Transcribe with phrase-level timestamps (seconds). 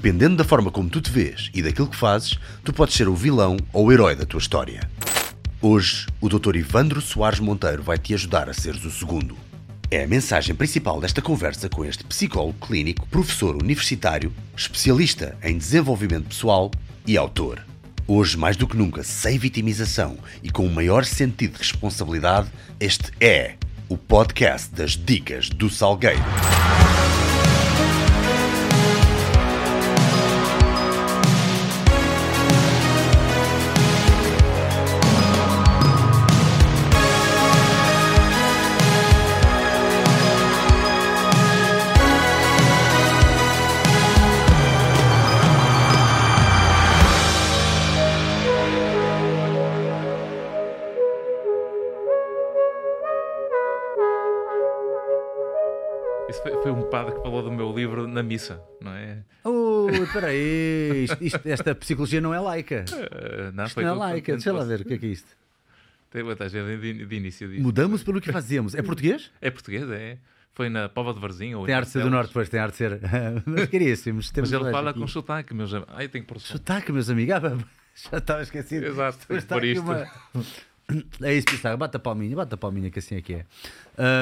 [0.00, 3.16] Dependendo da forma como tu te vês e daquilo que fazes, tu podes ser o
[3.16, 4.88] vilão ou o herói da tua história.
[5.60, 6.54] Hoje, o Dr.
[6.54, 9.36] Ivandro Soares Monteiro vai te ajudar a seres o segundo.
[9.90, 16.28] É a mensagem principal desta conversa com este psicólogo clínico, professor universitário, especialista em desenvolvimento
[16.28, 16.70] pessoal
[17.04, 17.66] e autor.
[18.06, 23.10] Hoje, mais do que nunca, sem vitimização e com um maior sentido de responsabilidade, este
[23.20, 23.56] é
[23.88, 26.22] o podcast das Dicas do Salgueiro.
[60.18, 62.84] Espera aí, isto- isto- esta psicologia não é laica.
[62.92, 65.28] Eh, não, Isto não é laica, deixa lá ver o que é que é isto.
[66.10, 67.62] Tem vantagem de, de início disso.
[67.62, 68.74] Mudamos pelo que fazemos.
[68.74, 69.30] É português?
[69.40, 70.18] É português, é.
[70.54, 71.54] Foi na Pova de Varzim.
[71.54, 73.00] Ou em Tem arte de ser do norte, pois tem arte de ser.
[73.46, 74.32] Mas caríssimos.
[74.36, 74.98] Mas ele fala aqui.
[75.00, 75.94] com sotaque, meus amigos.
[75.96, 76.40] Ai, tenho que pôr.
[76.40, 77.34] Sotaque, meus amigos.
[77.34, 77.58] Ah,
[78.10, 78.86] Já estava esquecido.
[78.86, 79.82] Exato, tem aqui isto.
[79.82, 80.06] uma-
[81.22, 81.76] É isso, Pissarra.
[81.76, 83.44] Bate a palminha, bate a palminha, que assim é que é.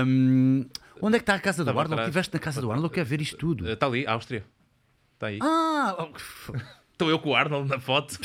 [0.04, 0.66] Hum,
[1.00, 2.02] onde é que está a casa do Arnold?
[2.02, 2.86] Estiveste na casa do Arnold?
[2.88, 3.70] Eu quero ver isto tudo.
[3.70, 4.44] Está ali, Áustria.
[5.16, 5.38] Está aí.
[5.42, 6.08] Ah!
[6.92, 8.16] Estou eu com o Arnold na foto.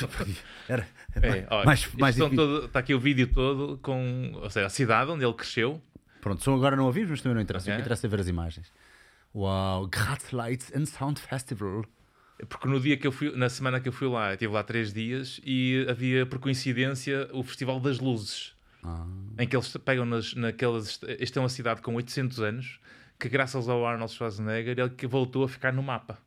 [0.67, 4.69] Era, É, olha, mais, mais todo- Está aqui o vídeo todo com ou seja, a
[4.69, 5.81] cidade onde ele cresceu.
[6.21, 7.65] Pronto, são agora não ouvimos, mas também não interessa.
[7.65, 7.75] O Ok.
[7.75, 8.71] que interessa é ver as imagens.
[9.33, 11.83] Uau, Graz Lights and Sound Festival.
[12.49, 14.63] Porque no dia que eu fui, na semana que eu fui lá, eu estive lá
[14.63, 18.53] três dias e havia, por coincidência, o Festival das Luzes.
[18.83, 19.05] Ah.
[19.37, 20.99] Em que eles pegam nas, naquelas.
[21.19, 22.79] Esta é uma cidade com 800 anos
[23.19, 26.17] que, graças ao Arnold Schwarzenegger, ele que voltou a ficar no mapa.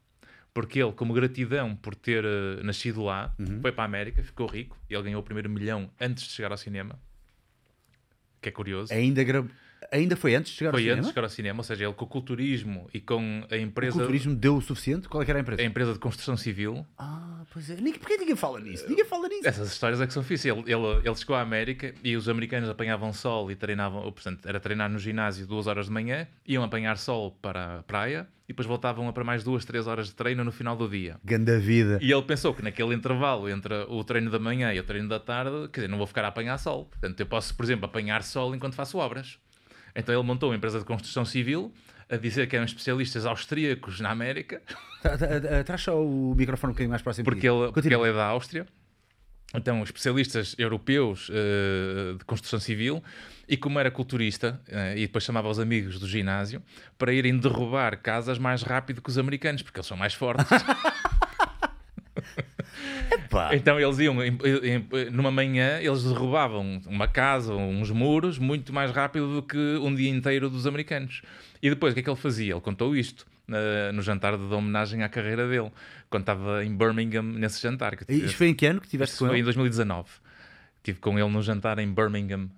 [0.55, 3.61] Porque ele, como gratidão por ter eh, nascido lá, Uhum.
[3.61, 6.53] foi para a América, ficou rico e ele ganhou o primeiro milhão antes de chegar
[6.53, 6.97] ao cinema.
[8.41, 8.93] Que é curioso.
[8.93, 9.45] Ainda, gra...
[9.91, 10.99] Ainda foi antes de chegar foi ao cinema?
[10.99, 13.59] antes de chegar ao cinema, ou seja, ele com o culturismo e com a O
[13.59, 15.09] empresa, culturismo deu o suficiente?
[15.09, 15.63] Qual é que era a empresa?
[15.63, 16.87] a empresa de construção civil.
[16.99, 17.77] Ah, pois é.
[17.77, 18.89] Porquê ninguém fala nisso?
[18.89, 19.47] Ninguém fala nisso.
[19.47, 20.55] Essas histórias é que são difíceis.
[20.55, 24.47] Ele, ele, ele chegou à América e os americanos apanhavam sol e treinavam, ou, portanto,
[24.47, 28.49] era treinar no ginásio duas horas de manhã, iam apanhar sol para a praia e
[28.49, 31.17] depois voltavam a para mais duas, três horas de treino no final do dia.
[31.25, 31.99] Ganda vida.
[32.03, 35.19] E ele pensou que naquele intervalo entre o treino da manhã e o treino da
[35.19, 36.85] tarde, quer dizer, não vou ficar a apanhar sol.
[36.87, 39.39] Portanto, eu posso, por exemplo, apanhar sol enquanto faço obras.
[39.95, 41.73] Então ele montou uma empresa de construção civil
[42.11, 44.61] a dizer que eram especialistas austríacos na América,
[45.01, 47.25] Tra- tra- tra- Traz só o microfone um bocadinho mais próximo.
[47.25, 48.67] porque ele, porque ele é da Áustria.
[49.57, 53.01] Então, especialistas europeus eh, de construção civil,
[53.49, 56.61] e como era culturista, eh, e depois chamava os amigos do ginásio,
[56.99, 60.45] para irem derrubar casas mais rápido que os americanos, porque eles são mais fortes.
[63.11, 63.55] Epá.
[63.55, 68.91] Então eles iam, em- em- numa manhã, eles derrubavam uma casa, uns muros, muito mais
[68.91, 71.23] rápido do que um dia inteiro dos americanos.
[71.63, 72.53] E depois, o que é que ele fazia?
[72.55, 75.71] Ele contou isto na- no jantar de homenagem à carreira dele,
[76.11, 77.97] quando estava em Birmingham, nesse jantar.
[77.97, 79.45] Que E tive- Isto foi em que ano que tiveste isso com foi em ele?
[79.45, 80.09] 2019.
[80.85, 82.51] Estive com ele no jantar em Birmingham,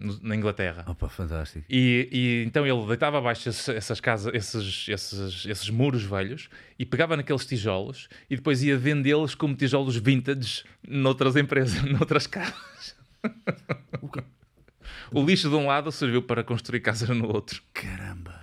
[0.00, 0.86] no- na Inglaterra.
[0.88, 1.66] Opa, fantástico.
[1.68, 6.48] E, e então ele deitava abaixo esses- essas casas, esses, esses, esses muros velhos
[6.78, 12.96] e pegava naqueles tijolos e depois ia vendê-los como tijolos vintage noutras empresas, noutras casas.
[14.00, 14.08] O?
[15.20, 17.60] O lixo de um lado serviu para construir casas no outro.
[17.74, 18.40] Caramba.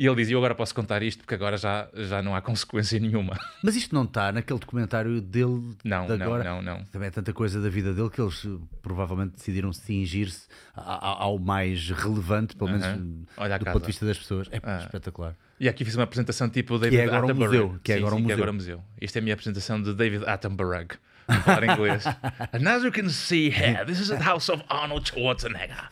[0.00, 3.00] E ele dizia: Eu agora posso contar isto porque agora já, já não há consequência
[3.00, 3.36] nenhuma.
[3.64, 6.44] Mas isto não está naquele documentário dele Não, de não, agora?
[6.44, 6.84] não, não.
[6.84, 8.48] Também é tanta coisa da vida dele que eles eh,
[8.80, 13.24] provavelmente decidiram cingir-se ao mais relevante, pelo menos Aham.
[13.38, 14.46] eh, a do ponto de vista das pessoas.
[14.52, 14.78] É Ah.
[14.78, 15.34] espetacular.
[15.58, 17.50] E aqui fiz uma apresentação tipo David é agora um Attenborough.
[17.50, 18.42] museu, que é Sim, agora um sim, que é museu.
[18.44, 18.84] agora um museu.
[19.00, 20.86] Isto é a minha apresentação de David Attenborough.
[21.26, 22.04] Vou falar em inglês.
[22.54, 25.90] And as you can see here, this is the house of Arnold Schwarzenegger.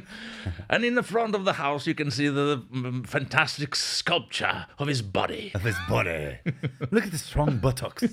[0.70, 4.88] and in the front of the house, you can see the mm, fantastic sculpture of
[4.88, 5.52] his body.
[5.54, 6.38] Of his body.
[6.90, 8.04] Look at the strong buttocks.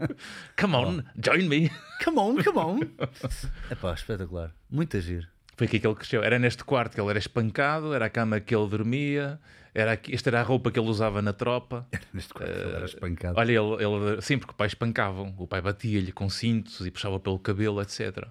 [0.56, 1.70] Come on, join me.
[2.00, 2.80] come on, come on.
[3.70, 4.52] É pá, espetacular.
[4.70, 5.28] Muito agir.
[5.60, 6.24] Foi aqui que ele cresceu.
[6.24, 9.38] Era neste quarto que ele era espancado, era a cama que ele dormia,
[9.74, 11.86] era aqui, esta era a roupa que ele usava na tropa.
[12.14, 13.38] Neste quarto ele era espancado.
[13.38, 17.20] Olha, ele, ele sim, porque o pai espancavam, o pai batia-lhe com cintos e puxava
[17.20, 18.26] pelo cabelo, etc.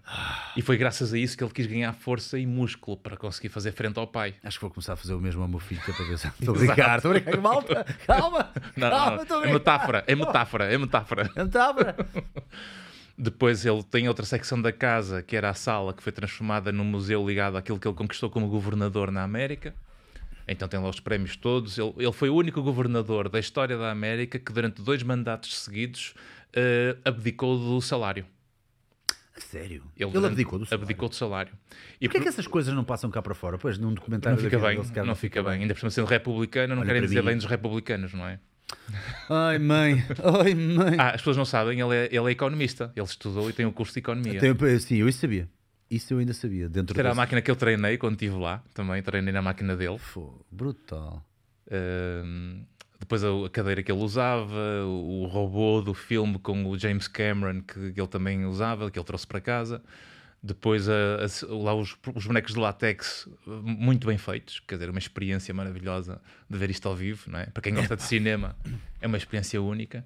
[0.57, 3.73] E foi graças a isso que ele quis ganhar força e músculo para conseguir fazer
[3.73, 4.33] frente ao pai.
[4.43, 6.17] Acho que vou começar a fazer o mesmo ao meu filho, que é para ver
[6.17, 6.27] se...
[6.39, 7.37] Estou a brincar, estou a brincar.
[7.37, 8.51] Malta, calma.
[8.75, 11.29] Não, calma, não, estou a é metáfora, é metáfora, é metáfora.
[11.35, 11.95] Não estava.
[13.21, 16.85] Depois ele tem outra secção da casa, que era a sala, que foi transformada num
[16.85, 19.75] museu ligado àquilo que ele conquistou como governador na América.
[20.47, 21.77] Então tem lá os prémios todos.
[21.77, 26.13] Ele, ele foi o único governador da história da América que durante dois mandatos seguidos
[26.53, 28.25] eh, abdicou do salário.
[29.35, 29.83] A sério?
[29.95, 30.83] Ele, Ele, durante- abdicou do salário.
[30.83, 31.51] abdicou do salário.
[31.99, 33.57] E Porquê é por- que essas coisas não passam cá para fora?
[33.57, 35.61] Pois, num documentário não fica bem, não fica bem.
[35.61, 38.39] Ainda por cima sendo republicano, não Olha, querem dizer mim- bem dos republicanos, não é?
[39.29, 40.03] Ai, mãe,
[40.43, 40.95] ai, mãe.
[40.97, 42.91] Ah, as pessoas não sabem, ele é, ele é economista.
[42.95, 44.39] Ele estudou e tem um curso de economia.
[44.39, 45.47] Tem- sim, eu isso sabia.
[45.89, 46.69] Isso eu ainda sabia.
[46.69, 48.63] Dentro Era a desse- máquina que eu treinei quando estive lá.
[48.73, 49.97] Também treinei na máquina dele.
[49.97, 51.23] Fô, brutal.
[51.71, 52.63] Ahm,
[52.99, 54.55] depois a, a cadeira que ele usava,
[54.85, 58.99] o, o robô do filme com o James Cameron que, que ele também usava, que
[58.99, 59.81] ele trouxe para casa.
[60.41, 64.99] Depois a- a- lá os, os bonecos de látex muito bem feitos, quer dizer, uma
[64.99, 67.47] experiência maravilhosa de ver isto ao vivo, não é?
[67.47, 68.55] Para quem gosta de cinema,
[69.01, 70.05] é uma experiência única.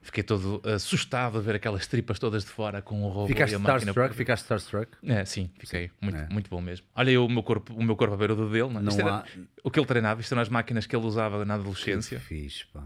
[0.00, 3.56] Fiquei todo assustado a ver aquelas tripas todas de fora com o robô Ficaste e
[3.56, 3.90] a máquina.
[3.90, 4.14] starstruck?
[4.14, 4.92] Ficaste starstruck?
[5.02, 5.90] É, sim, fiquei.
[6.00, 6.28] Muito, É.
[6.30, 6.86] muito bom mesmo.
[6.94, 8.68] Olha eu, o meu corpo, o meu corpo a ver o do dele.
[8.68, 8.82] Não, é?
[8.82, 9.24] Não era- há-
[9.64, 12.20] O que ele treinava, isto eram as máquinas que ele usava na Que adolescência.
[12.20, 12.84] fixe, pá.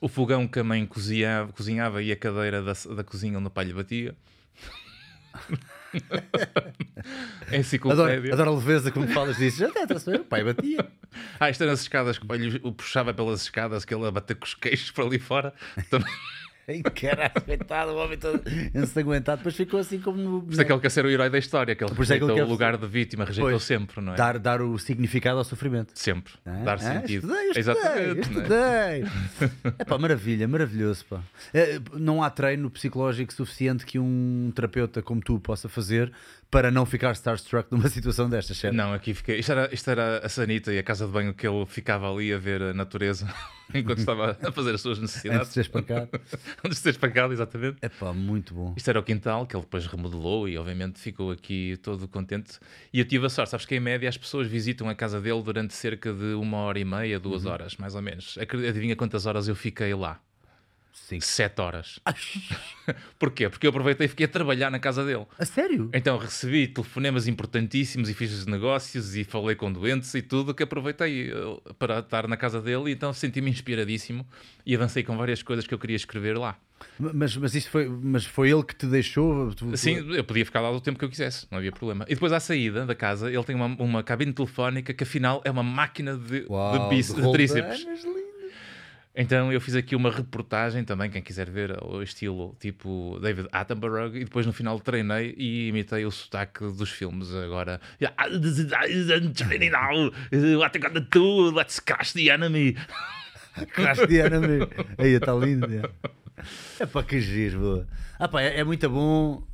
[0.00, 3.50] O fogão que a mãe cozinhava, cozinhava e a cadeira da, da cozinha onde o
[3.50, 4.14] pai lhe batia.
[7.44, 8.32] Adoro, enciclopédia.
[8.32, 9.58] adoro a leveza como falas disso.
[9.58, 10.86] Já está a saber, o pai batia.
[11.38, 12.18] Ah, isto era nas escadas
[12.62, 15.52] o puxava pelas escadas, que ele a bater com os queixos para ali fora.
[15.90, 16.10] Também-
[16.66, 18.42] Ei, caralho, coitado, o homem todo
[18.74, 19.38] ensanguentado.
[19.38, 20.42] Depois ficou assim como no.
[20.42, 22.16] Por isso é que quer ser o herói da história, que ele Por isso é
[22.18, 23.62] que ele rejeitou o lugar de vítima, rejeitou Pois.
[23.62, 24.16] sempre, não é?
[24.16, 25.92] dar, dar o significado ao sofrimento.
[25.94, 26.32] Sempre.
[26.46, 26.62] Hã?
[26.64, 26.78] Dar Hã?
[27.00, 27.26] sentido.
[27.26, 28.18] Estudei, estudei, Exatamente.
[28.18, 28.98] é?
[29.00, 29.74] estudei.
[29.78, 31.04] É pá, maravilha, maravilhoso.
[31.04, 31.20] Pá.
[31.52, 36.12] É, não há treino psicológico suficiente que um terapeuta como tu possa fazer
[36.54, 38.74] para não ficar starstruck numa situação destas, certo?
[38.74, 39.40] Não, aqui fiquei.
[39.40, 42.32] Isto era, isto era a Sanita e a casa de banho que ele ficava ali
[42.32, 43.26] a ver a natureza
[43.74, 45.48] enquanto estava a fazer as suas Antes de necessidades.
[45.48, 46.08] ser espancado.
[46.64, 47.78] Antes de ser espancado, exatamente.
[47.82, 48.72] É pá, muito bom.
[48.76, 52.60] Isto era o quintal que ele depois remodelou e, obviamente, ficou aqui todo contente.
[52.92, 55.42] E eu tive a sorte, sabes que em média as pessoas visitam a casa dele
[55.42, 58.38] durante cerca de uma hora e meia, duas horas, mais ou menos.
[58.38, 60.20] Adivinha quantas horas eu fiquei lá?
[60.94, 61.20] Sim.
[61.20, 62.00] Sete horas.
[63.18, 63.48] Porquê?
[63.48, 65.26] Porque eu aproveitei e fiquei a trabalhar na casa dele.
[65.38, 65.90] A sério?
[65.92, 71.30] Então recebi telefonemas importantíssimos e fiz negócios e falei com doentes e tudo que aproveitei
[71.32, 71.34] eh,
[71.78, 74.26] para estar na casa dele e então senti-me inspiradíssimo
[74.64, 76.56] e avancei com várias coisas que eu queria escrever lá.
[76.98, 79.52] Mas, mas isso foi, mas foi ele que te deixou?
[79.54, 82.04] Tu- Sim, eu podia ficar lá o tempo que eu quisesse, não havia problema.
[82.08, 85.50] E depois à saída da casa ele tem uma, uma cabine telefónica que afinal é
[85.50, 87.86] uma máquina de, Uau, de, bis- de de tríceps.
[89.16, 94.16] Então eu fiz aqui uma reportagem também, quem quiser ver, o estilo tipo David Attenborough,
[94.16, 97.80] e depois no final treinei e imitei o sotaque dos filmes agora.
[98.16, 100.10] "Ah, this is- this is training now.
[100.58, 101.50] What I gotta do?
[101.52, 102.76] Let's crush the enemy.
[103.72, 104.68] Cristiano, meu.
[104.98, 105.68] Aí está lindo.
[106.80, 107.86] É, para que giro.
[108.18, 109.46] Ah, é, é muito bom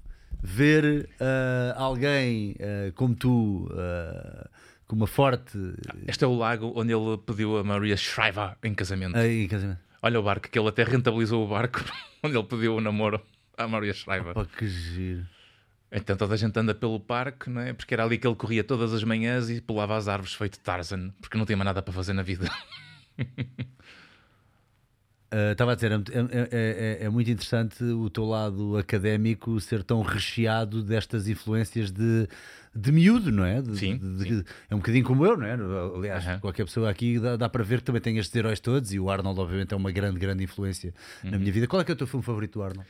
[0.42, 4.48] ver ah, alguém ah, como tu, ah,
[4.90, 5.56] com uma forte.
[6.08, 9.16] Este é o lago onde ele pediu a Maria Shriver em casamento.
[9.16, 9.78] Aí, casamento.
[10.02, 11.84] Olha o barco, que ele até rentabilizou o barco
[12.24, 13.20] onde ele pediu o namoro
[13.56, 14.34] à Maria Shriver.
[14.34, 15.24] Pá, que giro.
[15.92, 17.72] Então toda a gente anda pelo parque, não é?
[17.72, 21.10] Porque era ali que ele corria todas as manhãs e pulava as árvores feito Tarzan,
[21.20, 22.50] porque não tinha mais nada para fazer na vida.
[25.32, 26.00] Ah, Estava a dizer, é, é-
[26.50, 32.26] é- é- é muito interessante o teu lado académico ser tão recheado destas influências de,
[32.74, 33.60] de miúdo, não é?
[33.60, 35.54] De- Sim, de- de- é um bocadinho como eu, não é?
[35.96, 36.38] Aliás, Aham.
[36.40, 39.10] qualquer pessoa aqui dá, dá para ver que também tem estes heróis todos e o
[39.10, 41.38] Arnold, obviamente, é uma grande, grande influência na Uhum.
[41.40, 41.66] minha vida.
[41.66, 42.88] Qual é que é o teu filme favorito do Arnold?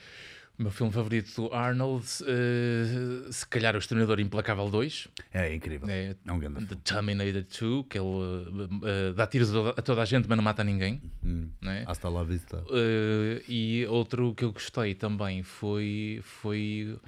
[0.59, 5.89] O meu filme favorito do Arnold, eh, se calhar O Exterminador Implacável 2, É incrível.
[5.89, 10.05] é É um grande The Terminator 2, que ele eh, dá tiros a toda- a
[10.05, 11.01] gente, mas não mata ninguém.
[11.25, 11.49] Hum.
[11.63, 11.85] Não é?
[11.87, 12.63] Hasta lá vista.
[12.71, 16.99] Eh, e outro que eu gostei também foi, foi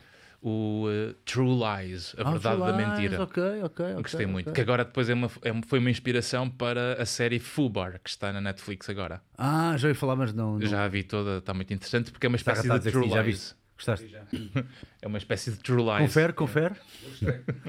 [0.43, 3.23] o eh, True Lies, A Ah, Verdade da Lies, Mentira.
[3.23, 4.03] Ok, ok, ok.
[4.03, 4.49] Gostei muito.
[4.51, 4.55] ok.
[4.55, 8.33] Que agora depois é uma, é foi uma inspiração para a série Fubar, que está
[8.33, 9.23] na Netflix agora.
[9.39, 10.59] Ah, já ouvi falar, mas não.
[10.59, 10.67] não.
[10.67, 13.55] Já a vi toda, está muito interessante, porque é uma Está espécie de True Lies.
[13.77, 14.17] Gostaste?
[15.01, 15.99] É uma espécie de True Lies.
[15.99, 16.75] Confere, confere.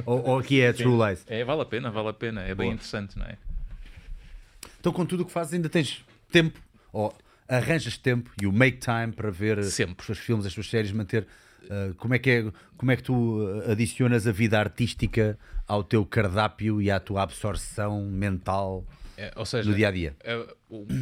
[0.05, 1.23] ou, ou aqui é True Lies.
[1.27, 2.41] É, vale a pena, vale a pena.
[2.41, 2.73] É bem Boa.
[2.73, 3.37] interessante, não é?
[4.79, 6.59] Então, com tudo o que fazes, ainda tens tempo,
[6.91, 7.15] ou
[7.47, 9.95] arranjas tempo e o make time para ver Sempre.
[10.01, 11.25] os teus filmes, as tuas séries, manter.
[11.65, 15.83] Uh, como, é que é, como é que tu uh, adicionas a vida artística ao
[15.83, 18.85] teu cardápio e à tua absorção mental
[19.17, 20.15] É, ou seja, no dia a dia?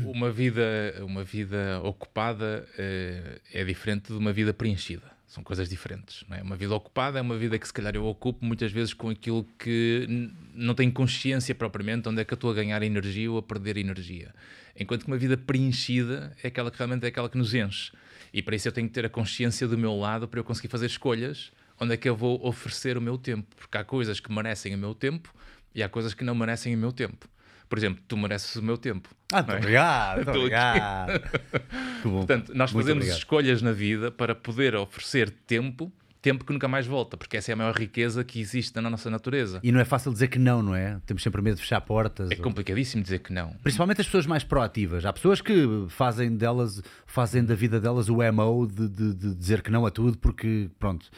[0.06, 5.10] uma vida, uma vida ocupada é, é diferente de uma vida preenchida.
[5.27, 6.25] São coisas diferentes.
[6.30, 6.41] É?
[6.41, 9.48] Uma vida ocupada é uma vida que, se calhar, eu ocupo muitas vezes com aquilo
[9.58, 13.41] que não tenho consciência propriamente onde é que eu estou a ganhar energia ou a
[13.41, 14.34] perder energia.
[14.77, 17.94] Enquanto que uma vida preenchida é aquela que realmente é aquela que nos enche.
[18.33, 20.69] E para isso eu tenho que ter a consciência do meu lado para eu conseguir
[20.69, 23.47] fazer escolhas onde é que eu vou oferecer o meu tempo.
[23.55, 25.33] Porque há coisas que merecem o meu tempo
[25.73, 27.27] e há coisas que não merecem o meu tempo.
[27.67, 29.09] Por exemplo, tu mereces o meu tempo.
[29.31, 29.57] Ah, muito é?
[29.57, 31.21] obrigado, muito obrigado.
[32.03, 33.17] Portanto, nós Muito fazemos obrigado.
[33.17, 35.91] escolhas na vida para poder oferecer tempo,
[36.22, 39.10] tempo que nunca mais volta, porque essa é a maior riqueza que existe na nossa
[39.10, 39.60] natureza.
[39.63, 41.00] E não é fácil dizer que não, não é?
[41.06, 42.30] Temos sempre medo de fechar portas.
[42.30, 43.54] É ou- complicadíssimo dizer que não.
[43.63, 45.04] Principalmente as pessoas mais proativas.
[45.06, 45.54] Há pessoas que
[45.90, 49.90] fazem delas, fazem da vida delas o MO de, de- de dizer que não a
[49.92, 51.10] tudo, porque pronto.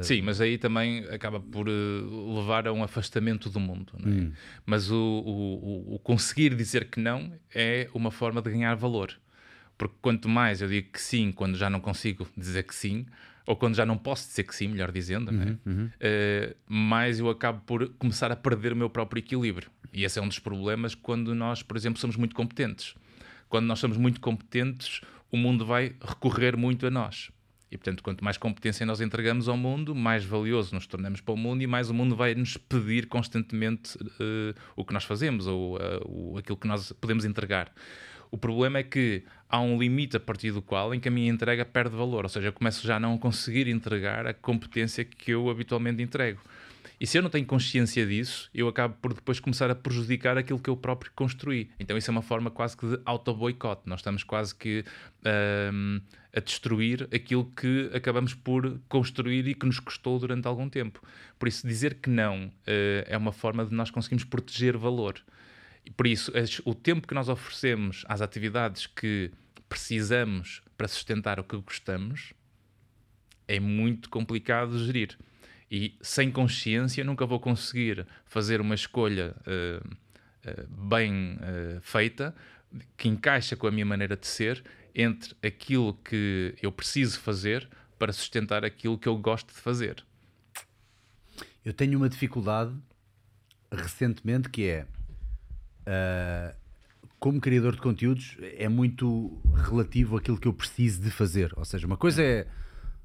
[0.00, 1.72] Sim, mas aí também acaba por eh,
[2.36, 3.92] levar a um afastamento do mundo.
[3.98, 4.14] não é?
[4.14, 4.32] Hum.
[4.64, 9.12] Mas o- o- o conseguir dizer que não é uma forma de ganhar valor.
[9.76, 13.06] Porque quanto mais eu digo que sim quando já não consigo dizer que sim,
[13.48, 15.56] ou quando já não posso dizer que sim, melhor dizendo, é?
[15.70, 19.70] Uhum, Eh, mais eu acabo por começar a perder o meu próprio equilíbrio.
[19.92, 22.94] E esse é um dos problemas quando nós, por exemplo, somos muito competentes.
[23.48, 25.00] Quando nós somos muito competentes,
[25.32, 27.30] o mundo vai recorrer muito a nós.
[27.70, 31.36] E, portanto, quanto mais competência nós entregamos ao mundo, mais valioso nos tornamos para o
[31.36, 35.78] mundo e mais o mundo vai nos pedir constantemente eh, o que nós fazemos ou
[36.04, 37.72] o- aquilo que nós podemos entregar.
[38.30, 41.30] O problema é que há um limite a partir do qual em que a minha
[41.30, 45.30] entrega perde valor, ou seja, eu começo já a não conseguir entregar a competência que
[45.30, 46.40] eu habitualmente entrego.
[47.00, 50.58] E se eu não tenho consciência disso, eu acabo por depois começar a prejudicar aquilo
[50.58, 51.70] que eu próprio construí.
[51.78, 53.82] Então isso é uma forma quase que de auto-boicote.
[53.86, 54.84] Nós estamos quase que
[55.24, 56.00] ahm,
[56.34, 61.00] a destruir aquilo que acabamos por construir e que nos custou durante algum tempo.
[61.38, 65.22] Por isso, dizer que não eh, é uma forma de nós conseguirmos proteger valor.
[65.84, 66.32] E por isso,
[66.64, 69.30] o tempo que nós oferecemos às atividades que
[69.68, 72.32] precisamos para sustentar o que gostamos
[73.46, 75.18] é muito complicado de gerir.
[75.70, 79.80] E sem consciência nunca vou conseguir fazer uma escolha eh,
[80.44, 82.34] eh, bem eh, feita
[82.96, 87.68] que encaixa com a minha maneira de ser entre aquilo que eu preciso fazer
[87.98, 90.04] para sustentar aquilo que eu gosto de fazer.
[91.64, 92.74] Eu tenho uma dificuldade
[93.70, 94.86] recentemente que é
[95.88, 96.54] ah,
[97.18, 101.52] como criador de conteúdos é muito relativo àquilo que eu preciso de fazer.
[101.56, 102.46] Ou seja, uma coisa é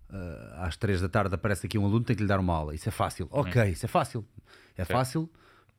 [0.10, 2.76] ah, às três da tarde aparece aqui um aluno, tem que lhe dar uma aula.
[2.76, 3.28] Isso é fácil.
[3.32, 4.26] Ok, isso é fácil.
[4.78, 5.30] É fácil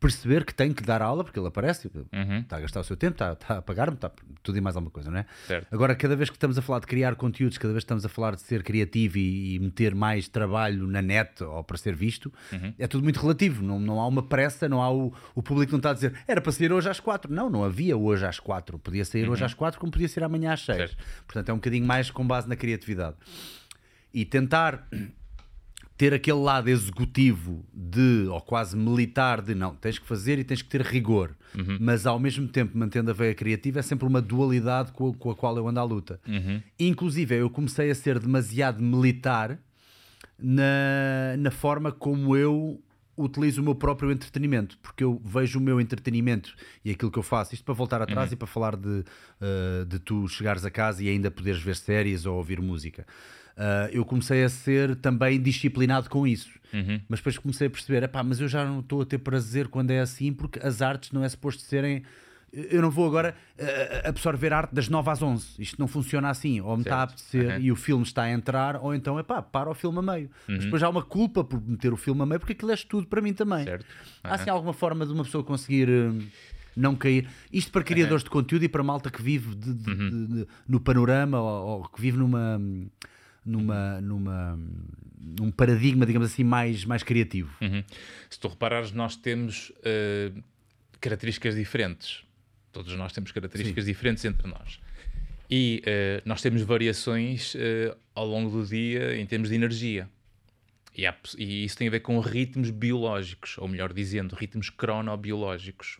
[0.04, 1.90] perceber que tem que dar aula, porque ele aparece,
[2.42, 4.10] está a gastar o seu tempo, está, está a pagar-me, está
[4.42, 5.26] tudo e mais alguma coisa, não é?
[5.46, 5.66] Certo.
[5.72, 8.08] Agora, cada vez que estamos a falar de criar conteúdos, cada vez que estamos a
[8.10, 12.30] falar de ser criativo e, e meter mais trabalho na net ou para ser visto,
[12.78, 13.64] é tudo muito relativo.
[13.64, 16.40] Não, não há uma pressa, não há o, o público não está a dizer era
[16.40, 17.32] para sair hoje às quatro.
[17.32, 18.78] Não, não havia hoje às quatro.
[18.78, 20.90] Podia sair hoje às quatro, como podia sair amanhã às seis.
[20.90, 20.96] Certo.
[21.26, 23.16] Portanto, é um bocadinho mais com base na criatividade.
[24.12, 24.86] E tentar
[25.96, 30.60] ter aquele lado executivo de, ou quase militar, de não, tens que fazer e tens
[30.60, 31.30] que ter rigor,
[31.80, 35.30] mas ao mesmo tempo mantendo a veia criativa, é sempre uma dualidade com a, com
[35.30, 36.20] a qual eu ando à luta.
[36.80, 39.58] Inclusive, eu comecei a ser demasiado militar
[40.38, 42.82] na, na forma como eu
[43.16, 46.52] utilizo o meu próprio entretenimento, porque eu vejo o meu entretenimento
[46.84, 50.00] e aquilo que eu faço, isto para voltar atrás e para falar de, uh, de
[50.00, 53.06] tu chegares a casa e ainda poderes ver séries ou ouvir música.
[53.56, 56.50] Uh, eu comecei a ser também disciplinado com isso,
[57.08, 60.00] mas depois comecei a perceber: mas eu já não estou a ter prazer quando é
[60.00, 62.02] assim, porque as artes não é suposto serem.
[62.52, 65.60] Eu não vou agora uh, absorver arte das 9 às 11.
[65.60, 66.60] Isto não funciona assim.
[66.60, 67.58] Ou me está a apetecer Uhum.
[67.60, 70.30] e o filme está a entrar, ou então é pá, para o filme a meio.
[70.46, 73.06] Mas depois há uma culpa por meter o filme a meio, porque aquilo é tudo
[73.08, 73.64] para mim também.
[73.64, 73.84] Certo.
[74.22, 76.20] Há assim alguma forma de uma pessoa conseguir hum,
[76.76, 77.28] não cair?
[77.52, 80.78] Isto para criadores de conteúdo e para malta que vive de- de- de- de- no
[80.80, 82.60] panorama ou, ou que vive numa.
[83.44, 84.58] Numa, numa,
[85.20, 87.54] num paradigma, digamos assim, mais, mais criativo.
[87.60, 87.84] Uhum.
[88.30, 90.32] Se tu reparares, nós temos eh,
[91.00, 92.24] características diferentes.
[92.72, 94.80] Todos nós temos características diferentes entre nós.
[95.50, 100.08] E eh, nós temos variações eh, ao longo do dia em termos de energia.
[100.96, 105.98] E, há e isso tem a ver com ritmos biológicos, ou melhor dizendo, ritmos cronobiológicos.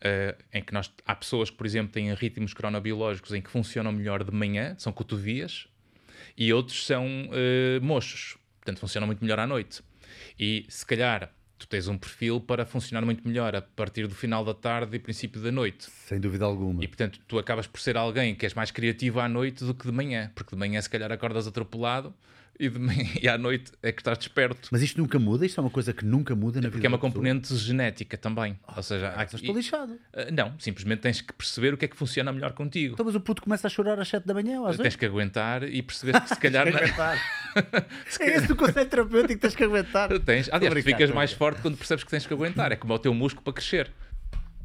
[0.00, 3.92] Eh, em que nós, há pessoas que, por exemplo, têm ritmos cronobiológicos em que funcionam
[3.92, 5.68] melhor de manhã, são cotovias,
[6.36, 9.82] e outros são eh, mochos, portanto funcionam muito melhor à noite.
[10.38, 14.44] E se calhar tu tens um perfil para funcionar muito melhor a partir do final
[14.44, 15.88] da tarde e princípio da noite.
[15.88, 16.82] Sem dúvida alguma.
[16.82, 19.86] E portanto tu acabas por ser alguém que és mais criativo à noite do que
[19.86, 22.12] de manhã, porque de manhã se calhar acordas atropelado
[22.58, 24.68] e, de manhã, e à noite é que estás desperto.
[24.70, 25.44] Mas isto nunca muda?
[25.46, 27.12] Isto é uma coisa que nunca muda na vida Porque é uma da pessoa?
[27.12, 28.58] componente genética também.
[28.76, 29.98] Ou seja, há estou lixado.
[30.12, 32.94] Ah, não, simplesmente tens que perceber o que é que funciona melhor contigo.
[32.94, 34.82] Então, mas o puto começa a chorar às 7 da manhã ou às 8?
[34.82, 36.84] Tens que aguentar e perceber que se calhar não- É
[38.36, 40.18] esse o conceito terapêutico que tens que aguentar.
[40.20, 40.48] Tens.
[40.52, 42.72] Aliás, ficas mais forte quando percebes que tens que aguentar.
[42.72, 43.90] É como o teu músculo para crescer.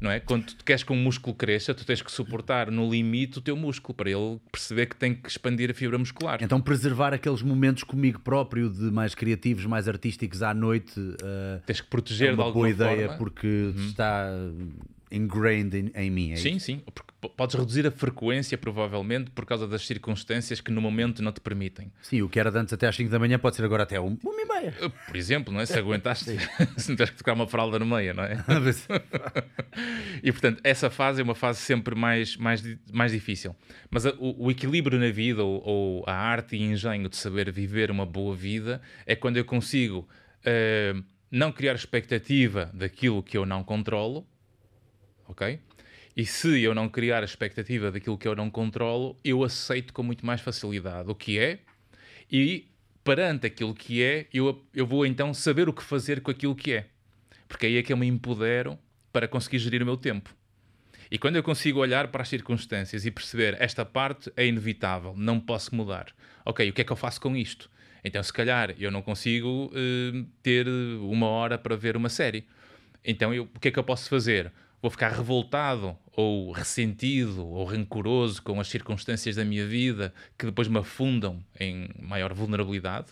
[0.00, 0.20] Não é?
[0.20, 3.56] Quando tu queres que um músculo cresça, tu tens que suportar no limite o teu
[3.56, 6.38] músculo para ele perceber que tem que expandir a fibra muscular.
[6.40, 11.80] Então, preservar aqueles momentos comigo próprio de mais criativos, mais artísticos à noite uh, tens
[11.80, 13.18] que proteger é uma de boa alguma ideia forma.
[13.18, 14.30] porque está
[15.10, 16.32] ingrained em, em mim.
[16.32, 16.66] É Sim, isso?
[16.66, 16.82] sim.
[16.94, 21.40] Porque podes reduzir a frequência, provavelmente, por causa das circunstâncias que no momento não te
[21.40, 21.90] permitem.
[22.02, 23.98] Sim, o que era de antes até às 5 da manhã pode ser agora até
[24.00, 24.74] 1 uma e meia.
[24.80, 25.66] Uh, Por exemplo, não é?
[25.66, 26.36] se aguentaste,
[26.76, 28.36] se não tens que tocar uma fralda no meio, não é?
[30.22, 32.62] E portanto, essa fase é uma fase sempre mais, mais,
[32.92, 33.54] mais difícil.
[33.90, 37.50] Mas a- o, o equilíbrio na vida, ou, ou a arte e engenho de saber
[37.52, 40.08] viver uma boa vida, é quando eu consigo
[40.44, 40.94] eh,
[41.30, 44.26] não criar expectativa daquilo que eu não controlo,
[45.28, 45.60] ok?
[46.16, 50.02] E se eu não criar a expectativa daquilo que eu não controlo, eu aceito com
[50.02, 51.60] muito mais facilidade o que é
[52.30, 52.66] e
[53.04, 56.72] perante aquilo que é, eu, eu vou então saber o que fazer com aquilo que
[56.72, 56.86] é.
[57.46, 58.78] Porque aí é que eu me empodero
[59.12, 60.34] para conseguir gerir o meu tempo.
[61.10, 65.40] E quando eu consigo olhar para as circunstâncias e perceber esta parte é inevitável, não
[65.40, 66.14] posso mudar.
[66.44, 67.70] Ok, o que é que eu faço com isto?
[68.04, 72.46] Então, se calhar, eu não consigo eh, ter uma hora para ver uma série.
[73.04, 74.52] Então, eu- o que é que eu posso fazer?
[74.80, 80.68] Vou ficar revoltado, ou ressentido, ou rancoroso com as circunstâncias da minha vida que depois
[80.68, 83.08] me afundam em maior vulnerabilidade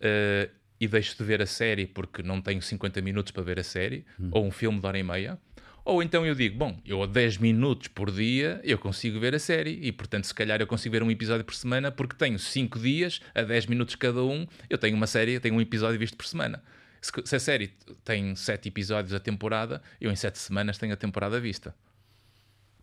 [0.00, 0.50] eh,
[0.80, 4.04] e deixo de ver a série porque não tenho 50 minutos para ver a série,
[4.30, 5.38] ou um filme de hora e meia.
[5.84, 9.38] Ou então eu digo, bom, eu a 10 minutos por dia eu consigo ver a
[9.38, 12.78] série e, portanto, se calhar eu consigo ver um episódio por semana porque tenho 5
[12.78, 16.16] dias a 10 minutos cada um, eu tenho uma série, eu tenho um episódio visto
[16.16, 16.62] por semana.
[17.00, 17.68] Se, se a série
[18.04, 21.74] tem 7 episódios a temporada, eu em 7 semanas tenho a temporada vista.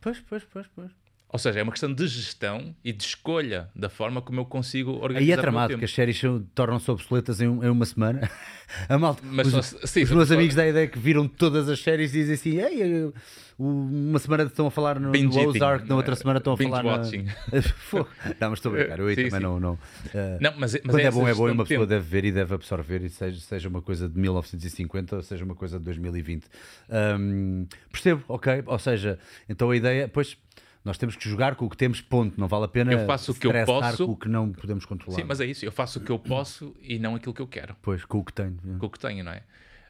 [0.01, 0.91] Pois, pois, pois, pois.
[1.35, 4.91] Ou seja, é uma questão de gestão e de escolha da forma como eu consigo
[4.93, 6.21] organizar Aí é tramado que as séries
[6.53, 8.21] tornam-se obsoletas em, um- em uma semana.
[8.87, 11.67] A malta, Mas os, só sim, os meus só- amigos da ideia que viram todas
[11.69, 13.13] as séries dizem assim: Ei, eu-
[13.59, 16.15] uma semana estão a falar no, no Ozark, na não outra é?
[16.15, 16.91] semana estão a falar na...
[16.97, 17.25] watching.
[17.77, 18.07] Fogo.
[18.39, 19.39] Não, mas estou a brincar, eu Sim, também sim.
[19.39, 19.59] não.
[19.59, 19.79] não
[20.13, 21.89] eh, Não, mas, mas quando é, essa bom, é bom e uma pessoa tempo.
[21.89, 25.55] deve ver e deve absorver, e seja, seja uma coisa de 1950 ou seja uma
[25.55, 26.45] coisa de 2020.
[26.89, 28.63] Ahm, percebo, ok?
[28.65, 30.37] Ou seja, então a ideia, pois
[30.85, 32.39] nós temos que jogar com o que temos, ponto.
[32.39, 34.05] Não vale a pena Eu faço o que eu posso.
[34.05, 35.17] com o que não podemos controlar.
[35.19, 35.65] Sim, mas é isso.
[35.65, 37.75] Eu faço o que eu posso e não aquilo que eu quero.
[37.81, 38.57] Pois, com o que tenho.
[38.79, 39.41] Com o que tenho, não é?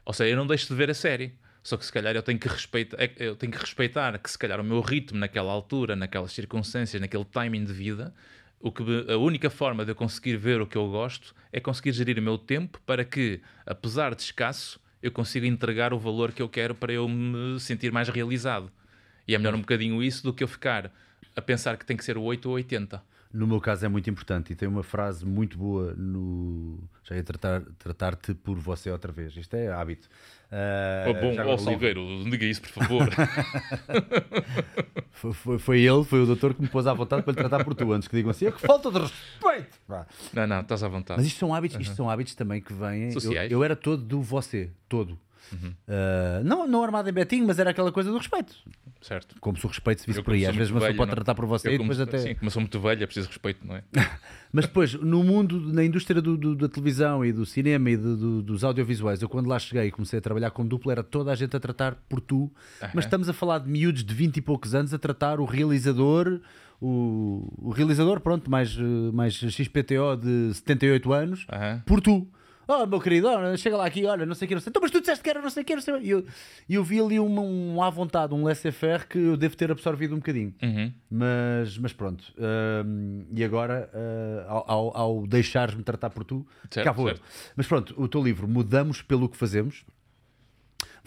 [0.04, 1.34] Ou seja, eu não deixo de ver a série.
[1.62, 4.38] Só que se calhar eu tenho que respeitar, é- eu tenho que respeitar que se
[4.38, 8.14] calhar o meu ritmo naquela altura, naquelas circunstâncias, naquele timing de vida,
[8.60, 11.58] o que me- a única forma de eu conseguir ver o que eu gosto é
[11.58, 16.30] conseguir gerir o meu tempo para que, apesar de escasso, eu consiga entregar o valor
[16.30, 18.70] que eu quero para eu me sentir mais realizado.
[19.26, 20.90] E é melhor um bocadinho isso do que eu ficar
[21.34, 23.02] a pensar que tem que ser o 8 ou 80.
[23.32, 26.78] No meu caso é muito importante e tem uma frase muito boa no.
[27.04, 29.36] Já ia tratar- tratar-te por você outra vez.
[29.36, 30.08] Isto é hábito.
[30.50, 33.08] Ah, Oh, bom, ó agora o livro- Salgueiro, não diga isso, por favor.
[35.10, 37.64] Foi, foi, foi ele, foi o doutor que me pôs à vontade para lhe tratar
[37.64, 39.78] por tu, antes que digam assim, "É que falta de respeito.
[39.88, 40.06] Vá.
[40.34, 41.18] não, não, estás à vontade.
[41.18, 43.04] Mas isto são hábitos, isto são hábitos também que vêm.
[43.06, 43.50] Eu, Sociais.
[43.50, 45.18] eu era todo do você, todo.
[45.88, 48.54] Ah, não, não armado em betinho, mas era aquela coisa do respeito.
[49.00, 49.36] Certo.
[49.40, 50.46] Como se o respeito se visse Eu, por aí.
[50.46, 52.18] Às vezes uma pessoa pode velho, tratar por você Eu e como, até.
[52.18, 53.82] Sim, como eu sou muito velho, é preciso respeito, não é?
[54.52, 58.16] Mas depois, no mundo, na indústria do- do- da televisão e do cinema e do-
[58.16, 61.30] do- dos audiovisuais, eu quando lá cheguei e comecei a trabalhar com dupla, era toda
[61.30, 62.50] a gente a tratar por tu.
[62.94, 66.40] Mas estamos a falar de miúdos de 20 e poucos anos a tratar o realizador,
[66.80, 71.82] o, o realizador, pronto, mais, eh, mais XPTO de 78 anos, Aham.
[71.86, 72.26] por tu.
[72.68, 74.70] Oh, meu querido, olha, chega lá aqui, olha, não sei o que, não sei.
[74.70, 75.94] Então, mas tu disseste que era não sei o que, não sei.
[76.00, 76.24] E eu,
[76.68, 80.14] e eu vi ali uma, um à vontade, um laissez-faire que eu devo ter absorvido
[80.14, 80.52] um bocadinho.
[80.62, 80.92] Uhum.
[81.10, 82.24] Mas, mas pronto.
[82.84, 87.16] hum, e agora, uh, ao, ao- deixares-me tratar por tu, Certo, cá vou eu.
[87.54, 89.84] Mas pronto, o teu livro, Mudamos pelo que Fazemos.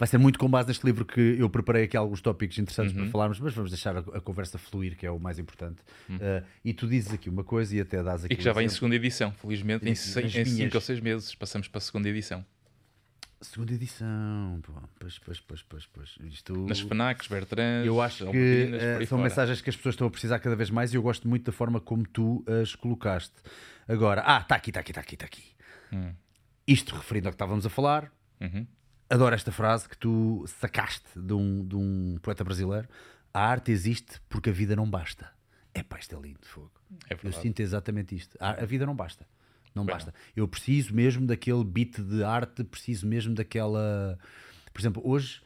[0.00, 3.02] Vai ser muito com base neste livro que eu preparei aqui alguns tópicos interessantes Uhum.
[3.02, 5.82] para falarmos, mas vamos deixar a, a conversa fluir, que é o mais importante.
[6.08, 8.34] Uh, e tu dizes aqui uma coisa e até dás aqui Uhum.
[8.34, 11.34] E que já vai em segunda edição, felizmente, em, seis, em cinco ou seis meses
[11.34, 12.42] passamos para a segunda edição.
[13.42, 14.60] Segunda edição.
[14.62, 14.72] Pô.
[14.98, 16.16] Pois, pois, pois, pois, pois.
[16.32, 16.54] Isto...
[16.66, 19.28] Nas FNACs, Bertrand, Eu acho que aí são fora.
[19.28, 21.52] mensagens que as pessoas estão a precisar cada vez mais e eu gosto muito da
[21.52, 23.34] forma como tu as colocaste.
[23.88, 25.42] Agora, ah, está aqui, está aqui, está aqui, está aqui.
[25.92, 26.12] Hum.
[26.66, 28.10] Isto referindo ao que estávamos a falar,
[28.40, 28.66] Uhum.
[29.10, 32.88] Adoro esta frase que tu sacaste de um, de um poeta brasileiro.
[33.34, 35.30] A arte existe porque a vida não basta.
[35.74, 36.72] É pá, isto é lindo, fogo.
[37.08, 38.36] É Eu sinto exatamente isto.
[38.40, 39.26] A, a vida não basta.
[39.74, 40.14] Não Bem, basta.
[40.34, 44.18] Eu preciso mesmo daquele beat de arte, preciso mesmo daquela.
[44.72, 45.40] Por exemplo, hoje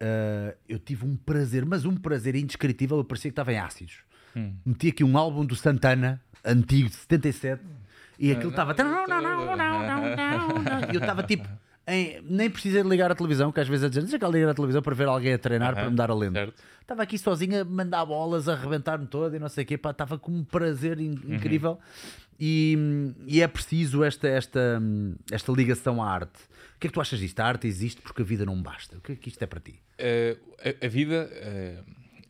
[0.00, 2.98] ah, eu tive um prazer, mas um prazer indescritível.
[2.98, 3.98] Eu parecia que estava em ácidos.
[4.36, 4.54] Hum.
[4.64, 7.62] Meti aqui um álbum do Santana, antigo, de 77,
[8.18, 8.74] e aquilo estava.
[10.90, 11.48] E eu estava tipo
[11.86, 14.48] em- nem precisei de ligar a televisão, que às vezes é dizer, deixa cá ligar
[14.50, 16.40] a televisão para ver alguém a treinar para me dar a lenda.
[16.40, 16.62] certo.
[16.80, 19.90] Estava aqui sozinho a mandar bolas, a arrebentar-me todo e não sei o quê, pá,
[19.90, 21.34] estava com um prazer in- Uhum.
[21.34, 21.78] incrível.
[22.38, 22.76] E,
[23.26, 24.82] e é preciso esta, esta,
[25.30, 26.38] esta ligação à arte.
[26.76, 27.38] O que é que tu achas disto?
[27.40, 28.96] A arte existe porque a vida não basta.
[28.96, 29.80] O que é que isto é para ti?
[29.98, 30.36] Eh,
[30.82, 31.78] a, a vida, eh,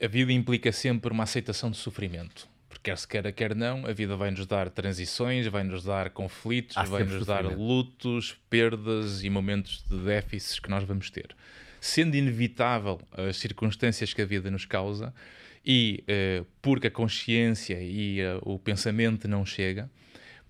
[0.05, 2.47] a vida implica sempre uma aceitação de sofrimento.
[2.85, 7.43] Quer se queira, quer não, a vida vai-nos dar transições, vai-nos dar conflitos, vai-nos dar
[7.47, 11.35] lutos, perdas e momentos de déficits que nós vamos ter.
[11.81, 15.15] Sendo inevitável as circunstâncias que a vida nos causa
[15.65, 19.91] e eh, porque a consciência e eh, o pensamento não chega,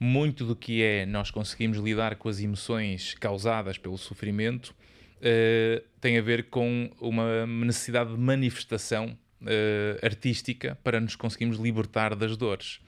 [0.01, 4.75] muito do que é nós conseguimos lidar com as emoções causadas pelo sofrimento
[5.23, 12.15] eh, tem a ver com uma necessidade de manifestação eh, artística para nos conseguirmos libertar
[12.15, 12.81] das dores.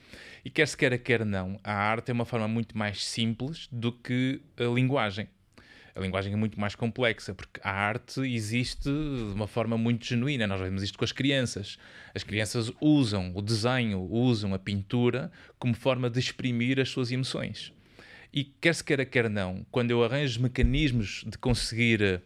[0.45, 3.93] E quer se queira, quer não, a arte é uma forma muito mais simples do
[3.93, 5.29] que a linguagem.
[5.97, 10.47] A linguagem é muito mais complexa, porque a arte existe de uma forma muito genuína.
[10.47, 11.79] Nós vemos isto com as crianças.
[12.15, 17.73] As crianças usam o desenho, usam a pintura como forma de exprimir as suas emoções.
[18.31, 22.21] E quer se queira, quer não, quando eu arranjo mecanismos de conseguir eh,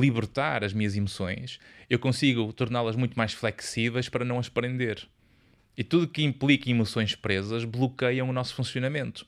[0.00, 5.06] libertar as minhas emoções, eu consigo torná-las muito mais flexíveis para não as prender.
[5.76, 9.26] E tudo que implica emoções presas bloqueiam o nosso funcionamento.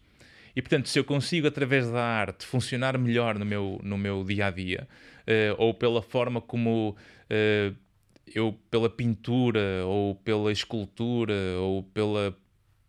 [0.55, 4.47] E portanto, se eu consigo, através da arte, funcionar melhor no meu, no meu dia
[4.47, 4.89] a dia,
[5.27, 6.97] eh, ou pela forma como
[7.29, 7.73] eh,
[8.35, 12.35] eu, pela pintura, ou pela escultura, ou pela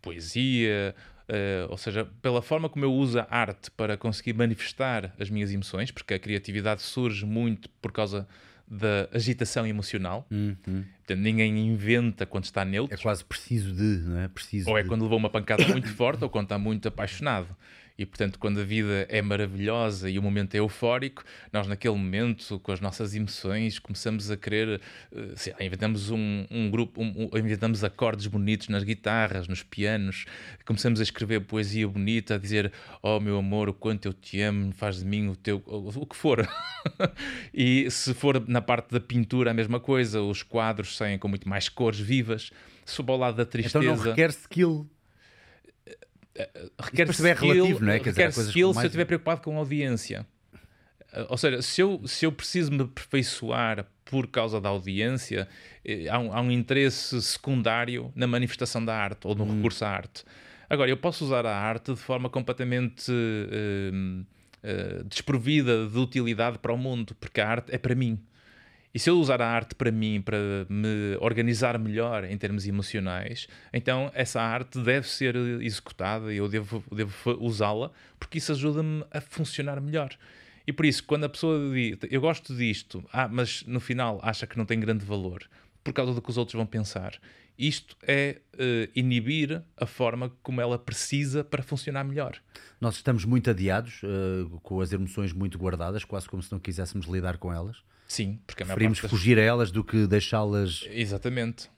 [0.01, 0.95] poesia,
[1.27, 5.51] eh, ou seja, pela forma como eu uso a arte para conseguir manifestar as minhas
[5.51, 8.27] emoções, porque a criatividade surge muito por causa
[8.67, 10.25] da agitação emocional.
[10.29, 12.93] Portanto, ninguém inventa quando está neutro.
[12.93, 14.27] É quase preciso de, não é?
[14.27, 14.89] Preciso Ou é de.
[14.89, 17.47] quando levou uma pancada muito forte ou quando está muito apaixonado.
[17.97, 22.59] E portanto, quando a vida é maravilhosa e o momento é eufórico, nós naquele momento,
[22.59, 24.79] com as nossas emoções, começamos a querer,
[25.11, 29.63] eh, sei lá, inventamos um, um grupo, um- um- inventamos acordes bonitos nas guitarras, nos
[29.63, 30.25] pianos,
[30.63, 34.71] começamos a escrever poesia bonita, a dizer, oh meu amor, o quanto eu te amo,
[34.73, 36.47] faz de mim o teu, o que for.
[37.53, 41.47] e se for na parte da pintura a mesma coisa, os quadros saem com muito
[41.49, 42.51] mais cores vivas.
[42.85, 44.87] Se for para o lado da tristeza Então não requer skill.
[46.79, 47.99] Requer perceber é skill, relativo, não é?
[47.99, 50.25] Quer dizer, requer coisas skill se eu estiver preocupado com a audiência.
[51.13, 55.47] Uh, Ou seja, se eu, se eu preciso me aperfeiçoar por causa da audiência,
[55.83, 59.55] eh, há um, há um interesse secundário na manifestação da arte ou no Hum.
[59.57, 60.23] recurso à arte.
[60.69, 64.23] Agora, eu posso usar a arte de forma completamente eh,
[64.63, 68.19] eh, desprovida de utilidade para o mundo, porque a arte é para mim.
[68.93, 70.37] E se eu usar a arte para mim, para
[70.69, 76.83] me organizar melhor em termos emocionais, então essa arte deve ser executada e eu devo,
[76.91, 80.17] devo usá-la, porque isso ajuda-me a funcionar melhor.
[80.65, 84.47] E por isso, quando a pessoa diz, eu gosto disto, ah, mas no final acha
[84.47, 85.47] que não tem grande valor,
[85.83, 87.19] por causa do que os outros vão pensar,
[87.57, 92.37] isto é eh, inibir a forma como ela precisa para funcionar melhor.
[92.79, 97.07] Nós estamos muito adiados, eh, com as emoções muito guardadas, quase como se não quiséssemos
[97.07, 97.77] lidar com elas.
[98.07, 101.69] Sim, porque a Preferimos parte fugir a elas do que deixá-las Exatamente.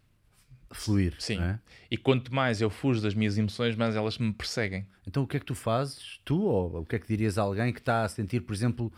[0.71, 1.15] fluir.
[1.17, 1.41] Sim.
[1.41, 1.59] é?
[1.89, 4.85] E quanto mais eu fujo das minhas emoções, mais elas me perseguem.
[5.07, 7.41] Então o que é que tu fazes, tu, ou o que é que dirias a
[7.41, 8.93] alguém que está a sentir, por exemplo,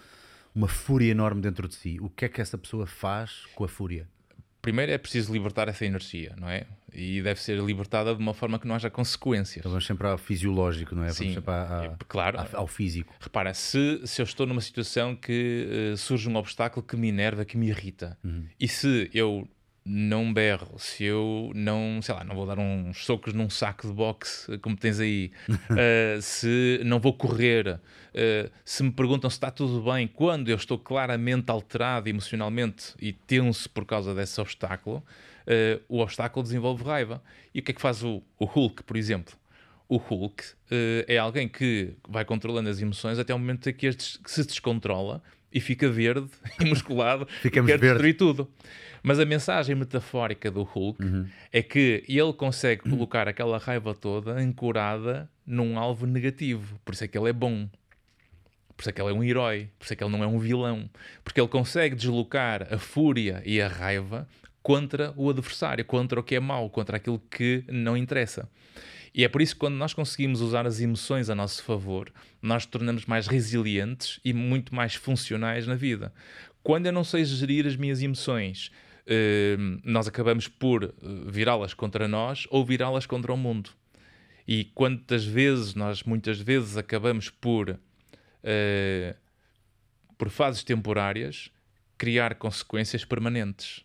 [0.53, 1.97] uma fúria enorme dentro de si?
[2.01, 4.07] O que é que essa pessoa faz com a fúria?
[4.61, 6.67] Primeiro é preciso libertar essa energia, não é?
[6.93, 9.57] E deve ser libertada de uma forma que não haja consequências.
[9.57, 11.07] Então vamos sempre ao fisiológico, não é?
[11.07, 11.33] Vamos Sim.
[11.33, 12.39] sempre É, claro.
[12.53, 13.13] ao físico.
[13.19, 17.45] Repara, se, se eu estou numa situação que eh, surge um obstáculo que me enerva,
[17.45, 18.17] que me irrita,
[18.59, 19.47] e se eu
[19.83, 23.93] não berro, se eu não, sei lá, não vou dar uns socos num saco de
[23.93, 25.31] boxe, como tens aí,
[25.75, 27.79] eh, se não vou correr,
[28.13, 33.11] eh, se me perguntam se está tudo bem, quando eu estou claramente alterado emocionalmente e
[33.11, 35.03] tenso por causa desse obstáculo,
[35.51, 37.21] eh, o obstáculo desenvolve raiva.
[37.53, 39.35] E o que é que faz o, o Hulk, por exemplo?
[39.89, 43.85] O Hulk eh, é alguém que vai controlando as emoções até o momento em que,
[43.87, 45.21] este que se descontrola
[45.53, 46.29] e fica verde
[46.61, 47.89] e musculado Ficamos e quer verdes.
[47.89, 48.49] destruir tudo.
[49.03, 51.27] Mas a mensagem metafórica do Hulk Uhum.
[51.51, 56.79] é que ele consegue colocar aquela raiva toda ancorada num alvo negativo.
[56.85, 57.67] Por isso é que ele é bom.
[58.77, 59.69] Por isso é que ele é um herói.
[59.77, 60.89] Por isso é que ele não é um vilão.
[61.23, 64.27] Porque ele consegue deslocar a fúria e a raiva
[64.61, 68.49] contra o adversário, contra o que é mau, contra aquilo que não interessa.
[69.13, 72.65] E é por isso que quando nós conseguimos usar as emoções a nosso favor, nós
[72.65, 76.13] tornamos mais resilientes e muito mais funcionais na vida.
[76.63, 78.71] Quando eu não sei gerir as minhas emoções,
[79.05, 80.89] eh, nós acabamos por eh,
[81.27, 83.71] virá-las contra nós ou virá-las contra o mundo.
[84.47, 87.77] E quantas vezes nós, muitas vezes, acabamos por,
[88.43, 89.15] eh,
[90.17, 91.51] por fases temporárias,
[91.97, 93.83] criar consequências permanentes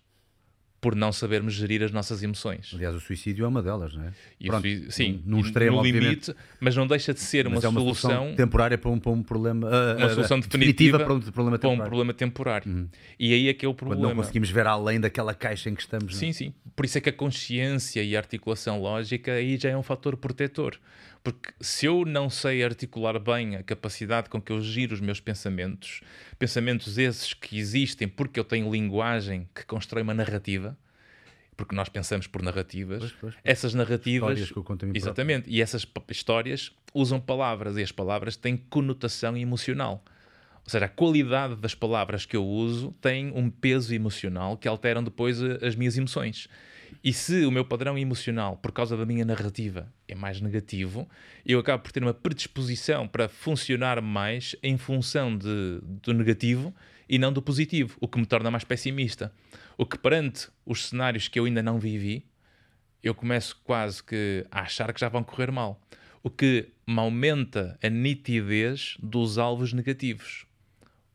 [0.87, 2.70] por não sabermos gerir as nossas emoções.
[2.72, 4.12] Aliás, o suicídio é uma delas, não é?
[4.46, 6.05] Pronto, sui- sim, num extremo, no obviamente.
[6.05, 9.11] limite, mas não deixa de ser uma, é uma solução, solução temporária para um, para
[9.11, 9.68] um problema.
[9.68, 12.88] ah, uma ah, solução definitiva definitiva para um problema para um problema temporário.
[13.18, 14.09] E aí é que é o Quando problema.
[14.11, 16.12] não conseguimos ver além daquela caixa em que estamos.
[16.12, 16.20] não é?
[16.20, 16.55] Sim, sim.
[16.77, 20.16] Por isso é que a consciência e a articulação lógica aí já é um fator
[20.16, 20.79] protetor.
[21.27, 25.19] Porque se eu não sei articular bem a capacidade com que eu giro os meus
[25.19, 26.01] pensamentos,
[26.39, 30.79] pensamentos esses que existem porque eu tenho linguagem que constrói uma narrativa,
[31.57, 33.35] porque nós pensamos por narrativas, Pois, pois, pois.
[33.43, 34.29] essas narrativas.
[34.39, 35.09] Histórias que eu conto mim próprio.
[35.11, 35.51] Exatamente.
[35.51, 40.05] E essas histórias usam palavras e as palavras têm conotação emocional.
[40.62, 45.03] Ou seja, a qualidade das palavras que eu uso tem um peso emocional que alteram
[45.03, 46.47] depois eh, as minhas emoções.
[47.09, 51.09] E se o meu padrão emocional, por causa da minha narrativa, é mais negativo,
[51.47, 56.75] eu acabo por ter uma predisposição para funcionar mais em função de, do negativo
[57.09, 59.33] e não do positivo, o que me torna mais pessimista.
[59.79, 62.27] O que perante os cenários que eu ainda não vivi,
[63.05, 65.81] eu começo quase que a achar que já vão correr mal.
[66.25, 70.45] O que me aumenta a nitidez dos alvos negativos.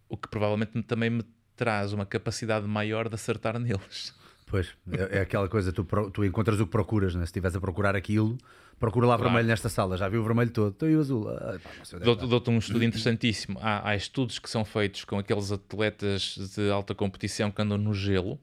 [0.07, 1.23] O que provavelmente me- também me
[1.53, 4.15] traz uma capacidade maior de acertar neles.
[4.51, 5.83] Pois, é, é aquela coisa, tu,
[6.13, 7.21] tu encontras o que procuras, né?
[7.21, 8.37] se estiveres a procurar aquilo,
[8.79, 9.31] procura lá Claro.
[9.31, 11.29] vermelho nesta sala, já viu o vermelho todo, então e o azul?
[11.29, 11.57] Ah,
[12.03, 13.57] Dou-te um estudo interessantíssimo.
[13.61, 17.93] Há, há estudos que são feitos com aqueles atletas de alta competição que andam no
[17.93, 18.37] gelo,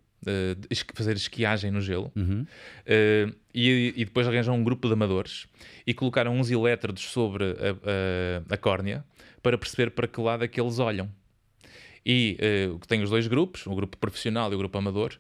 [0.71, 2.45] esqui- fazer esquiagem no gelo, Uhum.
[2.87, 5.47] eh, e, e depois arranjam um grupo de amadores
[5.87, 9.05] e colocaram uns elétrodos sobre a, a, a córnea
[9.43, 11.09] para perceber para que lado é que eles olham.
[12.07, 12.39] E
[12.81, 15.13] que tem os dois grupos, o grupo profissional e o grupo amador,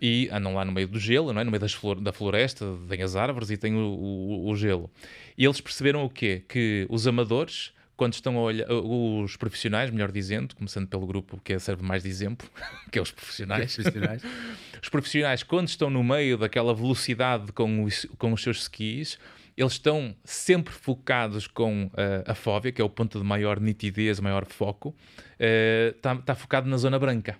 [0.00, 1.44] e andam lá no meio do gelo, não é?
[1.44, 4.90] no meio flor- da floresta, tem as árvores e tem o, o- o gelo.
[5.38, 6.42] E eles perceberam o quê?
[6.48, 11.58] Que os amadores, quando estão a olhar, os profissionais, melhor dizendo, começando pelo grupo que
[11.58, 12.48] serve mais de exemplo,
[12.90, 14.22] que é os profissionais, Profissionais.
[14.82, 19.18] os profissionais, quando estão no meio daquela velocidade com os, com os seus skis,
[19.56, 24.18] eles estão sempre focados com eh, a fóvea, que é o ponto de maior nitidez,
[24.18, 24.92] maior foco,
[25.38, 27.38] está focado na zona branca.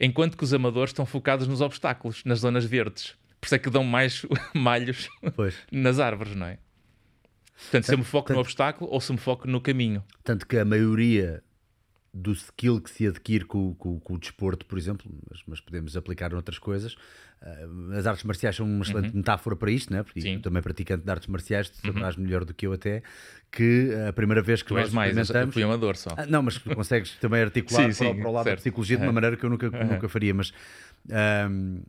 [0.00, 3.14] Enquanto que os amadores estão focados nos obstáculos, nas zonas verdes.
[3.40, 5.54] Por isso é que dão mais malhos Pois.
[5.70, 6.58] nas árvores, não é?
[7.58, 10.04] Portanto, se eu me foco no obstáculo ou se me foco no caminho.
[10.22, 11.42] Tanto que a maioria
[12.12, 15.96] do skill que se adquire com, com- com o desporto, por exemplo, mas, mas podemos
[15.96, 16.96] aplicar noutras coisas.
[17.42, 20.02] Ah, as artes marciais são uma excelente metáfora para isto, né?
[20.02, 20.34] porque Uhum.
[20.36, 20.38] Sim.
[20.40, 23.02] também praticante de artes marciais, tu saberás melhor do que eu até,
[23.50, 25.54] que a primeira vez que Tu nós mais, experimentamos...
[25.54, 26.10] fui amador só.
[26.16, 28.60] Ah, não, mas consegues também articular Sim, para, o- sim, para o lado da certo.
[28.60, 29.14] psicologia de uma Aham.
[29.14, 30.52] maneira que eu nunca, nunca faria, mas
[31.10, 31.80] ahm,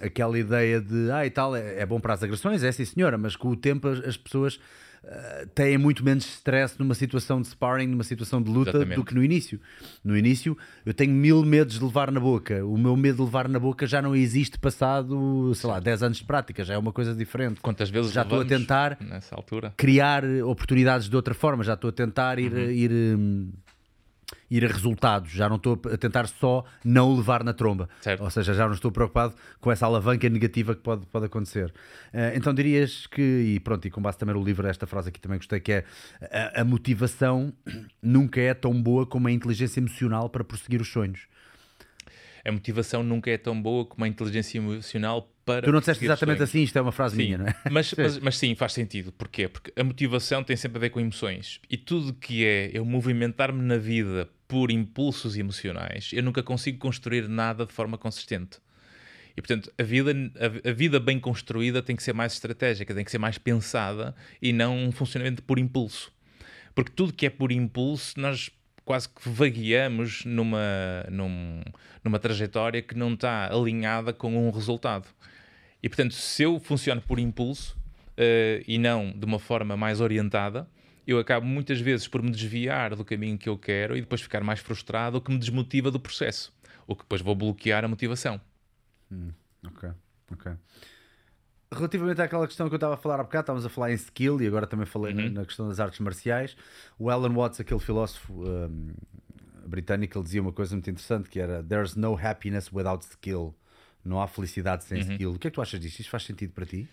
[0.00, 3.16] aquela ideia de ah e tal, é, é bom para as agressões, é sim senhora,
[3.16, 4.58] mas com o tempo as, as pessoas
[5.04, 8.96] ah, têm muito menos stress numa situação de sparring, numa situação de luta Exatamente.
[8.96, 9.60] do que no início.
[10.04, 13.48] No início eu tenho mil medos de levar na boca, o meu medo de levar
[13.48, 16.92] na boca já não existe passado, sei lá, 10 anos de prática, já é uma
[16.92, 17.60] coisa diferente.
[17.60, 19.72] Quantas vezes Já estou a tentar nessa altura?
[19.76, 23.50] criar oportunidades de outra forma, já estou a tentar ir, ir, hum,
[24.50, 27.88] ir a resultados, já não estou a tentar só não o levar na tromba.
[28.00, 28.22] Certo.
[28.22, 31.72] Ou seja, já não estou preocupado com essa alavanca negativa que pode, pode acontecer.
[32.12, 35.20] Eh, então dirias que, e pronto, e com base também no livro, esta frase aqui
[35.20, 35.84] também gostei, que é
[36.30, 37.52] a, a motivação
[38.02, 41.26] nunca é tão boa como a inteligência emocional para prosseguir os sonhos.
[42.46, 45.62] A motivação nunca é tão boa como a inteligência emocional para.
[45.62, 46.50] Tu não disseste exatamente sonhos.
[46.50, 47.54] assim, isto é uma frase Sim, minha, não é?
[47.70, 49.12] mas, mas, mas sim, faz sentido.
[49.12, 49.48] Porquê?
[49.48, 51.60] Porque a motivação tem sempre a ver com emoções.
[51.68, 57.28] E tudo que é eu movimentar-me na vida por impulsos emocionais, eu nunca consigo construir
[57.28, 58.58] nada de forma consistente.
[59.36, 63.04] E portanto, a vida, a, a vida bem construída tem que ser mais estratégica, tem
[63.04, 66.10] que ser mais pensada e não um funcionamento por impulso.
[66.74, 68.50] Porque tudo que é por impulso, nós
[68.86, 71.60] quase que vagueamos numa, num-
[72.04, 75.06] numa trajetória que não está alinhada com um resultado.
[75.82, 77.76] E portanto, se eu funciono por impulso
[78.16, 80.68] eh, e não de uma forma mais orientada,
[81.06, 84.42] eu acabo muitas vezes por me desviar do caminho que eu quero e depois ficar
[84.42, 86.52] mais frustrado, o que me desmotiva do processo.
[86.86, 88.40] O que depois vou bloquear a motivação.
[89.66, 89.88] Ok,
[90.32, 90.52] ok.
[91.72, 94.40] Relativamente àquela questão que eu estava a falar há bocado, estávamos a falar em skill
[94.40, 96.56] e agora também falei na, na questão das artes marciais.
[96.98, 98.88] O Alan Watts, aquele filósofo um,
[99.66, 103.54] britânico, ele dizia uma coisa muito interessante que era There's no happiness without skill.
[104.04, 105.32] Não há felicidade sem skill.
[105.34, 105.98] O que é que tu achas disto?
[105.98, 106.88] Isto faz sentido para ti?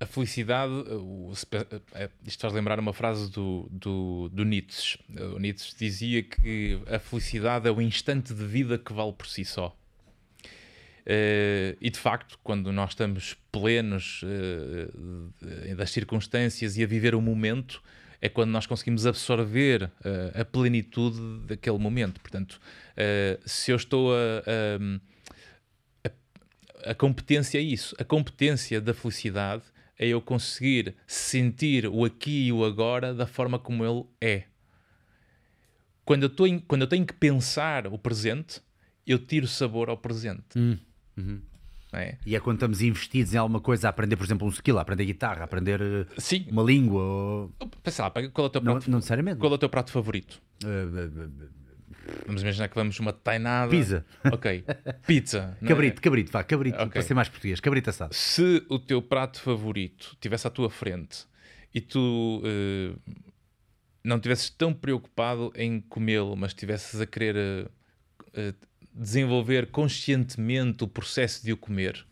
[0.00, 1.32] A felicidade, o-
[1.94, 4.98] eh, isto faz lembrar uma frase do, do, do Nietzsche.
[5.34, 9.44] O Nietzsche dizia que a felicidade é o instante de vida que vale por si
[9.46, 9.74] só.
[11.06, 17.20] Eh, e de facto, quando nós estamos plenos eh, das circunstâncias e a viver o
[17.20, 17.82] momento,
[18.24, 22.18] é quando nós conseguimos absorver uh, a plenitude daquele momento.
[22.22, 29.64] Portanto, uh, se eu estou a, a, a, competência é isso, a competência da felicidade
[29.98, 34.44] é eu conseguir sentir o aqui e o agora da forma como ele é.
[36.02, 38.62] Quando eu, em, quando eu tenho que pensar o presente,
[39.06, 40.56] eu tiro sabor ao presente.
[40.56, 40.78] Hum.
[41.16, 41.40] Uhum.
[41.92, 42.16] É?
[42.26, 44.82] E é quando estamos investidos em alguma coisa, a aprender, por exemplo, um skill, a
[44.82, 46.44] aprender guitarra, a aprender eh, Sim.
[46.50, 47.00] uma língua.
[47.00, 47.54] Ou...
[47.98, 49.36] Lá, qual é o teu prato, não, não.
[49.36, 50.42] Qual é o teu prato favorito?
[50.64, 51.64] Uh,
[52.26, 53.70] Vamos imaginar que vamos uma tainada.
[53.70, 54.04] Pizza.
[54.30, 54.64] Ok.
[55.06, 55.56] Pizza.
[55.66, 56.02] cabrito, é?
[56.02, 56.88] cabrito, vá, cabrito, okay.
[56.88, 57.60] para ser mais português.
[57.60, 58.14] Cabrito assado.
[58.14, 61.26] Se o teu prato favorito estivesse à tua frente
[61.74, 63.14] e tu uh,
[64.02, 68.54] não estivesses tão preocupado em comê-lo, mas estivesses a querer uh,
[68.94, 72.06] desenvolver conscientemente o processo de o comer,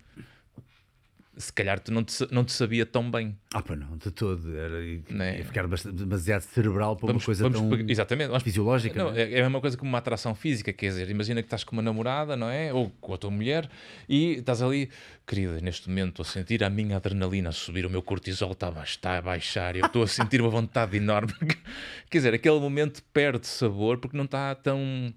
[1.36, 3.36] se calhar tu não te, não te sabia tão bem.
[3.54, 4.54] Ah, pá, não, de todo.
[4.54, 5.38] Era, é?
[5.38, 9.02] Ia ficar demasiado cerebral para vamos, uma coisa tão exatamente, fisiológica.
[9.02, 9.32] Não, é?
[9.32, 9.40] é?
[9.40, 12.36] a mesma coisa que uma atração física, quer dizer, imagina que estás com uma namorada,
[12.36, 12.72] não é?
[12.72, 13.68] Ou com a tua mulher
[14.08, 14.90] e estás ali,
[15.26, 18.68] querida, neste momento estou a sentir a minha adrenalina a subir, o meu cortisol está
[18.68, 21.32] a, está a baixar, eu estou a sentir uma vontade enorme.
[22.10, 25.14] quer dizer, aquele momento perde sabor porque não está tão,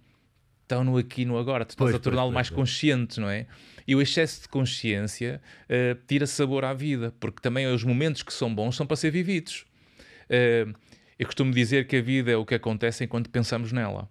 [0.68, 2.60] tão no aqui e no agora, tu estás pois, a torná-lo mais pois.
[2.60, 3.46] consciente, não é?
[3.88, 8.34] E o excesso de consciência uh, tira sabor à vida, porque também os momentos que
[8.34, 9.66] são bons são para ser vividos.
[10.30, 10.76] Uh,
[11.18, 14.10] eu costumo dizer que a vida é o que acontece enquanto pensamos nela.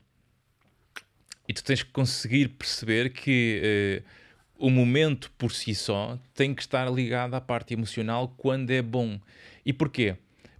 [1.46, 6.62] E tu tens que conseguir perceber que uh, o momento por si só tem que
[6.62, 9.20] estar ligado à parte emocional quando é bom.
[9.66, 10.16] E porquê?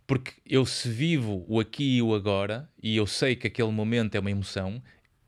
[0.07, 4.15] Porque eu se vivo o aqui e o agora, e eu sei que aquele momento
[4.15, 4.83] é uma emoção,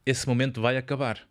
[0.06, 1.28] esse momento vai acabar.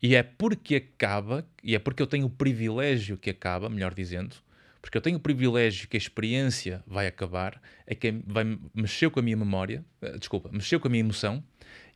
[0.00, 4.36] E é porque acaba, e é porque eu tenho o privilégio que acaba, melhor dizendo,
[4.80, 9.18] porque eu tenho o privilégio que a experiência vai acabar, é que vai mexer com
[9.18, 11.42] a minha memória, eh, desculpa, mexeu com a minha emoção,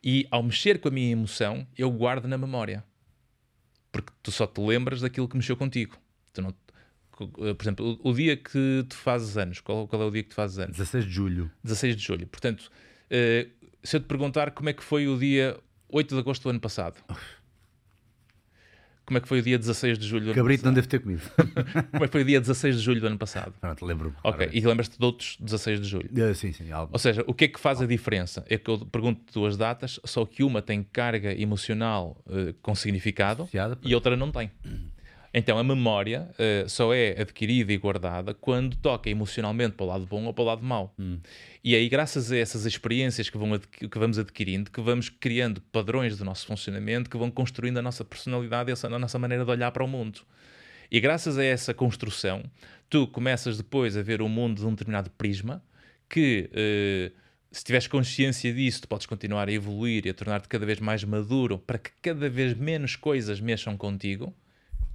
[0.02, 2.84] e ao mexer com a minha emoção, eu guardo na memória.
[3.92, 5.96] Porque tu só te lembras daquilo que mexeu contigo.
[6.32, 10.04] Tu não, eh, por exemplo, o, o, dia que tu fazes anos, qual, qual, é
[10.06, 10.76] o dia que tu fazes anos?
[10.76, 11.50] 16 de julho.
[11.62, 12.26] 16 de julho.
[12.26, 12.68] Portanto,
[13.06, 13.50] uh,
[13.82, 15.56] se eu te perguntar como é que foi o dia
[15.92, 16.96] 8 de agosto do ano passado.
[19.04, 21.22] Como é que foi o dia 16 de julho do Cabrito não deve ter comido.
[21.92, 23.52] Como é que foi o dia 16 de julho do ano passado?
[23.60, 24.14] Pronto, lembro-me.
[24.22, 26.08] Ok, e lembras-te de outros 16 de julho?
[26.10, 26.70] Uh, sim, sim.
[26.70, 26.90] Algo.
[26.92, 28.44] Ou seja, o que é que faz a diferença?
[28.48, 33.42] É que eu pergunto duas datas, só que uma tem carga emocional uh, com significado
[33.42, 34.50] Associada, e outra não tem.
[35.34, 40.06] Então a memória uh, só é adquirida e guardada quando toca emocionalmente para o lado
[40.06, 40.94] bom ou para o lado mau.
[40.98, 41.18] Hum.
[41.64, 46.18] E aí, graças a essas experiências que, vão que vamos adquirindo, que vamos criando padrões
[46.18, 49.72] do nosso funcionamento, que vão construindo a nossa personalidade e a nossa maneira de olhar
[49.72, 50.20] para o mundo.
[50.90, 52.42] E graças a essa construção,
[52.90, 55.62] tu começas depois a ver o mundo de um determinado prisma
[56.08, 56.50] que.
[56.52, 60.80] Uh, se tiveres consciência disso, tu podes continuar a evoluir e a tornar-te cada vez
[60.80, 64.34] mais maduro para que cada vez menos coisas mexam contigo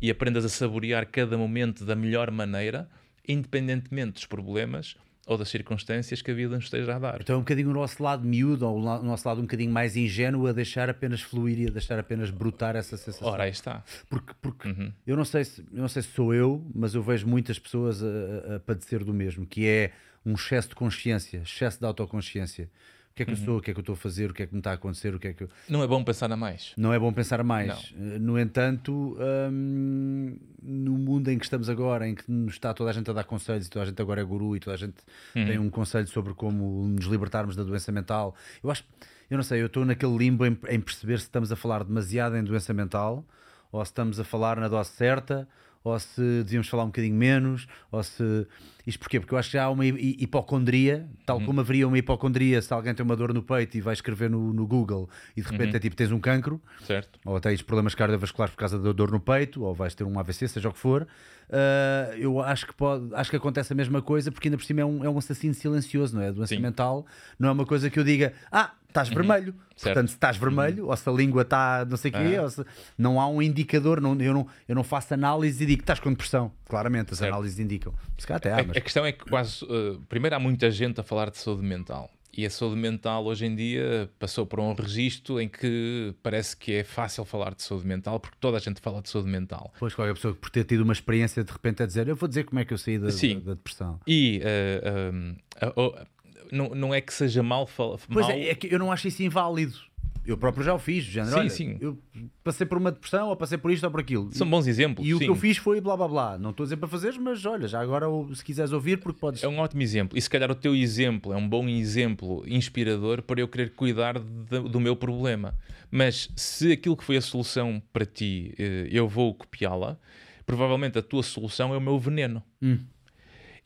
[0.02, 2.90] e aprendas a saborear cada momento da melhor maneira,
[3.28, 4.96] independentemente dos problemas
[5.28, 7.20] ou das circunstâncias que a vida nos esteja a dar.
[7.20, 9.98] Então é um bocadinho o nosso lado miúdo, ou o nosso lado um bocadinho mais
[9.98, 13.28] ingênuo, a deixar apenas fluir e a deixar apenas brotar essa sensação.
[13.28, 13.84] Ora, aí está.
[14.10, 14.92] Porque, porque uhum.
[15.06, 18.02] eu, não sei se, eu não sei se sou eu, mas eu vejo muitas pessoas
[18.02, 19.92] a, a padecer do mesmo, que é
[20.26, 22.70] um excesso de consciência, excesso de autoconsciência
[23.18, 23.38] que é que uhum.
[23.38, 24.60] eu sou, o que é que eu estou a fazer, o que é que me
[24.60, 25.50] está a acontecer, o que é que eu...
[25.68, 26.74] Não é bom pensar a mais.
[26.78, 27.92] Não é bom pensar a mais.
[27.92, 28.16] Não.
[28.16, 29.18] Eh, no entanto,
[29.52, 33.14] hum, no mundo em que estamos agora, em que nos está toda a gente a
[33.14, 34.98] dar conselhos e toda a gente agora é guru e toda a gente
[35.36, 35.46] uhum.
[35.46, 38.86] tem um conselho sobre como nos libertarmos da doença mental, eu acho,
[39.30, 42.38] eu não sei, eu estou naquele limbo em, em perceber se estamos a falar demasiado
[42.38, 43.26] em doença mental
[43.72, 45.48] ou se estamos a falar na dose certa
[45.84, 48.48] ou se devíamos falar um bocadinho menos, ou se.
[48.88, 49.20] Isto porquê?
[49.20, 51.46] Porque eu acho que já há uma hipocondria, tal uhum.
[51.46, 54.54] como haveria uma hipocondria se alguém tem uma dor no peito e vai escrever no,
[54.54, 55.76] no Google e de repente uhum.
[55.76, 57.20] é tipo tens um cancro, certo.
[57.26, 60.48] ou tens problemas cardiovasculares por causa da dor no peito, ou vais ter um AVC,
[60.48, 61.06] seja o que for.
[61.50, 64.82] Uh, eu acho que, pode, acho que acontece a mesma coisa porque ainda por cima
[64.82, 66.30] é um, é um assassino silencioso, não é?
[66.30, 66.62] A doença Sim.
[66.62, 67.06] mental
[67.38, 69.16] não é uma coisa que eu diga, ah, estás uhum.
[69.16, 69.56] vermelho.
[69.76, 69.94] Certo.
[69.94, 70.90] Portanto, se estás vermelho, uhum.
[70.90, 72.66] ou se a língua está não sei o quê, ou se,
[72.98, 76.00] não há um indicador, não, eu, não, eu não faço análise e digo que estás
[76.00, 76.52] com depressão.
[76.66, 77.32] Claramente, as certo.
[77.32, 77.94] análises indicam.
[78.18, 78.77] Se até há, mas...
[78.78, 79.64] a, a, questão é que quase.
[79.66, 82.10] Uh, primeiro, há muita gente a falar de saúde mental.
[82.38, 86.72] E a saúde mental hoje em dia passou por um registro em que parece que
[86.72, 89.74] é fácil falar de saúde mental porque toda a gente fala de saúde mental.
[89.80, 92.30] Pois qualquer pessoa que por ter tido uma experiência de repente a dizer eu vou
[92.30, 94.00] dizer como é que eu saí da, da, da depressão.
[94.06, 96.08] E uh, uh, uh,
[96.52, 97.98] não, não é que seja mal falar.
[98.08, 98.36] Pois mal...
[98.36, 99.87] é, é que eu não acho isso inválido.
[100.28, 101.78] Eu próprio já o fiz, género, Sim, olha, sim.
[101.80, 101.98] eu
[102.44, 104.30] passei por uma depressão, ou passei por isto ou por aquilo.
[104.34, 105.08] São bons exemplos.
[105.08, 105.24] E o sim.
[105.24, 106.38] que eu fiz foi blá blá blá.
[106.38, 108.06] Não estou a dizer para fazeres, mas olha, já agora
[108.36, 109.42] se quiseres ouvir, porque podes.
[109.42, 110.18] É um ótimo exemplo.
[110.18, 114.20] E se calhar o teu exemplo é um bom exemplo inspirador para eu querer cuidar
[114.20, 115.56] de- do meu problema.
[115.90, 119.98] Mas se aquilo que foi a solução para ti eh, eu vou copiá-la,
[120.46, 122.44] provavelmente a tua solução é o meu veneno.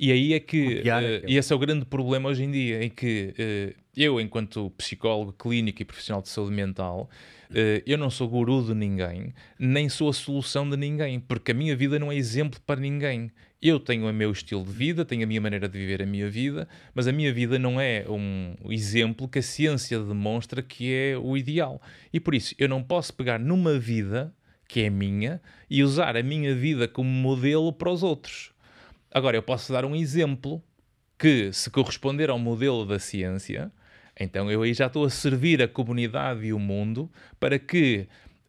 [0.01, 1.21] E aí é que, Copiar é.
[1.27, 5.31] e esse é o grande problema hoje em dia, em que eh, eu, enquanto psicólogo
[5.31, 7.07] clínico e profissional de saúde mental,
[7.53, 11.53] eh, eu não sou guru de ninguém, nem sou a solução de ninguém, porque a
[11.53, 13.31] minha vida não é exemplo para ninguém.
[13.61, 16.27] Eu tenho o meu estilo de vida, tenho a minha maneira de viver a minha
[16.27, 21.15] vida, mas a minha vida não é um exemplo que a ciência demonstra que é
[21.15, 21.79] o ideal.
[22.11, 24.33] E por isso, eu não posso pegar numa vida
[24.67, 25.39] que é minha
[25.69, 28.51] e usar a minha vida como modelo para os outros.
[29.13, 30.61] Agora, eu posso dar um exemplo
[31.17, 33.71] que, se corresponder ao modelo da ciência,
[34.19, 37.09] então eu aí já estou a servir a comunidade e o mundo
[37.39, 38.07] para que,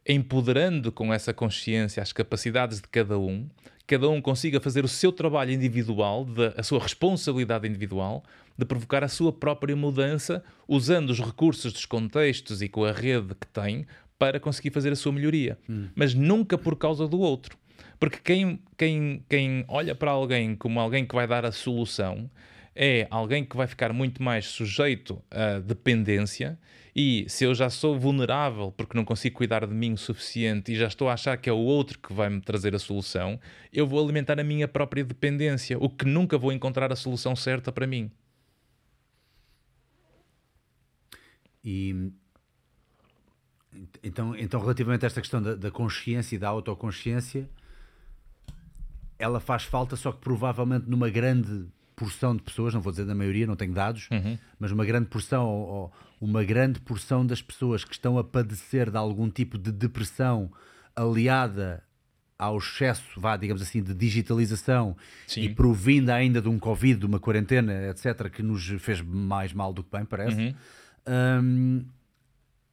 [0.09, 3.49] empoderando com essa consciência as capacidades de cada um,
[3.87, 8.25] cada um consiga fazer o seu trabalho individual, de- a sua responsabilidade individual,
[8.57, 13.35] de provocar a sua própria mudança, usando os recursos dos contextos e com a rede
[13.35, 13.87] que tem
[14.19, 15.59] para conseguir fazer a sua melhoria.
[15.95, 17.57] Mas nunca por causa do outro.
[18.03, 22.29] Porque quem, quem, quem olha para alguém como alguém que vai dar a solução
[22.75, 26.59] é alguém que vai ficar muito mais sujeito à dependência.
[26.97, 30.75] E se eu já sou vulnerável porque não consigo cuidar de mim o suficiente e
[30.75, 33.39] já estou a achar que é o outro que vai me trazer a solução,
[33.73, 37.71] eu vou alimentar a minha própria dependência, o que nunca vou encontrar a solução certa
[37.71, 38.11] para mim.
[41.63, 42.11] E
[44.03, 47.49] então, então relativamente a esta questão da, da consciência e da autoconsciência,
[49.23, 53.15] ela faz falta, só que provavelmente numa grande porção de pessoas, não vou dizer da
[53.15, 54.09] maioria, não tenho dados,
[54.59, 58.97] mas uma grande porção, ou, uma grande porção das pessoas que estão a padecer de
[58.97, 60.51] algum tipo de depressão
[60.97, 61.85] aliada
[62.37, 64.97] ao excesso, vá, digamos assim, de digitalização
[65.29, 65.43] Sim.
[65.43, 69.73] e provinda ainda de um Covid, de uma quarentena, etc., que nos fez mais mal
[69.73, 70.57] do que bem, parece.
[71.07, 71.85] Hum,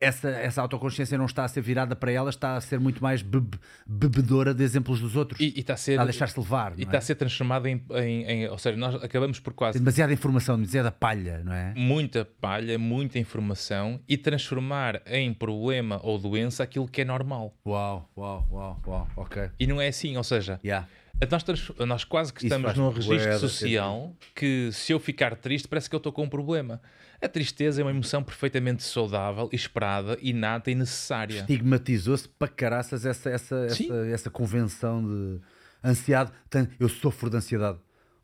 [0.01, 3.21] essa, essa autoconsciência não está a ser virada para ela, está a ser muito mais
[3.21, 5.39] bebe- bebedora de exemplos dos outros.
[5.41, 6.73] E, e está a ser, está a deixar-se levar.
[6.77, 6.99] e está é?
[6.99, 10.91] a ser transformado em, em- em- Ou seja, nós acabamos por quase demasiada informação, demasiada
[10.91, 11.73] palha, não é?
[11.75, 17.53] muita palha, muita informação e transformar em problema ou doença aquilo que é normal.
[17.65, 19.49] Uau, uau, uau, uau, ok.
[19.59, 20.87] E não é assim, ou seja, Yeah.
[21.29, 21.43] Nós,
[21.79, 25.97] nós quase que estamos num registro social que se eu ficar triste parece que eu
[25.97, 26.81] estou com um problema.
[27.21, 31.41] A tristeza é uma emoção perfeitamente saudável, esperada, inata e necessária.
[31.41, 35.41] Estigmatizou-se para caraças essa, essa, essa, essa convenção de
[35.83, 36.31] ansiedade.
[36.79, 37.77] Eu sofro de ansiedade.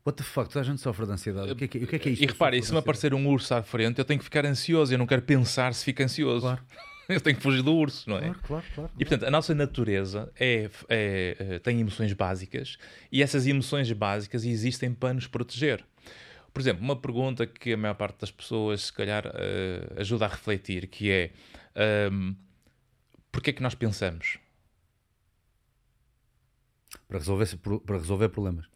[0.06, 0.48] What the fuck?
[0.48, 1.52] Toda a gente sofre de ansiedade.
[1.52, 2.24] O que é que, o que, é, que é isto?
[2.24, 4.94] E repare, se me aparecer um urso à frente, eu tenho que ficar ansioso.
[4.94, 6.42] Eu não quero pensar se fico ansioso.
[6.42, 6.62] Claro.
[7.14, 8.20] eu tenho que fugir do urso, não é?
[8.20, 8.92] Claro, claro, claro.
[8.98, 12.76] E portanto, a nossa natureza é, é, eh, tem emoções básicas
[13.10, 15.84] e essas emoções básicas existem para nos proteger.
[16.52, 20.28] Por exemplo, uma pergunta que a maior parte das pessoas, se calhar, eh, ajuda a
[20.28, 21.30] refletir, que é
[21.74, 22.34] ahm,
[23.30, 24.38] porquê é que nós pensamos?
[27.06, 27.46] Para, resolver,
[27.84, 28.66] para resolver problemas.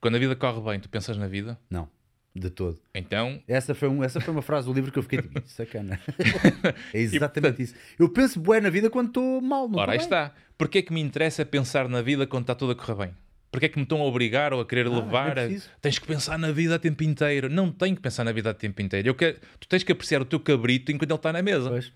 [0.00, 1.58] Quando a vida corre bem, tu pensas na vida?
[1.70, 1.88] Não,
[2.34, 2.78] de todo.
[2.94, 6.00] Então, Essa foi, um, essa foi uma frase do livro que eu fiquei tipo, sacana.
[6.92, 7.74] é exatamente isso.
[7.98, 10.32] Eu penso bué na vida quando estou mal, não ora, aí está.
[10.56, 13.14] Porquê é que me interessa pensar na vida quando está tudo a correr bem?
[13.50, 15.36] Porquê é que me estão a obrigar ou a querer levar?
[15.36, 15.60] é a-.
[15.80, 17.50] Tens que pensar na vida a tempo inteiro.
[17.50, 19.08] Não tenho que pensar na vida a tempo inteiro.
[19.08, 19.38] Eu quero...
[19.60, 21.68] Tu tens que apreciar o teu cabrito enquanto ele está na mesa.
[21.68, 21.92] Pois.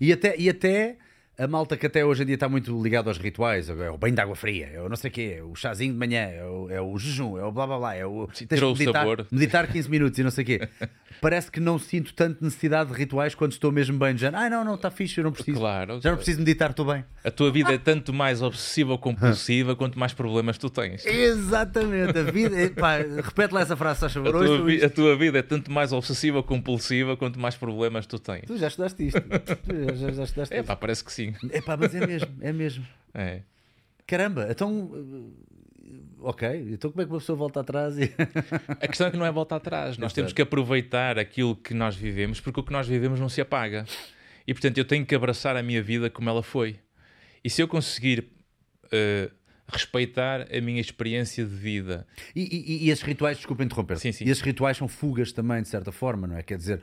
[0.00, 0.96] E até, e até
[1.36, 4.14] a malta que até hoje em dia está muito ligada aos rituais, é o banho
[4.14, 6.44] de água fria, é o não sei o quê, é o chazinho de manhã, é
[6.44, 9.26] o, é o jejum, é o blá blá blá, é o tens que meditar, sabor.
[9.30, 10.68] meditar 15 minutos e não sei o quê.
[11.20, 14.64] Parece que não sinto tanto necessidade de rituais quando estou mesmo bem, já, ah não,
[14.64, 15.58] não, está fixe, eu não preciso.
[15.58, 16.00] Claro.
[16.00, 17.04] Já não preciso meditar, estou bem.
[17.24, 21.04] A tua vida é tanto mais obsessiva ou compulsiva quanto mais problemas tu tens.
[21.06, 22.56] Exatamente, a vida.
[22.78, 26.38] Pá, repete lá essa frase, só A tua, a tua vida é tanto mais obsessiva
[26.38, 28.42] ou compulsiva quanto mais problemas tu tens.
[28.46, 29.20] Tu já estudaste isto.
[29.20, 30.66] Tu já, já estudaste É isto.
[30.66, 31.23] pá, parece que sim.
[31.50, 32.86] É pá, mas é mesmo, é mesmo.
[33.16, 33.42] É.
[34.06, 34.72] Caramba, então.
[34.86, 35.32] uh,
[36.20, 38.10] Ok, então como é que uma pessoa volta atrás e.
[38.80, 39.98] A questão é que não é volta atrás.
[39.98, 43.40] Nós temos que aproveitar aquilo que nós vivemos, porque o que nós vivemos não se
[43.42, 43.84] apaga.
[44.46, 46.78] E portanto, eu tenho que abraçar a minha vida como ela foi.
[47.44, 48.26] E se eu conseguir
[48.90, 49.30] eh,
[49.68, 54.24] respeitar a minha experiência de vida, E, e- e esses rituais, desculpa interromper, Sim, sim.
[54.24, 56.42] esses rituais são fugas também, de certa forma, não é?
[56.42, 56.80] Quer dizer,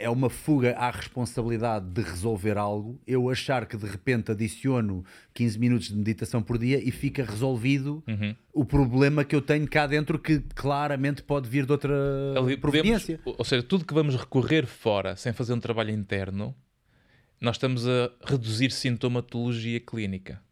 [0.00, 5.58] é uma fuga à responsabilidade de resolver algo, eu achar que de repente adiciono 15
[5.58, 8.34] minutos de meditação por dia e fica resolvido Uhum.
[8.52, 11.92] o problema que eu tenho cá dentro que claramente pode vir de outra
[12.36, 13.20] ali podemos- proveniência.
[13.24, 16.54] ou seja, tudo que vamos recorrer fora sem fazer um trabalho interno
[17.40, 20.42] nós estamos a reduzir sintomatologia clínica.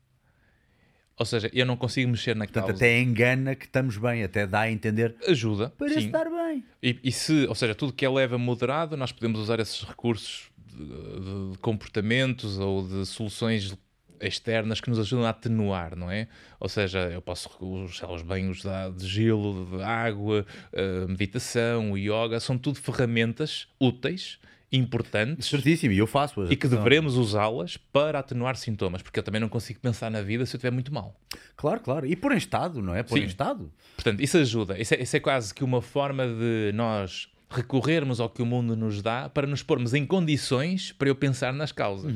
[1.19, 2.77] Ou seja, eu não consigo mexer na Portanto, causa.
[2.85, 5.17] até engana que estamos bem, até dá a entender.
[5.27, 5.73] Ajuda.
[5.77, 6.07] Parece sim.
[6.07, 6.65] estar bem.
[6.83, 9.83] E, e se, ou seja, tudo que é leve a moderado, nós podemos usar esses
[9.83, 13.77] recursos de, de- de comportamentos ou de soluções
[14.21, 16.27] externas que nos ajudam a atenuar, não é?
[16.59, 18.63] Ou seja, eu posso usar os banhos
[18.97, 20.45] de, gelo, de água,
[20.75, 24.39] a meditação, yoga, são tudo ferramentas úteis,
[24.71, 26.45] importantes Certíssimo, e eu faço.
[26.51, 30.45] e que devemos usá-las para atenuar sintomas, porque eu também não consigo pensar na vida
[30.45, 31.15] se eu estiver muito mal.
[31.57, 32.07] Claro, claro.
[32.07, 33.03] E pôr em estado, não é?
[33.03, 33.25] Pôr Sim.
[33.25, 33.73] em estado.
[33.95, 34.79] Portanto, isso ajuda.
[34.79, 38.77] Isso é, isso é quase que uma forma de nós recorrermos ao que o mundo
[38.77, 42.15] nos dá para nos pormos em condições para eu pensar nas causas.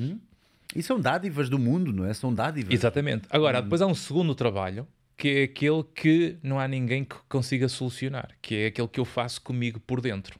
[0.75, 2.15] E são dádivas do mundo, não é?
[2.15, 2.73] São dádivas.
[2.73, 3.27] Exatamente.
[3.31, 4.87] Agora, depois há um segundo trabalho
[5.17, 9.05] que é aquele que não há ninguém que consiga solucionar, que é aquele que eu
[9.05, 10.39] faço comigo por dentro.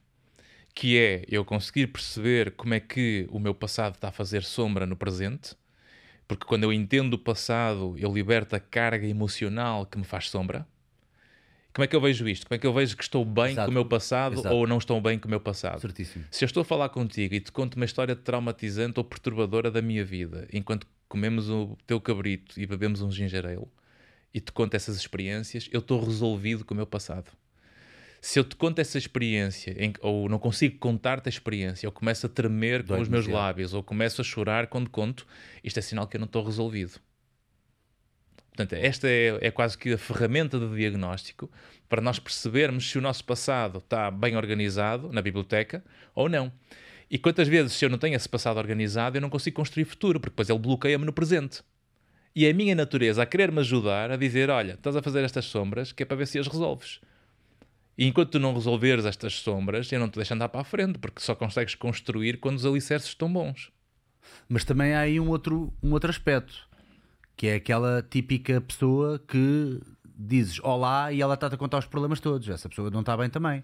[0.75, 4.87] Que é eu conseguir perceber como é que o meu passado está a fazer sombra
[4.87, 5.55] no presente,
[6.27, 10.67] porque quando eu entendo o passado, eu liberto a carga emocional que me faz sombra.
[11.75, 12.47] Como é que eu vejo isto?
[12.47, 13.67] Como é que eu vejo que estou bem Exato.
[13.67, 14.55] com o meu passado Exato.
[14.55, 15.81] ou não estou bem com o meu passado?
[15.81, 16.25] Certíssimo.
[16.31, 19.81] Se eu estou a falar contigo e te conto uma história traumatizante ou perturbadora da
[19.81, 23.69] minha vida, enquanto comemos o teu cabrito e bebemos um ginger ale,
[24.35, 27.31] e te conto essas experiências, eu estou resolvido com o meu passado.
[28.25, 32.25] Se eu te conto essa experiência, em- ou não consigo contar-te a experiência, eu começo
[32.25, 35.27] a tremer com Dói os meus lábios, ou começo a chorar quando conto,
[35.65, 37.01] isto é sinal que eu não estou resolvido.
[38.55, 41.51] Portanto, esta é, é quase que a ferramenta de diagnóstico
[41.89, 45.83] para nós percebermos se o nosso passado está bem organizado na biblioteca
[46.15, 46.53] ou não.
[47.11, 50.21] E quantas vezes, se eu não tenho esse passado organizado, eu não consigo construir futuro,
[50.21, 51.61] porque depois ele bloqueia-me no presente.
[52.37, 55.47] E é a minha natureza a querer-me ajudar a dizer: olha, estás a fazer estas
[55.47, 57.01] sombras que é para ver se as resolves.
[57.97, 60.99] E enquanto tu não resolveres estas sombras, eu não te deixo andar para a frente,
[60.99, 63.71] porque só consegues construir quando os alicerces estão bons.
[64.49, 66.69] Mas também há aí um outro, um outro aspecto,
[67.37, 69.81] que é aquela típica pessoa que
[70.17, 72.49] dizes olá e ela está-te a contar os problemas todos.
[72.49, 73.63] Essa pessoa não está bem também.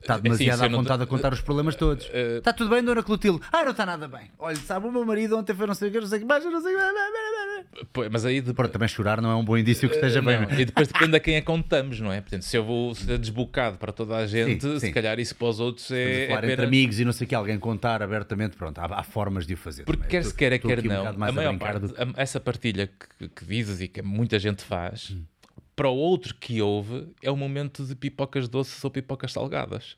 [0.00, 2.08] Está assim, demasiado se eu à não vontade te- a contar os problemas todos.
[2.12, 3.40] eh, Está tudo bem, Dona Clotilde?
[3.52, 4.30] Ah, não está nada bem.
[4.38, 6.26] Olha, sabe, o meu marido ontem foi não sei o que, não sei o que
[6.26, 7.84] mais, não sei o que.
[7.92, 8.54] Pô, Mas aí de...
[8.54, 10.40] Pronto, também chorar não é um bom indício que esteja bem.
[10.46, 12.20] Não, E depois depende a quem é que contamos, não é?
[12.20, 14.92] Portanto, se eu vou ser desbocado para toda a gente, Sim, se sim.
[14.92, 17.24] calhar isso para os outros a é, é falar entre apenas- amigos e não sei
[17.24, 19.82] o que, alguém contar abertamente, pronto, há, há formas de o fazer.
[19.84, 20.10] Porque também.
[20.10, 22.86] quer se quer, é quer um não, a maior parte, do- a- essa partilha
[23.18, 25.22] que, que dizes e que muita gente faz, Hum.
[25.78, 29.96] Para o outro que ouve, é o momento de pipocas doces ou pipocas salgadas.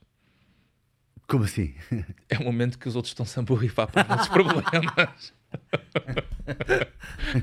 [1.26, 1.74] Como assim?
[2.28, 5.32] É o momento que os outros estão-se a borrifar para os nossos problemas.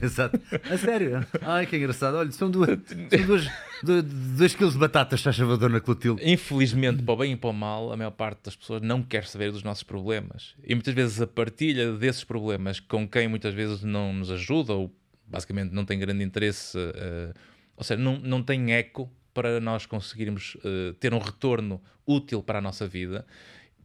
[0.02, 0.40] Exato.
[0.70, 1.26] A sério?
[1.42, 2.16] Ai, que engraçado.
[2.16, 3.50] Olha, são duas, são duas,
[3.84, 6.22] dois, dois quilos de batatas, faz favor, Dona Clotilde.
[6.24, 9.26] Infelizmente, para o bem e para o mal, a maior parte das pessoas não quer
[9.26, 10.54] saber dos nossos problemas.
[10.64, 14.96] E muitas vezes a partilha desses problemas com quem muitas vezes não nos ajuda ou
[15.26, 17.34] basicamente não tem grande interesse, eh,
[17.78, 22.58] ou seja, não, não tem eco para nós conseguirmos eh, ter um retorno útil para
[22.58, 23.26] a nossa vida.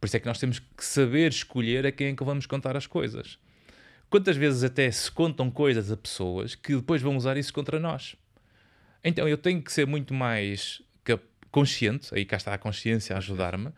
[0.01, 2.75] Por isso é que nós temos que saber escolher a quem é que vamos contar
[2.75, 3.37] as coisas.
[4.09, 8.15] Quantas vezes até se contam coisas a pessoas que depois vão usar isso contra nós?
[9.03, 10.81] Então eu tenho que ser muito mais
[11.53, 13.69] consciente, aí cá está a consciência a ajudar-me.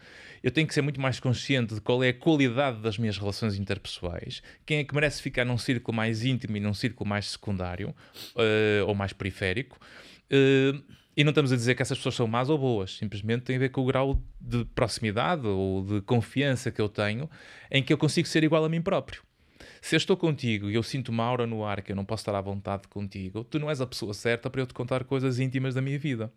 [0.42, 3.60] Eu tenho que ser muito mais consciente de qual é a qualidade das minhas relações
[3.60, 7.94] interpessoais, quem é que merece ficar num círculo mais íntimo e num círculo mais secundário
[8.38, 9.78] eh, ou mais periférico.
[10.30, 10.74] Eh,
[11.18, 13.60] e não estamos a dizer que essas pessoas são más ou boas, simplesmente tem a
[13.60, 17.30] ver com o grau de proximidade ou de confiança que eu tenho
[17.70, 19.22] em que eu consigo ser igual a mim próprio.
[19.86, 22.22] Se eu estou contigo e eu sinto uma aura no ar que eu não posso
[22.22, 25.38] estar à vontade contigo, tu não és a pessoa certa para eu te contar coisas
[25.38, 26.34] íntimas da minha vida.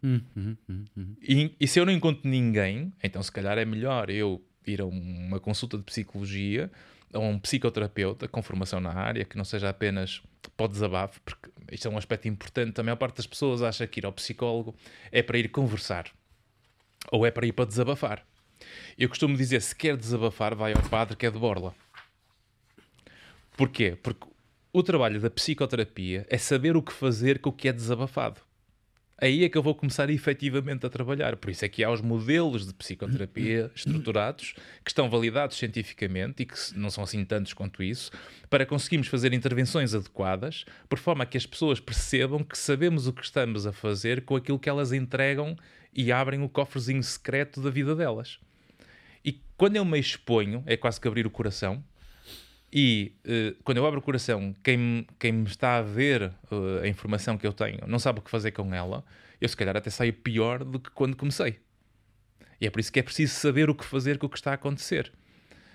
[1.22, 4.84] E, e se eu não encontro ninguém, então se calhar é melhor eu ir a
[4.84, 6.70] uma consulta de psicologia
[7.10, 10.20] a um psicoterapeuta com formação na área, que não seja apenas
[10.54, 12.78] para o desabafo, porque isto é um aspecto importante.
[12.78, 14.74] A maior parte das pessoas acha que ir ao psicólogo
[15.10, 16.10] é para ir conversar
[17.10, 18.22] ou é para ir para desabafar.
[18.98, 21.74] Eu costumo dizer: se quer desabafar, vai ao padre que é de borla.
[23.58, 23.98] Porquê?
[24.00, 24.24] Porque
[24.72, 28.40] o trabalho da psicoterapia é saber o que fazer com o que é desabafado.
[29.20, 31.36] Aí é que eu vou começar efetivamente a trabalhar.
[31.36, 34.54] Por isso é que há os modelos de psicoterapia estruturados
[34.84, 38.12] que estão validados cientificamente e que não são assim tantos quanto isso,
[38.48, 43.12] para conseguirmos fazer intervenções adequadas, por forma a que as pessoas percebam que sabemos o
[43.12, 45.56] que estamos a fazer com aquilo que elas entregam
[45.92, 48.38] e abrem o cofrezinho secreto da vida delas.
[49.24, 51.82] E quando eu me exponho, é quase que abrir o coração,
[52.72, 56.84] e eh, quando eu abro o coração, quem, me- quem me está a ver eh,
[56.84, 59.04] a informação que eu tenho não sabe o que fazer com ela,
[59.40, 61.58] eu se calhar até saio pior do que quando comecei.
[62.60, 64.50] E é por isso que é preciso saber o que fazer com o que está
[64.50, 65.12] a acontecer.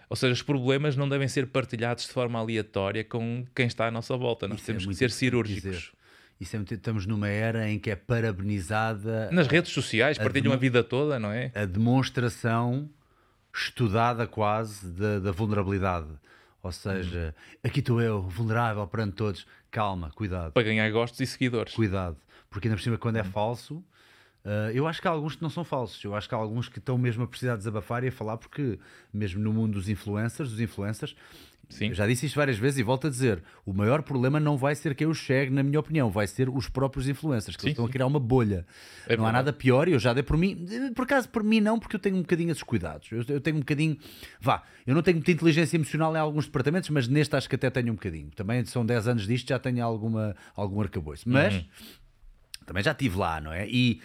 [0.09, 3.91] Ou seja, os problemas não devem ser partilhados de forma aleatória com quem está à
[3.91, 4.47] nossa volta.
[4.47, 5.63] Nós Isso é temos que muito ser cirúrgicos.
[5.63, 5.91] dizer.
[6.39, 10.57] Isso é muito- estamos numa era em que é parabenizada Nas redes sociais, partilham a
[10.57, 11.51] vida toda, não é?
[11.55, 12.89] a demonstração
[13.55, 16.07] estudada quase da, da vulnerabilidade.
[16.63, 19.45] Ou seja, aqui estou eu, vulnerável perante todos.
[19.69, 21.73] Calma, cuidado, Para ganhar gostos e seguidores.
[21.73, 22.17] cuidado.
[22.49, 23.83] Porque ainda por cima, quando é falso,
[24.45, 26.01] ah, eu acho que há alguns que não são falsos.
[26.03, 28.79] Eu acho que há alguns que estão mesmo a precisar desabafar e a falar, porque
[29.13, 31.15] mesmo no mundo dos influencers, dos influencers,
[31.73, 31.87] Sim.
[31.89, 34.75] eu já disse isto várias vezes e volto a dizer: o maior problema não vai
[34.75, 37.85] ser quem os chegue, na minha opinião, vai ser os próprios influencers, que Sim, estão
[37.85, 37.91] a sim.
[37.93, 38.65] criar uma bolha.
[39.07, 40.65] É não há nada pior, e eu já dei por mim,
[40.95, 43.11] por acaso por mim não, porque eu tenho um bocadinho esses cuidados.
[43.11, 43.97] Eu, eu tenho um bocadinho,
[44.39, 47.69] vá, eu não tenho muita inteligência emocional em alguns departamentos, mas neste acho que até
[47.69, 48.29] tenho um bocadinho.
[48.35, 51.23] Também são 10 anos disto, já tenho alguma, algum arcabouço.
[51.27, 51.63] Mas Uhum.
[52.65, 53.67] também já estive lá, não é?
[53.67, 53.99] E,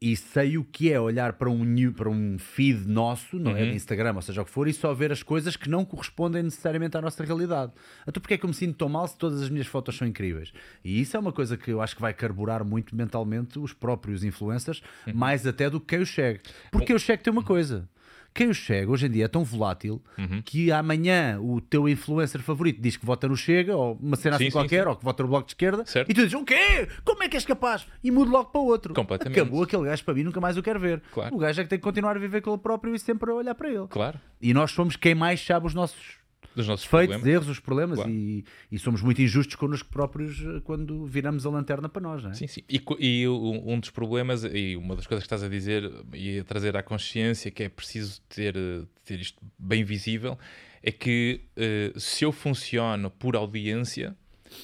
[0.00, 3.62] e sei o que é olhar para um, new- para um feed nosso, não é?
[3.62, 3.70] Uhum.
[3.70, 6.42] De Instagram, ou seja o que for, e só ver as coisas que não correspondem
[6.42, 7.72] necessariamente à nossa realidade.
[8.06, 10.06] Então, porque é que eu me sinto tão mal se todas as minhas fotos são
[10.06, 10.52] incríveis?
[10.84, 14.22] E isso é uma coisa que eu acho que vai carburar muito mentalmente os próprios
[14.22, 15.14] influencers, Uhum.
[15.14, 16.40] mais até do que quem os segue.
[16.70, 17.88] Porque eu chego tem uma coisa.
[18.36, 20.42] Quem os segue hoje em dia é tão volátil Uhum.
[20.44, 24.44] que amanhã o teu influencer favorito diz que vota no Chega ou uma cena Sim,
[24.44, 24.88] assim sim, qualquer, sim.
[24.90, 26.10] ou que vota no Bloco de Esquerda, Certo.
[26.10, 26.86] e tu dizes: O quê?
[27.04, 27.86] Como é que és capaz?
[28.04, 28.94] E mudo logo para outro.
[28.94, 29.40] Completamente.
[29.40, 31.02] Acabou aquele gajo para mim, nunca mais o quero ver.
[31.12, 31.34] Claro.
[31.34, 33.34] O gajo é que tem que continuar a viver com ele próprio e sempre a
[33.34, 33.86] olhar para ele.
[33.88, 34.20] Claro.
[34.40, 36.16] E nós somos quem mais sabe os nossos
[36.56, 37.34] Dos nossos defeitos, problemas.
[37.34, 38.10] erros, os problemas Claro.
[38.10, 42.30] e, e somos muito injustos connosco próprios eh, quando viramos a lanterna para nós, não
[42.30, 42.34] é?
[42.34, 42.62] Sim, sim.
[42.68, 46.44] E, e um dos problemas, e uma das coisas que estás a dizer e a
[46.44, 50.38] trazer à consciência, que é preciso ter, eh, ter isto bem visível,
[50.82, 54.16] é que eh, se eu funciono por audiência,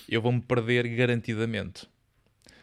[0.09, 1.87] eu vou-me perder garantidamente.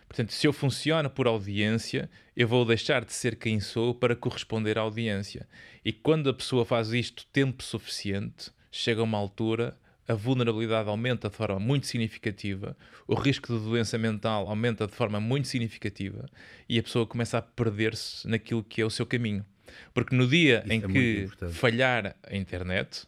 [0.07, 4.75] Portanto, se eu funciono por audiência, eu vou deixar de ser quem sou para corresponder
[4.79, 5.47] à audiência.
[5.85, 11.29] E quando a pessoa faz isto tempo suficiente, chega a uma altura, a vulnerabilidade aumenta
[11.29, 12.75] de forma muito significativa,
[13.07, 16.25] o risco de doença mental aumenta de forma muito significativa
[16.67, 19.45] e a pessoa começa a perder-se naquilo que é o seu caminho.
[19.93, 23.05] Porque no dia Isso em é que falhar a internet,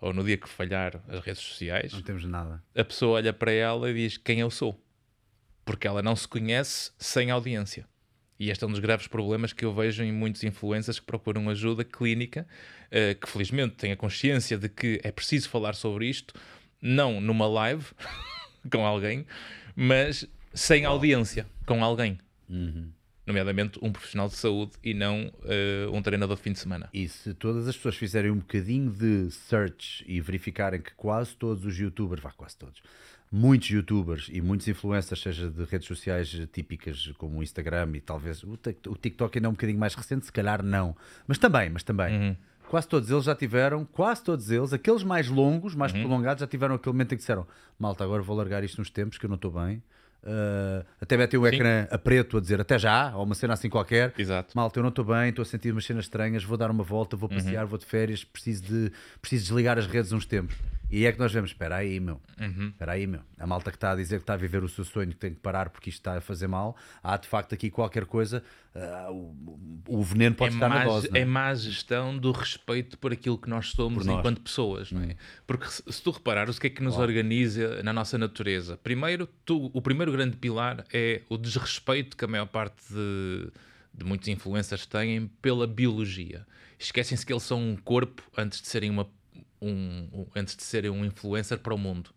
[0.00, 2.62] ou no dia que falhar as redes sociais, Não temos nada.
[2.76, 4.80] a pessoa olha para ela e diz quem eu sou.
[5.64, 7.86] Porque ela não se conhece sem audiência.
[8.38, 11.48] E este é um dos graves problemas que eu vejo em muitos influencers que procuram
[11.48, 12.46] ajuda clínica,
[12.96, 16.32] eh, que felizmente têm a consciência de que é preciso falar sobre isto,
[16.80, 17.84] não numa live
[18.70, 19.26] com alguém,
[19.74, 22.18] mas sem audiência com alguém.
[23.26, 26.90] Nomeadamente um profissional de saúde e não eh, um treinador de fim de semana.
[26.92, 31.64] E se todas as pessoas fizerem um bocadinho de search e verificarem que quase todos
[31.64, 32.82] os youtubers, vá, quase todos,
[33.32, 38.42] muitos youtubers e muitos influencers, seja de redes sociais típicas como o Instagram e talvez
[38.44, 40.94] o Tik- o TikTok ainda é um bocadinho mais recente, se calhar não,
[41.26, 42.36] mas também, mas também.
[42.74, 46.74] Quase todos eles já tiveram, quase todos eles, aqueles mais longos, mais prolongados, já tiveram
[46.74, 47.46] aquele momento em que disseram:
[47.78, 49.80] Malta, agora vou largar isto nos tempos que eu não estou bem.
[50.24, 53.70] Uh, até metem o ecrã a preto a dizer até já, ou uma cena assim
[53.70, 54.12] qualquer.
[54.18, 54.56] Exato.
[54.56, 57.16] Malta, eu não estou bem, estou a sentir umas cenas estranhas, vou dar uma volta,
[57.16, 60.56] vou passear, vou de férias, preciso de preciso desligar as redes uns tempos.
[60.94, 62.20] E é que nós vemos, espera aí, meu,
[62.68, 63.20] espera aí, meu.
[63.36, 65.34] A malta que está a dizer que está a viver o seu sonho, que tem
[65.34, 69.08] que parar porque isto está a fazer mal, há de facto aqui qualquer coisa, ah,
[69.10, 69.34] o,
[69.88, 71.10] o veneno pode é estar má, na dose.
[71.12, 71.18] é?
[71.18, 74.20] é má gestão do respeito por aquilo que nós somos nós.
[74.20, 75.16] Enquanto pessoas, não é?
[75.44, 79.28] Porque se, se tu reparares o que é que nos organiza na nossa natureza, primeiro,
[79.44, 83.50] tu, o primeiro grande pilar é o desrespeito que a maior parte de,
[83.92, 86.46] de muitos influencers têm pela biologia.
[86.78, 89.08] Esquecem-se que eles são um corpo antes de serem uma
[89.64, 92.10] um, um- antes de serem um influencer para o mundo.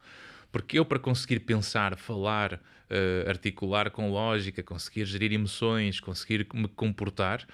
[0.52, 6.68] Porque eu, para conseguir pensar, falar, eh, articular com lógica, conseguir gerir emoções, conseguir me
[6.70, 7.46] comportar,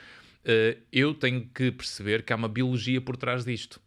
[0.46, 3.82] eh, eu tenho que perceber que há uma biologia por trás disto.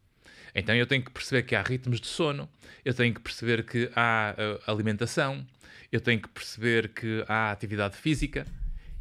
[0.54, 2.48] Então eu tenho que perceber que há ritmos de sono,
[2.84, 5.46] eu tenho que perceber que há eh, alimentação,
[5.92, 8.44] eu tenho que perceber que há atividade física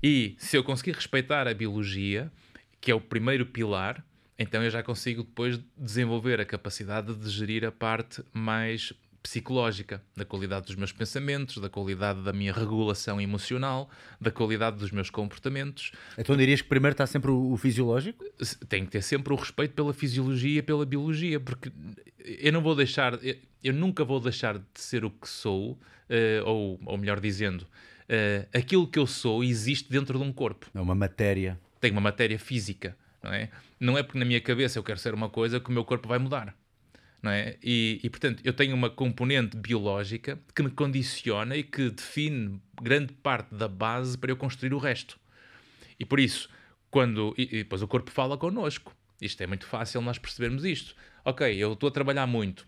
[0.03, 2.31] e se eu conseguir respeitar a biologia,
[2.79, 4.05] que é o primeiro pilar,
[4.37, 8.93] então eu já consigo depois desenvolver a capacidade de gerir a parte mais
[9.25, 13.89] psicológica, da qualidade dos meus pensamentos, da qualidade da minha regulação emocional,
[14.21, 15.91] da qualidade dos meus comportamentos.
[16.15, 18.23] Então dirias que primeiro está sempre o, o fisiológico?
[18.69, 21.71] Tenho que ter sempre o respeito pela fisiologia e pela biologia, porque
[22.23, 25.75] eu não vou deixar, eu, eu nunca vou deixar de ser o que sou,
[26.07, 27.65] eh, ou, ou melhor dizendo,
[28.07, 31.59] eh, aquilo que eu sou existe dentro de um corpo É uma matéria.
[31.81, 32.95] tem uma matéria física,
[33.25, 33.49] não é?
[33.79, 36.07] Não é porque na minha cabeça eu quero ser uma coisa que o meu corpo
[36.07, 36.55] vai mudar,
[37.21, 37.57] não é?
[37.63, 43.13] E, e, portanto, eu tenho uma componente biológica que me condiciona e que define grande
[43.13, 45.19] parte da base para eu construir o resto.
[45.99, 46.49] E por isso,
[46.91, 47.33] quando.
[47.37, 48.95] E, e depois o corpo fala connosco.
[49.19, 50.95] Isto é muito fácil nós percebermos isto.
[51.23, 52.67] Ok, eu estou a trabalhar muito,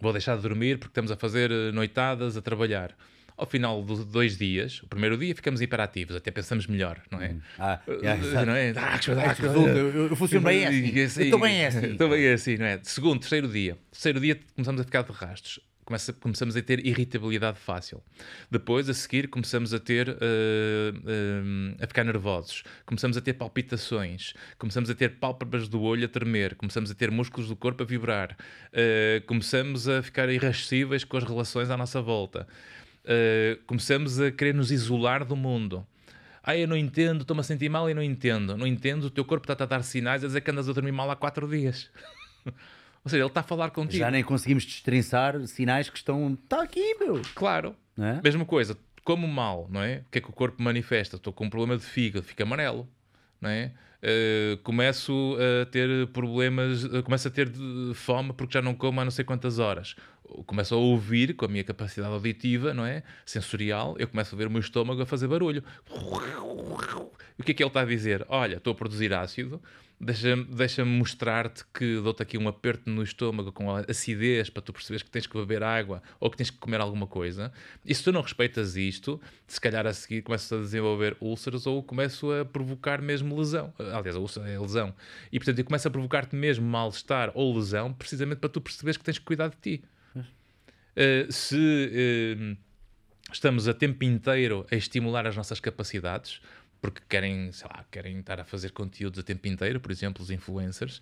[0.00, 2.96] vou deixar de dormir porque estamos a fazer eh, noitadas, a trabalhar.
[3.36, 7.34] Ao final de dois dias, o primeiro dia ficamos hiperativos, até pensamos melhor, não é?
[7.58, 8.70] Ah, Uh, yeah, não é?
[8.76, 10.96] Ah, que Ah, eu, eu- funciono bem assim.
[10.96, 11.86] Eu estou bem assim.
[11.92, 12.80] Estou bem assim, não é?
[12.84, 13.76] Segundo, terceiro dia.
[13.90, 15.58] Terceiro dia começamos a ficar de rastros.
[15.84, 18.02] Começa, começamos a ter irritabilidade fácil.
[18.50, 22.62] Depois, a seguir, começamos a ter eh, eh, a ficar nervosos.
[22.86, 24.32] Começamos a ter palpitações.
[24.56, 26.54] Começamos a ter pálpebras do olho a tremer.
[26.54, 28.34] Começamos a ter músculos do corpo a vibrar.
[28.72, 32.46] Eh, começamos a ficar irascíveis com as relações à nossa volta.
[33.04, 35.86] Eh, começamos a querer nos isolar do mundo.
[36.42, 38.56] Ah, eu não entendo, estou-me a sentir mal e não entendo.
[38.56, 40.92] Não entendo, o teu corpo está a dar sinais a dizer que andas a dormir
[40.92, 41.90] mal há quatro dias.
[43.04, 43.98] Ou seja, ele está a falar contigo.
[43.98, 46.34] Já nem conseguimos destrinçar sinais que estão.
[46.42, 47.20] Está aqui, meu.
[47.34, 47.74] Claro.
[47.98, 48.20] É?
[48.22, 50.02] Mesma coisa, como mal, não é?
[50.06, 51.16] O que é que o corpo manifesta?
[51.16, 52.88] Estou com um problema de fígado, fica amarelo,
[53.40, 53.72] não é?
[54.02, 59.00] Eh, começo a ter problemas, eh, começo a ter de- fome porque já não como
[59.00, 59.96] há não sei quantas horas.
[60.46, 63.02] Começo a ouvir com a minha capacidade auditiva, não é?
[63.26, 65.62] Sensorial, eu começo a ver o meu estômago a fazer barulho.
[67.38, 68.24] E o que é que ele está a dizer?
[68.28, 69.60] Olha, estou a produzir ácido,
[70.00, 74.72] deixa-me deixa mostrar-te que dou-te aqui um aperto no estômago com a acidez para tu
[74.72, 77.52] perceberes que tens que beber água ou que tens que comer alguma coisa.
[77.84, 81.82] E se tu não respeitas isto, se calhar a seguir começas a desenvolver úlceras ou
[81.82, 83.72] começo a provocar mesmo lesão.
[83.78, 84.94] Aliás, a úlcera é lesão.
[85.32, 89.04] E portanto, eu começo a provocar-te mesmo mal-estar ou lesão precisamente para tu perceberes que
[89.04, 89.84] tens que cuidar de ti.
[90.96, 92.56] Uh, se uh,
[93.32, 96.40] estamos a tempo inteiro a estimular as nossas capacidades,
[96.80, 100.30] porque querem, sei lá, querem estar a fazer conteúdos a tempo inteiro, por exemplo, os
[100.30, 101.00] influencers,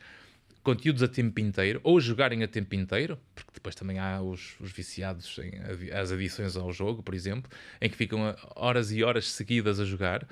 [0.63, 4.71] conteúdos a tempo inteiro, ou jogarem a tempo inteiro, porque depois também há os, os
[4.71, 9.31] viciados em as adições ao jogo, por exemplo, em que ficam a- horas e horas
[9.31, 10.27] seguidas a jogar.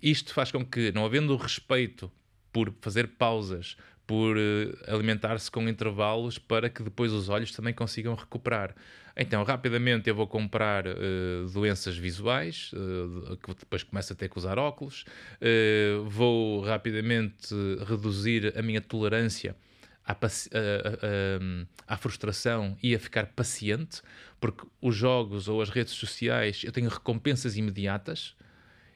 [0.00, 2.10] Isto faz com que, não havendo respeito
[2.52, 8.14] por fazer pausas, por eh, alimentar-se com intervalos para que depois os olhos também consigam
[8.14, 8.74] recuperar.
[9.16, 10.94] Então, rapidamente eu vou comprar eh,
[11.52, 15.04] doenças visuais, eh, que depois começo a ter que usar óculos,
[15.40, 17.54] eh, vou rapidamente
[17.86, 19.54] reduzir a minha tolerância
[20.06, 20.16] à,
[21.86, 24.00] à frustração e a ficar paciente,
[24.40, 28.34] porque os jogos ou as redes sociais eu tenho recompensas imediatas.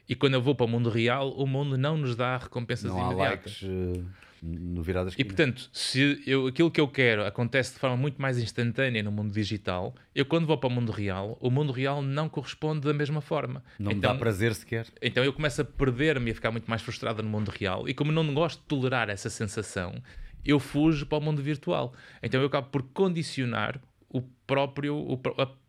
[0.09, 2.97] E quando eu vou para o mundo real, o mundo não nos dá recompensas Não
[2.99, 3.61] há imediatas.
[3.61, 4.03] likes eh,
[4.41, 8.37] no virar E portanto, se eu, aquilo que eu quero acontece de forma muito mais
[8.37, 12.29] instantânea no mundo digital, eu quando vou para o mundo real, o mundo real não
[12.29, 13.63] corresponde da mesma forma.
[13.79, 14.87] não me então, dá prazer sequer.
[15.01, 17.87] então eu começo a perder-me e a ficar muito mais frustrado no mundo real.
[17.87, 20.01] E como não gosto de tolerar essa sensação,
[20.45, 21.93] eu fujo para o mundo virtual.
[22.21, 23.79] Então eu acabo por condicionar
[24.09, 25.19] o próprio,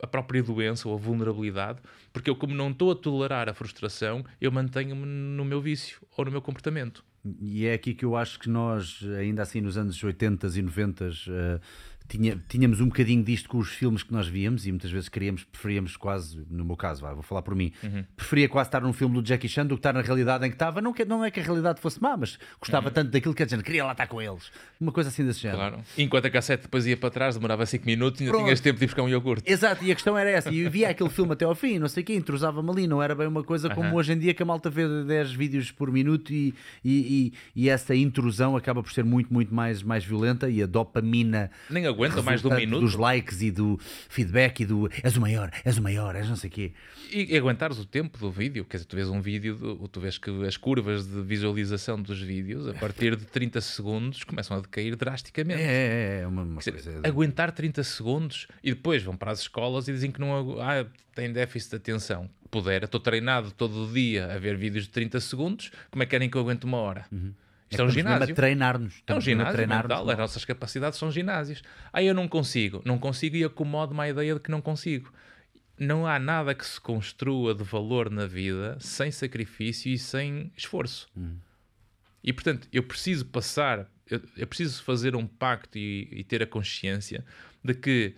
[0.01, 1.81] a própria doença ou a vulnerabilidade,
[2.12, 6.25] porque eu, como não estou a tolerar a frustração, eu mantenho-me no meu vício ou
[6.25, 7.05] no meu comportamento.
[7.41, 11.07] E é aqui que eu acho que nós, ainda assim nos anos 80 e 90,
[11.07, 11.61] eh,
[12.09, 15.45] tinha, tínhamos um bocadinho disto com os filmes que nós víamos e muitas vezes queríamos,
[15.45, 17.73] preferíamos quase, no meu caso, vou falar por mim,
[18.17, 20.55] preferia quase estar num filme do Jackie Chan do que estar na realidade em que
[20.55, 20.81] estava.
[20.81, 23.47] Não, que, não é que a realidade fosse má, mas gostava tanto daquilo que a
[23.47, 24.51] gente queria lá estar com eles.
[24.81, 25.59] Uma coisa assim desse género.
[25.59, 25.81] Claro.
[25.97, 28.45] Enquanto a cassete depois ia para trás, demorava 5 minutos e ainda Pronto.
[28.47, 29.51] tinhas tempo de ir buscar um iogurte.
[29.51, 30.51] Exato, e a questão era essa.
[30.51, 33.03] E eu via aquele filme até ao fim, não sei o quê, entrosava-me ali, não
[33.03, 33.97] era bem uma coisa como Aham.
[33.97, 36.55] hoje em dia que a malta vê 10 vídeos por minuto e,
[36.85, 40.67] e, e, e essa intrusão acaba por ser muito, muito mais, mais violenta e a
[40.67, 42.80] dopamina Nem aguenta mais de um minuto.
[42.80, 43.78] dos likes e do
[44.09, 46.72] feedback e do és o maior, és o maior, és não sei o quê.
[47.11, 50.01] E, e aguentares o tempo do vídeo, quer dizer, tu vês um vídeo, do- tu
[50.01, 54.61] vês que as curvas de visualização dos vídeos, a partir de 30 segundos, começam a
[54.61, 55.61] decair drasticamente.
[55.62, 57.09] É, é, é uma, uma Quer dizer, coisa.
[57.09, 61.32] aguentar 30 segundos e depois vão para as escolas e dizem que não ah, tem
[61.32, 62.28] déficit de atenção.
[62.51, 66.11] Pudera, estou treinado todo o dia a ver vídeos de 30 segundos, como é que
[66.11, 67.05] querem que eu aguente uma hora?
[67.71, 68.33] Isto é, um Estamos mesmo ginásio.
[68.33, 69.03] a treinar-nos.
[69.07, 69.89] É um ginásio treinar-nos.
[69.89, 71.62] mental, as nossas capacidades são ginásios.
[71.93, 75.12] Aí eu não consigo, não consigo e acomodo-me à ideia de que não consigo.
[75.79, 81.09] Não há nada que se construa de valor na vida sem sacrifício e sem esforço.
[82.25, 86.47] E portanto, eu preciso passar, eu, eu preciso fazer um pacto e, e ter a
[86.47, 87.25] consciência
[87.62, 88.16] de que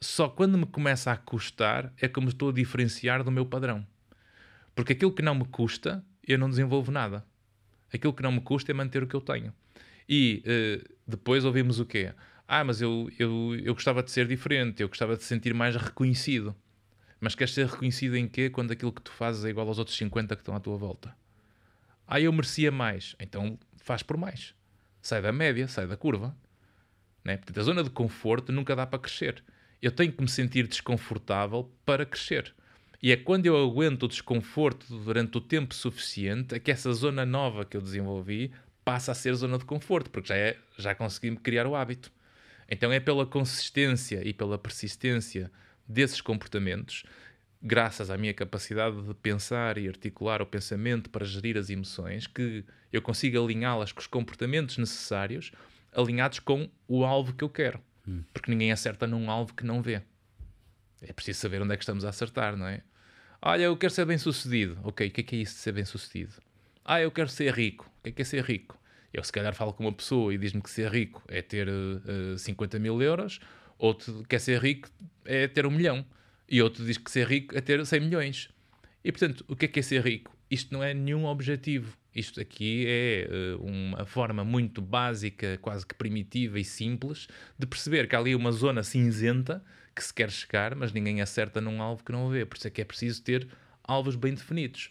[0.00, 3.46] só quando me começa a custar é que eu me estou a diferenciar do meu
[3.46, 3.86] padrão.
[4.74, 7.24] Porque aquilo que não me custa, eu não desenvolvo nada.
[7.92, 9.52] Aquilo que não me custa é manter o que eu tenho.
[10.08, 12.12] E eh, depois ouvimos o quê?
[12.46, 16.54] Ah, mas eu, eu, eu gostava de ser diferente, eu gostava de sentir mais reconhecido.
[17.20, 19.96] Mas queres ser reconhecido em quê quando aquilo que tu fazes é igual aos outros
[19.96, 21.16] 50 que estão à tua volta?
[22.06, 23.16] Ah, eu merecia mais.
[23.18, 24.54] Então faz por mais.
[25.02, 26.36] Sai da média, sai da curva.
[27.24, 27.36] Né?
[27.36, 29.42] Portanto, a zona de conforto nunca dá para crescer.
[29.82, 32.54] Eu tenho que me sentir desconfortável para crescer.
[33.02, 37.26] E é quando eu aguento o desconforto durante o tempo suficiente é que essa zona
[37.26, 38.50] nova que eu desenvolvi
[38.84, 42.10] passa a ser zona de conforto, porque já, é, já consegui criar o hábito.
[42.68, 45.50] Então é pela consistência e pela persistência
[45.86, 47.04] desses comportamentos,
[47.62, 52.64] graças à minha capacidade de pensar e articular o pensamento para gerir as emoções, que
[52.92, 55.52] eu consigo alinhá-las com os comportamentos necessários,
[55.92, 57.80] alinhados com o alvo que eu quero.
[58.06, 58.22] Hum.
[58.32, 60.02] Porque ninguém acerta num alvo que não vê.
[61.02, 62.82] É preciso saber onde é que estamos a acertar, não é?
[63.42, 64.78] Olha, eu quero ser bem sucedido.
[64.82, 66.32] Ok, o que é que é isso de ser bem sucedido?
[66.84, 67.90] Ah, eu quero ser rico.
[67.98, 68.78] O que é que é ser rico?
[69.12, 72.34] Eu se calhar falo com uma pessoa e diz-me que ser rico é ter uh,
[72.34, 73.40] eh, 50 mil euros,
[73.78, 74.90] outro quer ser rico
[75.24, 76.04] é ter um milhão,
[76.48, 78.50] e outro diz que ser rico é ter 100 milhões.
[79.02, 80.36] E portanto, o que é que é ser rico?
[80.50, 81.96] Isto não é nenhum objetivo.
[82.14, 87.26] Isto aqui é uh, uma forma muito básica, quase que primitiva e simples,
[87.58, 89.64] de perceber que há ali uma zona cinzenta
[89.96, 92.44] que se quer chegar, mas ninguém acerta num alvo que não vê.
[92.44, 93.48] Por isso é que é preciso ter
[93.82, 94.90] alvos bem definidos.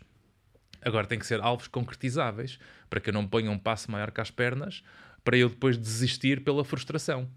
[0.82, 4.20] Agora tem que ser alvos concretizáveis, para que eu não ponha um passo maior que
[4.20, 4.84] as pernas,
[5.24, 7.30] para eu depois desistir pela frustração.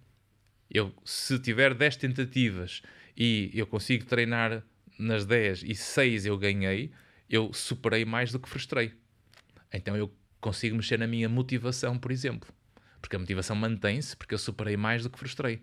[0.71, 2.83] Eu, se tiver 10 tentativas
[3.16, 4.62] e eu consigo treinar
[4.99, 6.91] nas 10 e 6 eu ganhei,
[7.29, 8.93] eu superei mais do que frustrei.
[9.73, 12.53] Então eu consigo mexer na minha motivação, por exemplo.
[13.01, 15.62] Porque a motivação mantém-se porque eu superei mais do que frustrei.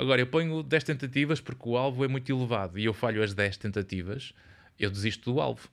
[0.00, 3.34] Agora, eu ponho 10 tentativas porque o alvo é muito elevado e eu falho as
[3.34, 4.32] 10 tentativas,
[4.78, 5.68] eu desisto do alvo.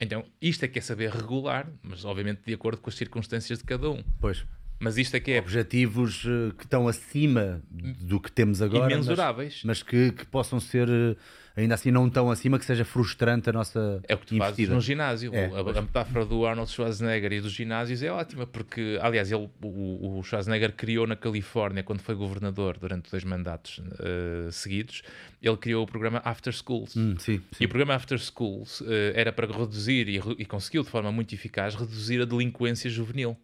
[0.00, 3.64] Então, isto é que é saber regular, mas obviamente de acordo com as circunstâncias de
[3.66, 4.02] cada um.
[4.18, 4.46] Pois.
[4.80, 5.38] Mas isto é que é.
[5.38, 8.90] Objetivos eh, que estão acima do que temos agora.
[8.90, 9.60] Imensuráveis.
[9.62, 11.16] Mas, mas que, que, possam ser, eh,
[11.54, 14.00] ainda assim, não tão acima que seja frustrante a nossa.
[14.08, 14.56] É o que tu investida.
[14.56, 15.34] fazes no ginásio.
[15.34, 19.50] É, a, a, metáfora do Arnold Schwarzenegger e dos ginásios é ótima, porque, aliás, ele,
[19.62, 25.02] o, o Schwarzenegger criou na Califórnia, quando foi governador durante dois mandatos uh, seguidos,
[25.42, 26.96] ele criou o programa After Schools.
[26.96, 27.64] Hum, sim, sim.
[27.64, 31.34] E o programa After Schools uh, era para reduzir, e, e conseguiu de forma muito
[31.34, 33.36] eficaz, reduzir a delinquência juvenil.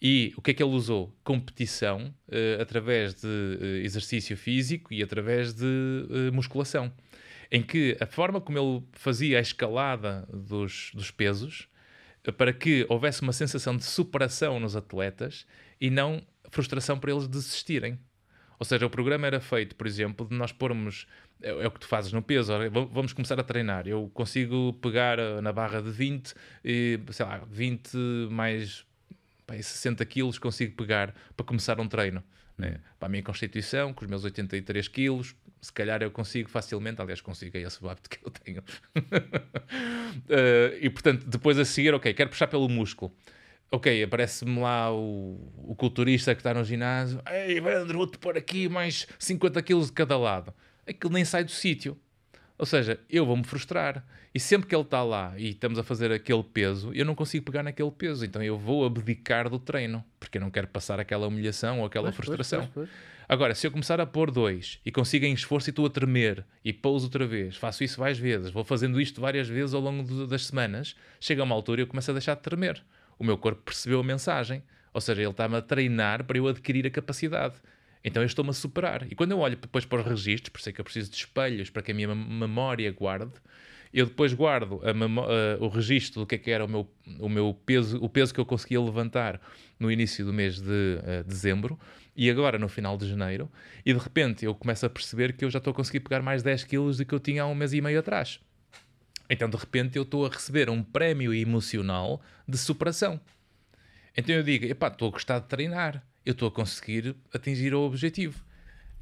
[0.00, 1.16] E o que é que ele usou?
[1.24, 6.92] Competição uh, através de uh, exercício físico e através de uh, musculação.
[7.50, 11.68] Em que a forma como ele fazia a escalada dos, dos pesos
[12.32, 15.46] para que houvesse uma sensação de superação nos atletas
[15.80, 17.98] e não frustração para eles desistirem.
[18.58, 21.06] Ou seja, o programa era feito, por exemplo, de nós pormos.
[21.42, 22.52] É, é o que tu fazes no peso.
[22.70, 23.86] Vamos começar a treinar.
[23.86, 26.34] Eu consigo pegar na barra de 20,
[26.64, 27.96] e, sei lá, 20
[28.30, 28.86] mais
[29.46, 32.22] pá, 60 quilos consigo pegar para começar um treino.
[32.56, 32.78] Né?
[32.98, 37.20] Para a minha constituição, com os meus 83 quilos, se calhar eu consigo facilmente, aliás,
[37.20, 38.60] consigo, é esse o hábito que eu tenho.
[38.60, 38.64] uh,
[40.80, 43.12] e portanto, depois a seguir, ok, quero puxar pelo músculo.
[43.70, 47.20] Ok, aparece-me lá o, o culturista que está no ginásio.
[47.28, 50.54] Ei, Evandro, vou-te pôr aqui mais 50 quilos de cada lado.
[50.86, 51.98] Aquilo nem sai do sítio.
[52.58, 54.04] Ou seja, eu vou-me frustrar.
[54.34, 57.44] E sempre que ele está lá e estamos a fazer aquele peso, eu não consigo
[57.44, 58.24] pegar naquele peso.
[58.24, 62.06] Então eu vou abdicar do treino, porque eu não quero passar aquela humilhação ou aquela
[62.06, 62.68] pois, frustração.
[62.72, 65.86] Pois, pois, Agora, se eu começar a pôr dois e consigo em esforço e estou
[65.86, 69.72] a tremer e pouso outra vez, faço isso várias vezes, vou fazendo isto várias vezes
[69.72, 72.42] ao longo de, das semanas, chega a uma altura e eu começo a deixar de
[72.42, 72.82] tremer.
[73.18, 74.62] O meu corpo percebeu a mensagem.
[74.92, 77.56] Ou seja, ele está-me a treinar para eu adquirir a capacidade.
[78.04, 79.06] Então eu estou-me a superar.
[79.10, 81.16] E quando eu olho depois para os registros, por isso é que eu preciso de
[81.16, 83.32] espelhos para que a minha memória guarde,
[83.94, 87.54] eu depois guardo uh, o registro do que é que era o meu, o meu
[87.64, 89.40] peso, o peso que eu conseguia levantar
[89.78, 91.78] no início do mês de uh, dezembro
[92.16, 93.50] e agora no final de janeiro,
[93.84, 96.42] e de repente eu começo a perceber que eu já estou a conseguir pegar mais
[96.42, 98.40] 10 quilos do que eu tinha há um mês e meio atrás.
[99.30, 103.20] Então de repente eu estou a receber um prémio emocional de superação.
[104.16, 107.80] Então eu digo, epá, estou a gostar de treinar eu estou a conseguir atingir o
[107.80, 108.44] objetivo.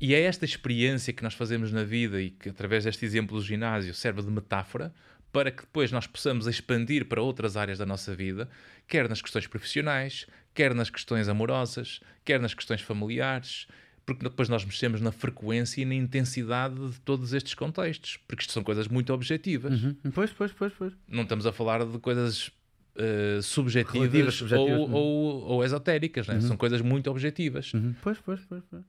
[0.00, 3.44] E é esta experiência que nós fazemos na vida e que, através deste exemplo do
[3.44, 4.92] ginásio, serve de metáfora
[5.32, 8.48] para que depois nós possamos expandir para outras áreas da nossa vida,
[8.86, 13.66] quer nas questões profissionais, quer nas questões amorosas, quer nas questões familiares,
[14.04, 18.52] porque depois nós mexemos na frequência e na intensidade de todos estes contextos, porque isto
[18.52, 19.82] são coisas muito objetivas.
[19.82, 19.96] Uhum.
[20.12, 20.92] Pois, pois, pois, pois.
[21.08, 22.50] Não estamos a falar de coisas
[22.96, 26.34] uh, subjetivas, subjetivas ou, ou, ou, esotéricas, né?
[26.34, 26.40] uhum.
[26.40, 27.72] são coisas muito objetivas.
[27.72, 27.94] Uhum.
[28.02, 28.82] Pois, pois, pois, pois.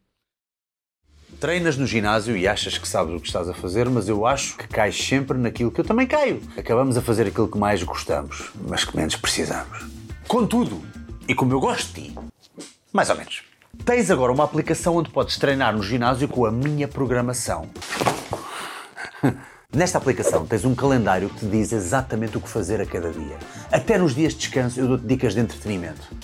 [1.39, 4.55] Treinas no ginásio e achas que sabes o que estás a fazer, mas eu acho
[4.55, 6.41] que cais sempre naquilo que eu também caio.
[6.55, 9.85] Acabamos a fazer aquilo que mais gostamos, mas que menos precisamos.
[10.27, 10.81] Contudo,
[11.27, 12.15] e como eu gosto de ti,
[12.93, 13.43] mais ou menos,
[13.83, 17.69] tens agora uma aplicação onde podes treinar no ginásio com a minha programação.
[19.73, 23.39] Nesta aplicação tens um calendário que te diz exatamente o que fazer a cada dia.
[23.71, 26.15] Até nos dias de descanso eu dou-te dicas de entretenimento.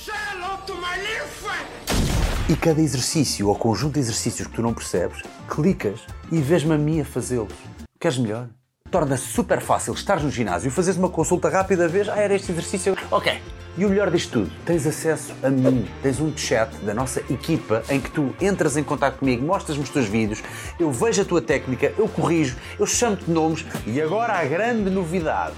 [2.48, 6.00] E cada exercício ou conjunto de exercícios que tu não percebes, clicas
[6.32, 7.54] e vês-me a mim a fazê-los.
[8.00, 8.50] Queres melhor?
[8.92, 12.52] Torna-se super fácil estar no ginásio e fazeres uma consulta rápida ver, ah, era este
[12.52, 12.96] exercício.
[13.10, 13.42] Ok,
[13.80, 17.82] E o melhor disto tudo, tens acesso a mim, tens um chat da nossa equipa
[17.90, 20.44] em que tu entras em contato comigo, mostras-me os teus vídeos,
[20.78, 25.56] eu vejo a tua técnica, eu corrijo, eu chamo-te nomes e agora a grande novidade,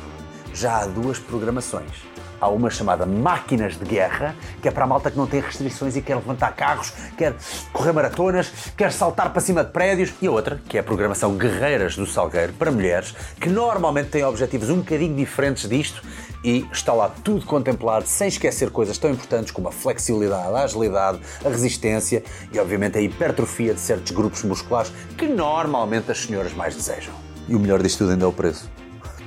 [0.53, 2.11] já há duas programações.
[2.39, 5.95] Há uma chamada Máquinas de Guerra, que é para a malta que não tem restrições
[5.95, 7.35] e quer levantar carros, quer
[7.71, 10.11] correr maratonas, quer saltar para cima de prédios.
[10.19, 14.23] E a outra, que é a programação Guerreiras do Salgueiro, para mulheres, que normalmente têm
[14.23, 16.01] objetivos um bocadinho diferentes disto
[16.43, 21.19] e está lá tudo contemplado, sem esquecer coisas tão importantes como a flexibilidade, a agilidade,
[21.43, 26.75] a resistência e, obviamente, a hipertrofia de certos grupos musculares que normalmente as senhoras mais
[26.75, 27.13] desejam.
[27.47, 28.69] E o melhor disto tudo ainda é o preço: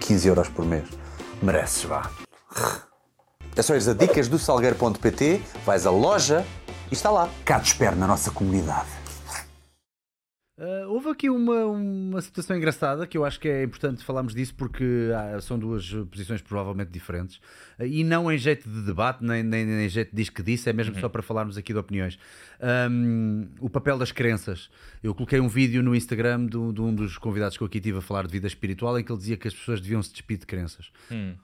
[0.01, 0.85] 15 euros por mês.
[1.43, 2.11] Mereces, vá.
[3.57, 6.45] É só ires a dicas do salgueiro.pt, vais à loja
[6.91, 7.29] e está lá.
[7.45, 9.04] Cá te espero na nossa comunidade.
[10.57, 14.55] Uh, houve aqui uma, uma situação engraçada que eu acho que é importante falarmos disso
[14.55, 17.39] porque ah, são duas posições provavelmente diferentes
[17.77, 20.45] uh, e não em jeito de debate, nem, nem, nem em jeito de diz que
[20.45, 21.01] disse, é mesmo uhum.
[21.01, 22.21] só para falarmos aqui de opiniões.
[22.89, 24.71] Um, o papel das crenças.
[25.03, 27.99] Eu coloquei um vídeo no Instagram de, de, um dos convidados que eu aqui tive
[27.99, 30.39] a falar de vida espiritual em que ele dizia que as pessoas deviam se despedir
[30.39, 30.93] de crenças.
[31.11, 31.35] Hum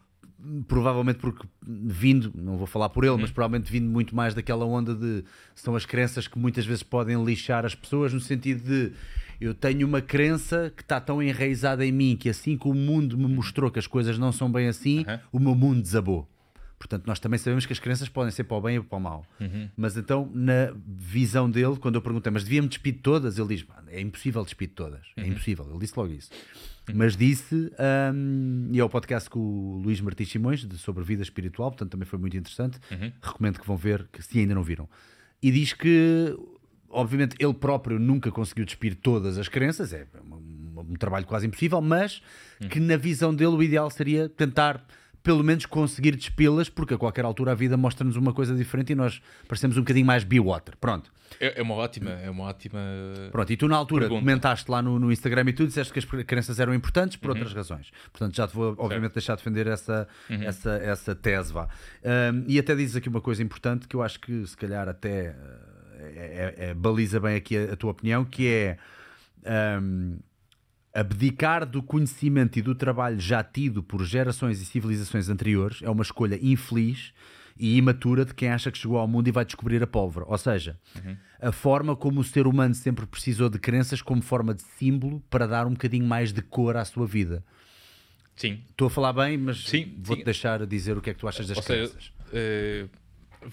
[0.67, 4.95] provavelmente porque vindo, não vou falar por ele, mas provavelmente vindo muito mais daquela onda
[4.95, 5.25] de
[5.55, 8.93] são as crenças que muitas vezes podem lixar as pessoas no sentido de
[9.41, 13.17] eu tenho uma crença que está tão enraizada em mim que assim que o mundo
[13.17, 15.19] me mostrou que as coisas não são bem assim, uhum.
[15.33, 16.29] o meu mundo desabou.
[16.79, 19.01] Portanto, nós também sabemos que as crenças podem ser para o bem ou para o
[19.01, 19.27] mal.
[19.39, 19.69] Uhum.
[19.77, 23.39] Mas então, na visão dele, quando eu perguntei, mas devia-me despedir de todas?
[23.39, 25.07] Ele diz, é impossível despedir de todas.
[25.15, 25.27] É uhum.
[25.29, 25.67] impossível.
[25.69, 26.31] Ele disse logo isso.
[26.91, 26.99] Uhum.
[26.99, 27.73] Mas disse,
[28.15, 31.91] um, e é o podcast com o Luís Martins Simões, de, sobre vida espiritual, portanto
[31.91, 32.79] também foi muito interessante.
[32.91, 33.13] Uhum.
[33.23, 34.89] Recomendo que vão ver, que, se ainda não viram.
[35.43, 36.37] E diz que,
[36.89, 41.81] obviamente, ele próprio nunca conseguiu despir todas as crenças, é um, um trabalho quase impossível,
[41.81, 42.23] mas
[42.61, 42.69] uhum.
[42.69, 44.85] que na visão dele o ideal seria tentar
[45.23, 48.95] pelo menos conseguir despê-las, porque a qualquer altura a vida mostra-nos uma coisa diferente e
[48.95, 50.75] nós parecemos um bocadinho mais be-water.
[50.81, 51.13] Pronto.
[51.39, 52.81] É, é, uma ótima, é uma ótima.
[53.31, 54.21] Pronto, e tu na altura pergunta.
[54.21, 57.37] comentaste lá no, no, Instagram e tu disseste que as crenças eram importantes por uhum.
[57.37, 57.91] outras razões.
[58.11, 59.15] Portanto, já te vou, obviamente, certo.
[59.15, 60.43] deixar defender essa, uhum.
[60.43, 61.53] essa, essa tese.
[61.53, 61.69] Vá.
[62.03, 65.37] Um, e até dizes aqui uma coisa importante que eu acho que se calhar até
[65.99, 68.79] eh, é, é, é, baliza bem aqui a, a, tua opinião, que é.
[69.81, 70.19] Um,
[70.93, 76.03] Abdicar do conhecimento e do trabalho já tido por gerações e civilizações anteriores é uma
[76.03, 77.13] escolha infeliz
[77.61, 80.25] e imatura de quem acha que chegou ao mundo e vai descobrir a pólvora.
[80.27, 81.15] Ou seja, uhum.
[81.39, 85.47] a forma como o ser humano sempre precisou de crenças como forma de símbolo para
[85.47, 87.45] dar um bocadinho mais de cor à sua vida.
[88.35, 88.63] Sim.
[88.71, 91.59] Estou a falar bem, mas vou-te deixar dizer o que é que tu achas das
[91.59, 92.13] Ou crenças.
[92.31, 92.89] Seja,
[93.45, 93.51] uh,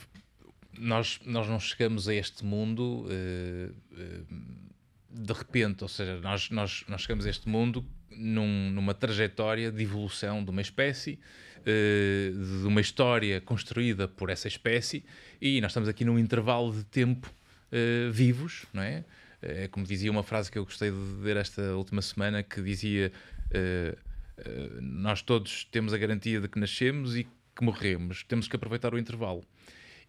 [0.80, 3.05] nós, nós não chegamos a este mundo.
[3.08, 4.68] Uh, uh,
[5.10, 9.84] de repente, ou seja, nós, nós, nós chegamos a este mundo num, numa trajetória de
[9.84, 11.20] evolução de uma espécie,
[11.72, 15.03] de uma história construída por essa espécie,
[15.41, 17.32] e nós estamos aqui num intervalo de tempo
[17.72, 19.03] uh, vivos, não é?
[19.41, 23.11] É como dizia uma frase que eu gostei de ver esta última semana, que dizia
[23.51, 24.07] uh,
[24.82, 27.24] nós todos temos a garantia de que nascemos e
[27.55, 29.43] que morremos, temos que aproveitar o intervalo.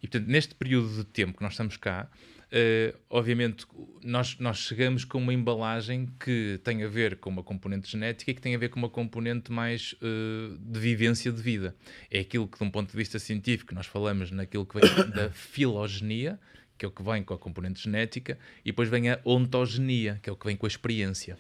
[0.03, 2.09] E portanto, neste período de tempo que nós estamos cá,
[2.51, 3.67] Uh, obviamente,
[4.03, 8.35] nós, nós chegamos com uma embalagem que tem a ver com uma componente genética e
[8.35, 11.77] que tem a ver com uma componente mais uh, de vivência de vida.
[12.11, 15.29] É aquilo que, de um ponto de vista científico, nós falamos naquilo que vem da
[15.33, 16.41] filogenia,
[16.79, 20.31] que é o que vem com a componente genética, e depois vem a ontogenia, que
[20.31, 21.37] é o que vem com a experiência.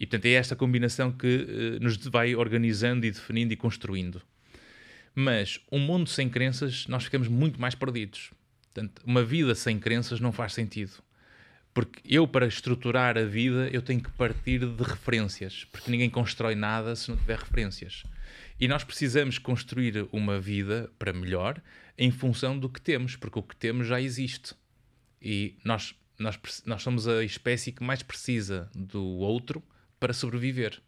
[0.00, 4.22] E, portanto, é esta combinação que uh, nos vai organizando e definindo e construindo.
[5.14, 8.30] Mas um mundo sem crenças, nós ficamos muito mais perdidos
[8.72, 10.92] Portanto, uma vida sem crenças não faz sentido.
[11.74, 15.64] Porque eu, para estruturar a vida, eu tenho que partir de referências.
[15.70, 18.02] Porque ninguém constrói nada se não tiver referências.
[18.58, 21.60] E nós precisamos construir uma vida para melhor
[21.98, 24.54] em função do que temos, porque o que temos já existe.
[25.20, 29.62] E nós, nós, nós somos a espécie que mais precisa do outro
[30.00, 30.80] para sobreviver.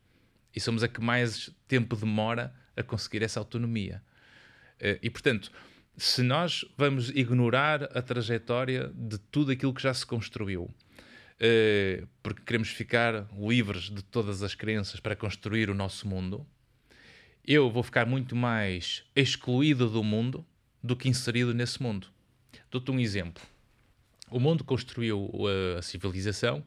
[0.54, 4.02] E somos a que mais tempo demora a conseguir essa autonomia.
[4.80, 5.50] Eh, e, portanto,
[5.96, 12.42] se nós vamos ignorar a trajetória de tudo aquilo que já se construiu, uh, porque
[12.42, 16.46] queremos ficar livres de todas as crenças para construir o nosso mundo,
[17.46, 20.44] eu vou ficar muito mais excluído do mundo
[20.82, 22.08] do que inserido nesse mundo.
[22.70, 23.42] Dou-te um exemplo.
[24.30, 25.30] O mundo construiu
[25.78, 26.64] a civilização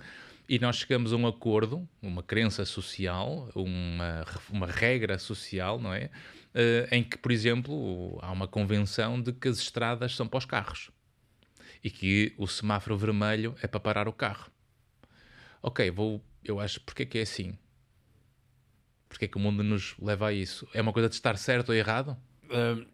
[0.47, 6.09] e nós chegamos a um acordo, uma crença social, uma, uma regra social, não é?
[6.57, 10.45] Uh, em que, por exemplo, há uma convenção de que as estradas são para os
[10.45, 10.89] carros
[11.83, 14.49] e que o semáforo vermelho é para parar o carro.
[15.61, 17.57] Ok, vou, eu acho, porque é que é assim?
[19.07, 20.67] Porque é que o mundo nos leva a isso?
[20.73, 22.17] É uma coisa de estar certo ou errado?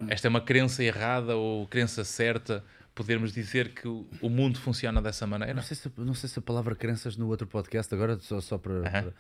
[0.08, 2.64] Esta é uma crença errada ou crença certa?
[2.94, 5.54] Podermos dizer que o mundo funciona dessa maneira?
[5.54, 8.58] Não sei, se, não sei se a palavra crenças no outro podcast, agora só, só
[8.58, 9.14] para, para,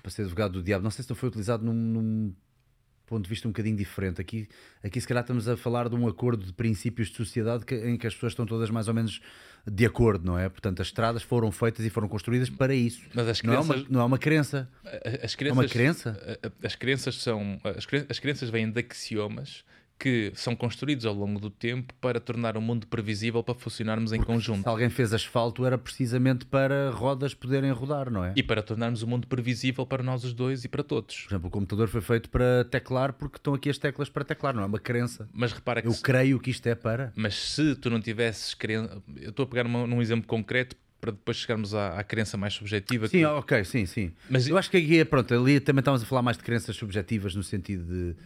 [0.00, 2.34] para ser advogado do diabo, não sei se não foi utilizado num, num
[3.06, 4.20] ponto de vista um bocadinho diferente.
[4.20, 4.48] Aqui,
[4.82, 7.96] aqui se calhar estamos a falar de um acordo de princípios de sociedade que- em
[7.96, 9.20] que as pessoas estão todas mais ou menos
[9.66, 10.48] de acordo, não é?
[10.48, 13.00] Portanto, as estradas foram feitas e foram construídas para isso.
[13.14, 14.68] Mas as não, é uma, crenças- não é uma crença.
[15.22, 16.38] As É crenças, uma crença?
[16.62, 17.60] As crenças são.
[18.08, 19.64] As crenças vêm de axiomas
[19.98, 24.18] que são construídos ao longo do tempo para tornar o mundo previsível para funcionarmos em
[24.20, 24.66] Se conjunto.
[24.66, 28.32] alguém fez asfalto era precisamente para rodas poderem rodar, não é?
[28.36, 31.22] E para tornarmos o mundo previsível para nós os dois e para todos.
[31.22, 34.54] Por exemplo, o computador foi feito para teclar porque estão aqui as teclas para teclar,
[34.54, 35.28] não é uma crença.
[35.32, 37.12] Mas repara que Eu se- creio que isto é para.
[37.16, 39.00] Mas se tu não tivesses crença.
[39.20, 42.54] Eu estou a pegar uma- num exemplo concreto para depois chegarmos à, à crença mais
[42.54, 43.06] subjetiva.
[43.08, 44.12] Sim, que- ok, sim, sim.
[44.28, 46.74] Mas- eu acho que aqui é pronto, ali também estamos a falar mais de crenças
[46.76, 48.16] subjetivas no sentido de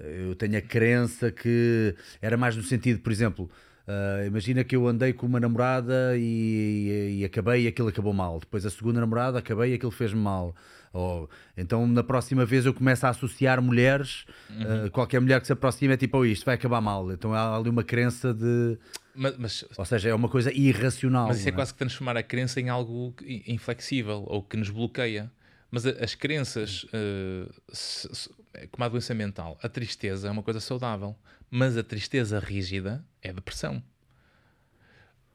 [0.00, 3.50] eu tenho a crença que era mais no sentido, por exemplo,
[3.88, 8.12] eh, imagina que eu andei com uma namorada e, e, e acabei e aquilo acabou
[8.12, 8.40] mal.
[8.40, 10.54] Depois a segunda namorada acabei e aquilo fez-me mal.
[10.92, 14.86] Ou, então na próxima vez eu começo a associar mulheres, Uhum.
[14.86, 17.12] eh, qualquer mulher que se aproxime é tipo, oh, isto vai acabar mal.
[17.12, 18.78] Então há ali uma crença de.
[19.14, 21.28] mas, mas, Ou seja, é uma coisa irracional.
[21.28, 23.14] mas isso é não quase que transformar a crença em algo
[23.46, 25.30] inflexível ou que nos bloqueia.
[25.70, 30.42] Mas as crenças, eh, se- se- é como a doença mental, a tristeza é uma
[30.42, 31.16] coisa saudável,
[31.50, 33.82] mas a tristeza rígida é depressão.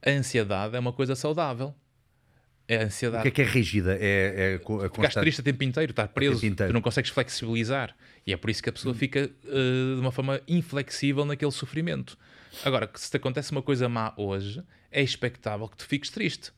[0.06, 1.74] A ansiedade é uma coisa saudável.
[2.68, 3.24] É a O ansiedade.
[3.24, 3.98] que é que é rígida?
[4.00, 6.72] É, é co- a Ficaste constante- triste o tempo inteiro, estar preso, inteiro.
[6.72, 7.96] tu não consegues flexibilizar.
[8.26, 12.18] E é por isso que a pessoa fica eh, de uma forma inflexível naquele sofrimento.
[12.64, 16.52] Agora, se te acontece uma coisa má hoje, é expectável que tu fiques triste.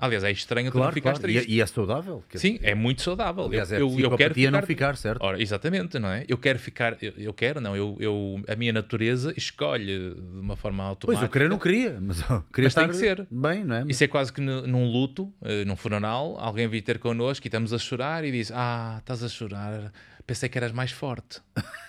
[0.00, 1.32] Aliás, é estranho tu não Claro, ficares claro.
[1.32, 1.52] E, triste.
[1.52, 2.22] e é saudável.
[2.34, 3.44] Sim, é muito saudável.
[3.46, 4.50] Aliás, é eu, eu, eu quero ficar...
[4.52, 5.20] não ficar, certo?
[5.24, 6.24] Ora, exatamente, não é?
[6.28, 10.54] Eu quero ficar, eu, eu quero, não, eu, eu, a minha natureza escolhe de uma
[10.54, 11.24] forma Pois, automática.
[11.26, 13.26] eu querer não queria, mas queria Mas tem estar que ser.
[13.28, 13.84] bem, não é?
[13.88, 17.48] Isso é quase que nu- num luto, eh, num funeral, alguém vir ter connosco e
[17.48, 19.92] estamos a chorar e diz: Ah, estás a chorar,
[20.24, 21.40] pensei que eras mais forte.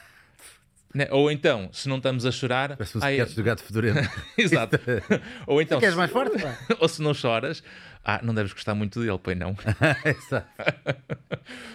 [0.91, 1.07] Né?
[1.12, 4.10] Ou então, se não estamos a chorar, Parece um "Ai, do gato fedorento.
[4.36, 4.80] exato.
[5.45, 6.43] Ou então, Queres se- mais forte?
[6.80, 7.62] ou se não choras,
[8.04, 9.56] ah, não deves gostar muito dele, pois não.
[10.06, 10.50] Exato.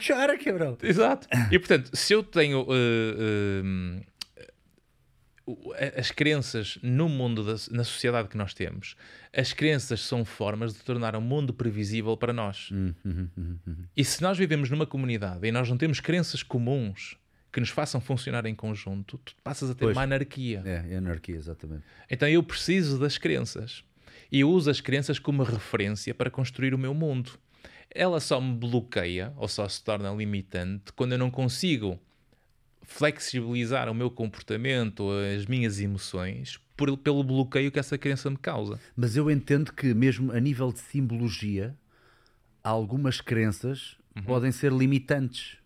[0.07, 0.77] Chora, quebrão.
[0.83, 1.29] Exato.
[1.51, 2.67] E portanto, se eu tenho
[5.47, 8.97] o- a- as crenças no mundo, da, na sociedade que nós temos,
[9.33, 12.71] as crenças são formas de tornar o mundo previsível para nós.
[13.97, 17.17] E se nós vivemos numa comunidade e nós não temos crenças comuns
[17.53, 19.97] que nos façam funcionar em conjunto, tu passas a ter Pois.
[19.97, 20.63] uma anarquia.
[20.65, 21.85] É, é anarquia, exatamente.
[22.11, 23.85] Então eu preciso das crenças.
[24.31, 27.33] E eu uso as crenças como referência para construir o meu mundo.
[27.91, 31.99] Ela só me bloqueia, ou só se torna limitante, quando eu não consigo
[32.83, 38.79] flexibilizar o meu comportamento, as minhas emoções, por- pelo bloqueio que essa crença me causa.
[38.97, 41.75] Mas eu entendo que, mesmo a nível de simbologia,
[42.63, 44.23] algumas crenças Uhum.
[44.23, 45.57] podem ser limitantes.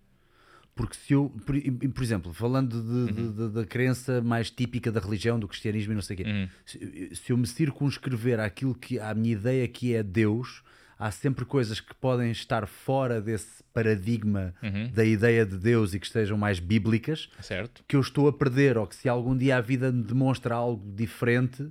[0.79, 1.55] Porque se eu, por,
[1.93, 3.33] por exemplo, falando de- de- Uhum.
[3.49, 6.49] de- da crença mais típica da religião, do cristianismo e não sei o quê, Uhum.
[6.65, 10.63] se, se eu me circunscrever àquilo que, à minha ideia que é Deus,
[10.97, 14.89] há sempre coisas que podem estar fora desse paradigma Uhum.
[14.93, 17.85] da ideia de Deus e que estejam mais bíblicas, Certo?
[17.89, 20.93] que eu estou a perder, ou que se algum dia a vida me demonstra algo
[20.95, 21.69] diferente,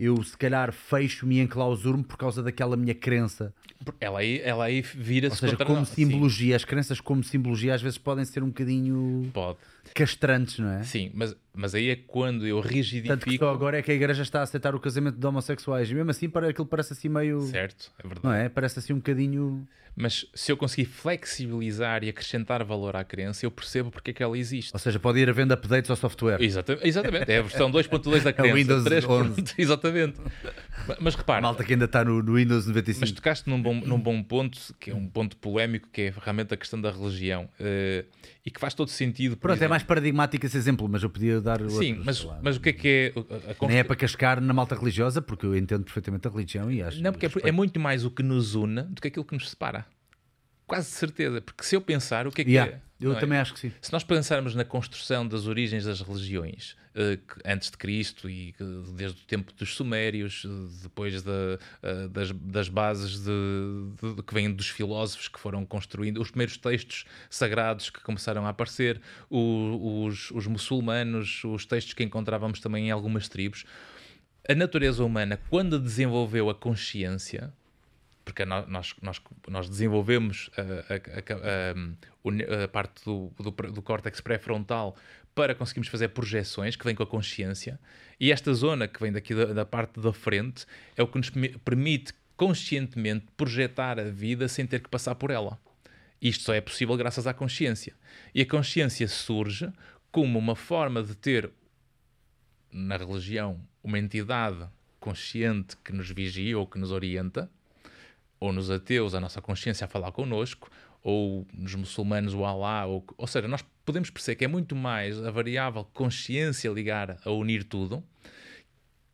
[0.00, 3.52] eu se calhar fecho-me e enclausuro-me por causa daquela minha crença.
[4.00, 5.88] Ela aí, ela aí Ou vira-se seja, contra como nós.
[5.90, 9.58] Sim, simbologia, as crenças como simbologia às vezes podem ser um bocadinho pode.
[9.94, 10.82] Castrantes, não é?
[10.82, 13.44] Sim, mas, mas aí é quando eu Tanto que rigidifico.
[13.44, 16.10] só agora é que a igreja está a aceitar o casamento de homossexuais e mesmo
[16.10, 17.40] assim para aquilo parece assim meio.
[17.42, 18.20] Certo, é verdade.
[18.26, 18.48] Não é?
[18.48, 19.66] Parece assim um bocadinho.
[19.96, 24.22] Mas se eu conseguir flexibilizar e acrescentar valor à crença, eu percebo porque é que
[24.22, 24.70] ela existe.
[24.72, 26.40] Ou seja, pode ir havendo updates ao software.
[26.40, 28.54] Exata- exatamente, é a versão 2.2 da crença.
[28.54, 29.04] Windows 3.
[29.04, 29.44] 11.
[29.58, 30.20] Exatamente.
[31.00, 33.00] Mas, repara, Malta que ainda está no, no Windows 95.
[33.00, 36.54] mas tocaste num bom, num bom ponto, que é um ponto polémico, que é realmente
[36.54, 37.48] a questão da religião.
[37.58, 38.04] eh,
[38.44, 39.36] e que faz todo sentido.
[39.36, 39.70] Pronto, é exemplo.
[39.80, 41.60] Mais paradigmático esse exemplo, mas eu podia dar.
[41.70, 43.20] Sim, mas, mas o que é que é
[43.62, 46.82] a- Nem é para cascar na malta religiosa, porque eu entendo perfeitamente a religião e
[46.82, 47.02] acho.
[47.02, 49.48] Não, porque é, é muito mais o que nos une do que aquilo que nos
[49.50, 49.86] separa.
[50.70, 51.40] Quase certeza.
[51.40, 52.80] Porque se eu pensar, o que é que Yeah, é?
[53.00, 53.18] eu é?
[53.20, 53.72] também acho que sim.
[53.80, 58.54] Se nós pensarmos na construção das origens das religiões, eh, antes de Cristo e
[58.94, 60.48] desde o tempo dos Sumérios, eh,
[60.82, 66.20] depois da- eh, das, das bases de, de- que vêm dos filósofos que foram construindo,
[66.20, 72.60] os primeiros textos sagrados que começaram a aparecer, os, os muçulmanos, os textos que encontrávamos
[72.60, 73.64] também em algumas tribos,
[74.48, 77.52] a natureza humana, quando desenvolveu a consciência,
[78.32, 83.82] porque nó- nós, nós, nós desenvolvemos a, a- a- a- a parte do, do, do
[83.82, 84.96] córtex pré-frontal
[85.34, 87.78] para conseguirmos fazer projeções que vêm com a consciência.
[88.18, 90.66] E esta zona que vem daqui da, da parte da frente
[90.96, 91.30] é o que nos
[91.64, 95.58] permite conscientemente projetar a vida sem ter que passar por ela.
[96.20, 97.94] Isto só é possível graças à consciência.
[98.34, 99.72] E a consciência surge
[100.12, 101.50] como uma forma de ter
[102.72, 104.66] na religião uma entidade
[104.98, 107.50] consciente que nos vigia ou que nos orienta,
[108.40, 110.70] ou nos ateus a nossa consciência a falar connosco,
[111.02, 115.22] ou nos muçulmanos o Alá, ou, ou seja, nós podemos perceber que é muito mais
[115.22, 118.02] a variável consciência ligar a unir tudo,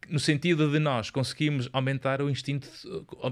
[0.09, 2.69] no sentido de nós conseguirmos aumentar o instinto,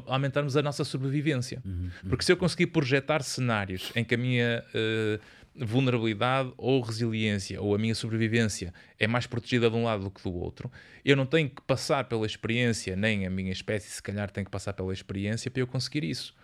[0.07, 1.63] aumentarmos a nossa sobrevivência.
[1.65, 2.09] Uhum, uhum.
[2.09, 5.21] Porque se eu conseguir projetar cenários em que a minha uh,
[5.57, 10.23] vulnerabilidade ou resiliência ou a minha sobrevivência é mais protegida de um lado do que
[10.23, 10.71] do outro,
[11.05, 14.51] eu não tenho que passar pela experiência, nem a minha espécie, se calhar, tem que
[14.51, 16.35] passar pela experiência para eu conseguir isso.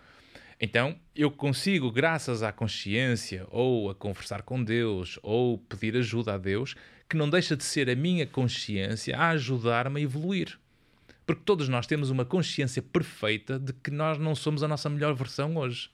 [0.63, 6.37] Então, eu consigo, graças à consciência, ou a conversar com Deus, ou pedir ajuda a
[6.37, 6.75] Deus,
[7.09, 10.59] que não deixa de ser a minha consciência a ajudar-me a evoluir.
[11.25, 15.15] Porque todos nós temos uma consciência perfeita de que nós não somos a nossa melhor
[15.15, 15.89] versão hoje.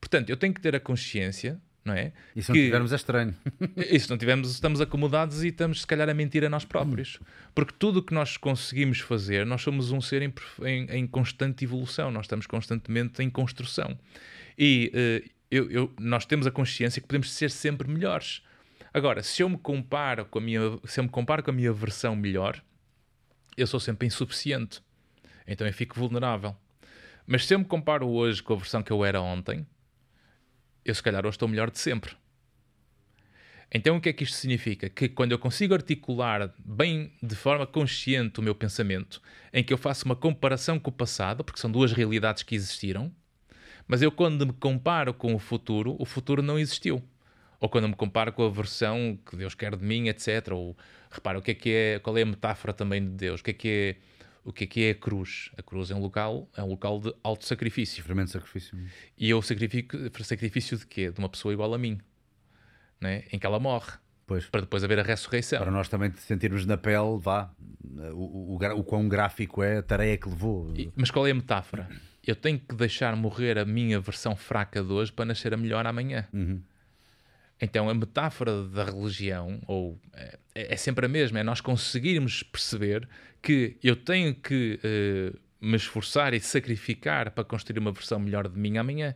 [0.00, 2.12] Portanto, eu tenho que ter a consciência, não é?
[2.34, 3.34] E se não que, tivermos é estranho.
[3.76, 7.18] E se não tivermos, estamos acomodados e estamos, se calhar, a mentir a nós próprios.
[7.54, 10.32] Porque tudo o que nós conseguimos fazer, nós somos um ser em,
[10.64, 13.98] em, em constante evolução, nós estamos constantemente em construção.
[14.58, 18.42] E uh, eu, eu, nós temos a consciência que podemos ser sempre melhores.
[18.92, 21.72] Agora, se eu me comparo com a minha, se eu me comparo com a minha
[21.72, 22.62] versão melhor,
[23.56, 24.80] eu sou sempre insuficiente.
[25.46, 26.56] Então eu fico vulnerável.
[27.26, 29.66] Mas se eu me comparo hoje com a versão que eu era ontem,
[30.84, 32.16] eu se calhar hoje estou melhor de sempre.
[33.72, 34.88] Então o que é que isto significa?
[34.88, 39.78] Que quando eu consigo articular bem de forma consciente o meu pensamento, em que eu
[39.78, 43.12] faço uma comparação com o passado, porque são duas realidades que existiram,
[43.86, 47.02] mas eu quando me comparo com o futuro, o futuro não existiu.
[47.60, 50.48] Ou quando me comparo com a versão que Deus quer de mim, etc.
[50.52, 50.76] Ou
[51.10, 53.40] repara, o que é que é, qual é a metáfora também de Deus?
[53.40, 53.96] O que é que é
[54.44, 55.50] o que é que é a cruz?
[55.56, 57.96] A cruz é um local, é um local de alto sacrifício.
[57.96, 58.78] Sofrimento de sacrifício.
[59.16, 61.10] E eu sacrifico, sacrifício de quê?
[61.10, 62.00] De uma pessoa igual a mim,
[63.00, 63.24] né?
[63.32, 63.92] em que ela morre.
[64.26, 64.46] Pois.
[64.46, 65.58] Para depois haver a ressurreição.
[65.58, 67.52] Para nós também sentirmos na pele, vá,
[68.14, 70.72] o, o, o, o quão gráfico é a tarefa que levou.
[70.76, 71.88] E, mas qual é a metáfora?
[72.24, 75.84] Eu tenho que deixar morrer a minha versão fraca de hoje para nascer a melhor
[75.84, 76.28] amanhã.
[76.32, 76.62] Uhum.
[77.60, 80.00] Então a metáfora da religião ou
[80.60, 83.08] é, é, sempre a mesma, é nós conseguirmos perceber
[83.42, 88.58] que eu tenho que uh, me esforçar e sacrificar para construir uma versão melhor de
[88.58, 89.14] mim amanhã.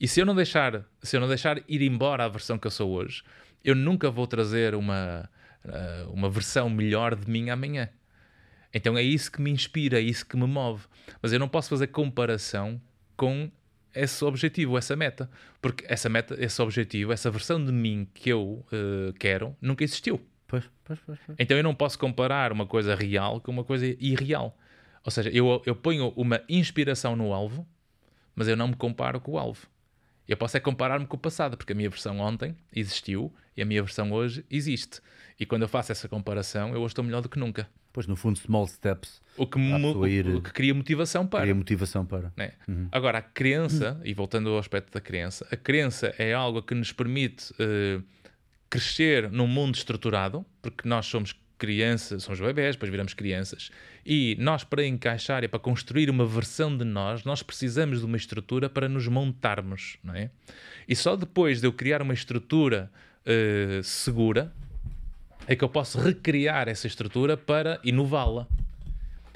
[0.00, 2.70] E se eu não deixar, se eu não deixar ir embora a versão que eu
[2.70, 3.22] sou hoje,
[3.62, 5.28] eu nunca vou trazer uma,
[5.64, 7.90] uh, uma versão melhor de mim amanhã.
[8.72, 10.86] Então é isso que me inspira, é isso que me move.
[11.20, 12.80] Mas eu não posso fazer comparação
[13.16, 13.50] com
[13.94, 15.28] esse objetivo, essa meta.
[15.60, 20.20] Porque essa meta, esse objetivo, essa versão de mim que eu uh, quero, nunca existiu.
[20.50, 23.86] Pois, pois, pois, pois, Então eu não posso comparar uma coisa real com uma coisa
[24.00, 24.58] irreal.
[25.04, 27.64] Ou seja, eu, eu ponho uma inspiração no alvo,
[28.34, 29.68] mas eu não me comparo com o alvo.
[30.26, 33.64] Eu posso é comparar-me com o passado, porque a minha versão ontem existiu e a
[33.64, 35.00] minha versão hoje existe.
[35.38, 37.68] E quando eu faço essa comparação, eu hoje estou melhor do que nunca.
[37.92, 39.20] Pois, no fundo, small steps.
[39.36, 40.28] O que, ir...
[40.28, 41.42] o que cria motivação para.
[41.42, 42.32] Cria motivação para.
[42.36, 42.52] Né?
[42.68, 42.88] Uhum.
[42.90, 44.00] Agora, a crença, uhum.
[44.04, 48.02] e voltando ao aspecto da crença, a crença é algo que nos permite uh,
[48.70, 53.70] crescer num mundo estruturado, porque nós somos crianças, somos bebés, depois viramos crianças,
[54.06, 58.16] e nós, para encaixar e para construir uma versão de nós, nós precisamos de uma
[58.16, 60.30] estrutura para nos montarmos, não é?
[60.88, 62.90] E só depois de eu criar uma estrutura
[63.26, 64.52] uh, segura,
[65.46, 68.46] é que eu posso recriar essa estrutura para inová-la.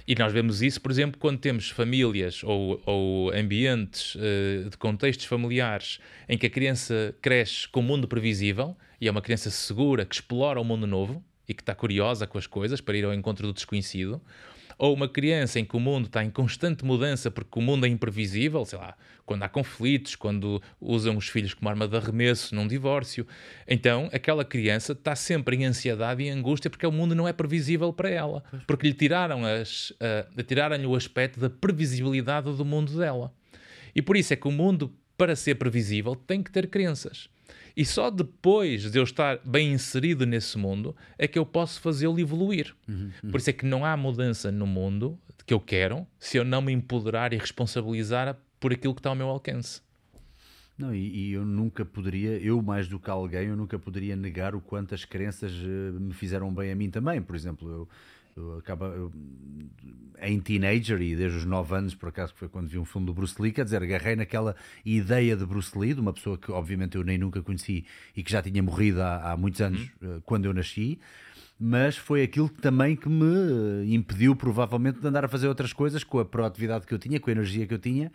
[0.07, 5.25] E nós vemos isso, por exemplo, quando temos famílias ou, ou ambientes uh, de contextos
[5.25, 5.99] familiares
[6.29, 10.15] em que a criança cresce com o mundo previsível e é uma criança segura que
[10.15, 13.47] explora o mundo novo e que está curiosa com as coisas para ir ao encontro
[13.47, 14.21] do desconhecido,
[14.79, 17.89] ou uma criança em que o mundo está em constante mudança porque o mundo é
[17.89, 22.67] imprevisível, sei lá, quando há conflitos, quando usam os filhos como arma de arremesso num
[22.67, 23.27] divórcio.
[23.67, 27.93] Então, aquela criança está sempre em ansiedade e angústia porque o mundo não é previsível
[27.93, 33.33] para ela, porque lhe tiraram as, uh, tiraram-lhe o aspecto da previsibilidade do mundo dela.
[33.95, 37.29] E por isso é que o mundo, para ser previsível, tem que ter crenças.
[37.77, 42.21] E só depois de eu estar bem inserido nesse mundo é que eu posso fazê-lo
[42.21, 42.75] evoluir.
[42.89, 43.31] Uhum, uhum.
[43.31, 46.63] Por isso é que não há mudança no mundo que eu quero se eu não
[46.63, 49.83] me empoderar e responsabilizar por aquilo que está ao meu alcance.
[50.77, 54.57] Não, e, e, eu nunca poderia, eu mais do que alguém, eu nunca poderia negar
[54.57, 57.23] o quanto as crenças uh, me fizeram bem a mim também.
[57.23, 57.89] Por exemplo, eu,
[58.37, 59.13] Eu acaba eu,
[60.21, 63.07] em teenager e desde os 9 anos, por acaso, que foi quando vi um filme
[63.07, 66.51] do Bruce Lee, quer dizer, agarrei naquela ideia de Bruce Lee, de uma pessoa que
[66.51, 67.85] obviamente eu nem nunca conheci
[68.17, 70.17] e que já tinha morrido há, há muitos anos Uhum.
[70.17, 70.99] eh, quando eu nasci.
[71.59, 76.03] Mas foi aquilo também que me eh, impediu, provavelmente, de andar a fazer outras coisas
[76.03, 78.11] com a proatividade que eu tinha, com a energia que eu tinha.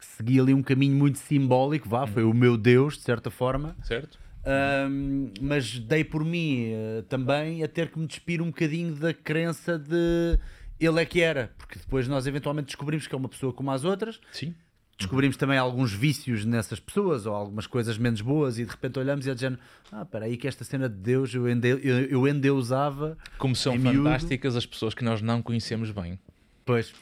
[0.00, 3.76] Segui ali um caminho muito simbólico, vá, foi o meu Deus, de certa forma.
[3.84, 4.18] Certo?
[4.44, 9.14] Ahm, mas dei por mim eh, também a ter que me despir um bocadinho da
[9.14, 10.38] crença de
[10.80, 13.84] ele é que era, porque depois nós eventualmente descobrimos que é uma pessoa como as
[13.84, 14.52] outras, Sim.
[14.98, 19.24] descobrimos também alguns vícios nessas pessoas ou algumas coisas menos boas e de repente olhamos
[19.26, 19.62] e é de género,
[19.92, 23.76] ah, espera aí que esta cena de Deus eu, ende, eu, eu endeusava, Como são
[23.76, 23.98] Em miúdo.
[24.02, 26.18] fantásticas as pessoas que nós não conhecemos bem.
[26.64, 26.92] pois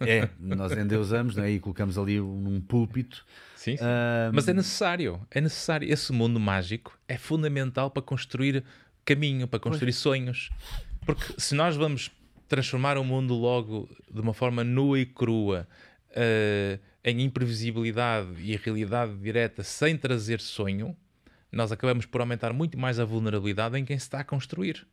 [0.00, 3.24] é, nós endeusamos né, e colocamos ali num púlpito.
[3.66, 3.82] Sim, sim.
[3.82, 5.92] Ahm, Mas é necessário, é necessário.
[5.92, 8.62] Esse mundo mágico é fundamental para construir
[9.04, 10.50] caminho, para construir sonhos.
[11.04, 12.12] Porque se nós vamos
[12.46, 15.66] transformar o mundo logo de uma forma nua e crua
[16.10, 20.96] eh, em imprevisibilidade e realidade direta sem trazer sonho,
[21.50, 24.86] nós acabamos por aumentar muito mais a vulnerabilidade em quem se está a construir.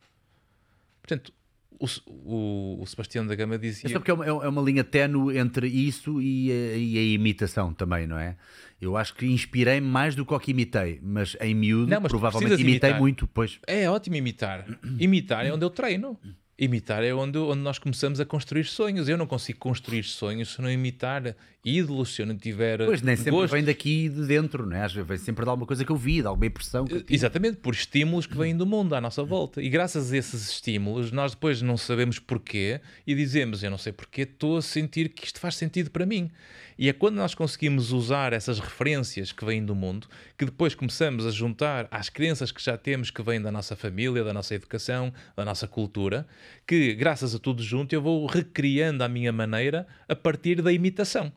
[1.01, 1.31] Portanto,
[1.79, 3.89] o, o, o Sebastião da Gama dizia.
[3.89, 7.73] só porque é uma, é uma linha ténue entre isso e a, e a imitação
[7.73, 8.35] também, não é?
[8.81, 12.09] Eu acho que inspirei-me mais do que o que imitei, mas em miúdo, Não, mas
[12.09, 12.99] provavelmente imitei imitar.
[12.99, 13.59] muito, pois.
[13.65, 14.65] É ótimo imitar.
[14.99, 16.19] Imitar é onde eu treino.
[16.57, 19.09] Imitar é onde, onde nós começamos a construir sonhos.
[19.09, 22.85] Eu não consigo construir sonhos se não imitar ídolos, se eu não tiver.
[22.85, 23.53] Pois nem sempre gosto.
[23.53, 24.83] vem daqui de dentro, não é?
[24.83, 26.85] Às vezes vem sempre de alguma coisa que eu vi, de alguma impressão.
[26.85, 27.15] Que tive.
[27.15, 29.61] Exatamente, por estímulos que vêm do mundo à nossa volta.
[29.61, 33.93] E graças a esses estímulos, nós depois não sabemos porquê e dizemos: Eu não sei
[33.93, 36.29] porquê, estou a sentir que isto faz sentido para mim.
[36.77, 40.07] E é quando nós conseguimos usar essas referências que vêm do mundo
[40.37, 44.23] que depois começamos a juntar às crenças que já temos que vêm da nossa família,
[44.23, 46.25] da nossa educação, da nossa cultura,
[46.67, 51.31] que graças a tudo junto eu vou recriando à minha maneira a partir da imitação.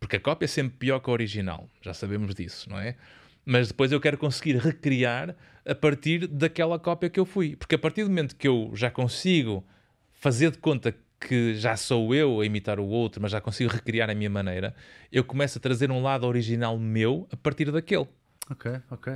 [0.00, 2.96] Porque a cópia é sempre pior que a original, já sabemos disso, não é?
[3.44, 5.34] Mas depois eu quero conseguir recriar
[5.66, 7.56] a partir daquela cópia que eu fui.
[7.56, 9.66] Porque a partir do momento que eu já consigo
[10.12, 14.08] fazer de conta que já sou eu a imitar o outro, mas já consigo recriar
[14.08, 14.74] a minha maneira,
[15.10, 18.06] eu começo a trazer um lado original meu a partir daquele.
[18.50, 19.14] Ok, ok.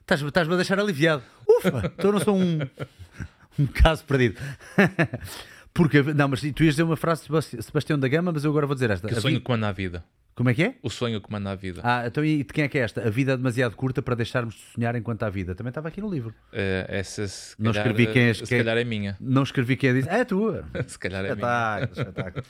[0.00, 1.22] Estás- Estás-me a deixar aliviado.
[1.48, 2.58] Ufa, então não sou um,
[3.58, 4.40] um caso perdido.
[5.74, 8.50] Porque, não, mas tu ias dizer uma frase de Sebasti- Sebastião da Gama, mas eu
[8.50, 9.08] agora vou dizer esta.
[9.08, 10.04] Que A o sonho vi- comanda a vida.
[10.34, 10.74] Como é que é?
[10.82, 11.82] O sonho comanda a vida.
[11.84, 13.06] Ah, então e de quem é que é esta?
[13.06, 15.54] A vida é demasiado curta para deixarmos de sonhar enquanto há vida.
[15.54, 16.34] Também estava aqui no livro.
[16.52, 19.16] Eh, essa, se Não calhar, escrevi quem é- se quem- calhar é minha.
[19.20, 20.08] Não escrevi quem é disse.
[20.08, 20.64] É tua.
[20.88, 21.34] Se calhar é minha.
[21.34, 22.44] Espetáculo, espetáculo.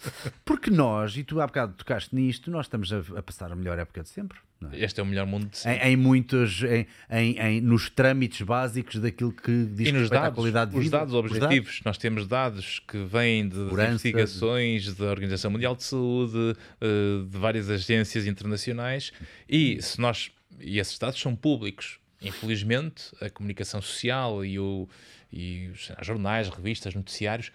[0.44, 3.76] Porque nós, e tu há bocado tocaste nisto, nós estamos a, a passar a melhor
[3.78, 4.38] época de sempre.
[4.72, 4.84] É?
[4.84, 5.88] Este é o melhor mundo de sempre.
[5.88, 10.20] Em, em muitos, em, em- em- nos trâmites básicos daquilo que diz E nos respeito
[10.20, 10.98] à dados, qualidade de os vida.
[10.98, 15.84] dados Os objetivos, nós temos dados que vêm de, de investigações da Organização Mundial de
[15.84, 19.12] Saúde, eh, de várias agências internacionais,
[19.48, 20.30] e se nós
[20.60, 21.98] e esses dados são públicos.
[22.20, 24.88] Infelizmente, a comunicação social e, o,
[25.32, 27.50] e os jornais, revistas, noticiários,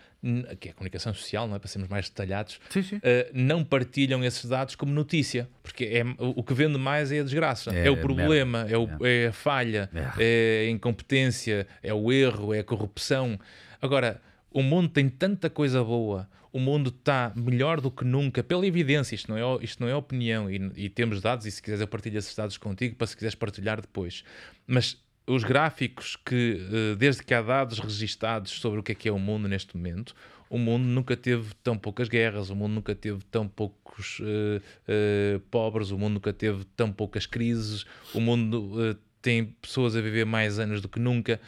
[0.60, 1.60] que é a comunicação social, não é?
[1.60, 3.00] para sermos mais detalhados, Sim, sim.
[3.04, 7.20] eh, não partilham esses dados como notícia, porque é, o o que vende mais é
[7.20, 9.90] a desgraça, É é, o problema, é, o- é a falha,
[10.20, 10.64] É.
[10.66, 13.40] é a incompetência, é o erro, é a corrupção.
[13.82, 14.20] Agora,
[14.52, 19.14] o mundo tem tanta coisa boa, o mundo está melhor do que nunca, pela evidência,
[19.14, 21.88] isto não é, isto não é opinião, e, e temos dados, e se quiseres eu
[21.88, 24.24] partilho esses dados contigo, para se quiseres partilhar depois.
[24.66, 24.98] Mas
[25.28, 29.12] os gráficos que, eh, desde que há dados registados sobre o que é que é
[29.12, 30.16] o mundo neste momento,
[30.50, 35.42] o mundo nunca teve tão poucas guerras, o mundo nunca teve tão poucos eh, eh,
[35.52, 40.26] pobres, o mundo nunca teve tão poucas crises, o mundo eh, tem pessoas a viver
[40.26, 41.42] mais anos do que nunca.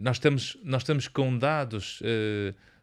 [0.00, 2.02] Nós, estamos, nós estamos com dados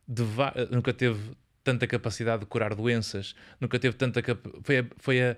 [0.07, 0.23] de
[0.72, 1.19] nunca teve
[1.61, 4.22] tanta capacidade de curar doenças, nunca teve tanta
[4.64, 5.35] foi a, foi a,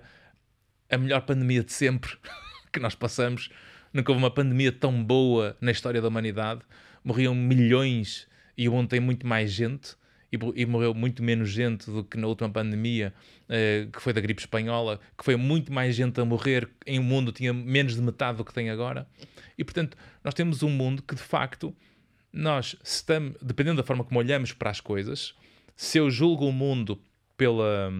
[0.88, 2.16] a melhor pandemia de sempre
[2.72, 3.50] que nós passamos.
[3.92, 6.60] Nunca houve uma pandemia tão boa na história da humanidade.
[7.02, 9.96] Morriam milhões e o mundo tem muito mais gente
[10.32, 13.14] e, e morreu muito menos gente do que na última pandemia,
[13.48, 17.02] eh, que foi da gripe espanhola, que foi muito mais gente a morrer em um
[17.02, 19.06] mundo tinha menos de metade do que tem agora.
[19.56, 21.74] E portanto, nós temos um mundo que de facto
[22.32, 25.34] nós estamos, dependendo da forma como olhamos para as coisas,
[25.74, 27.00] se eu julgo o mundo
[27.36, 27.92] pela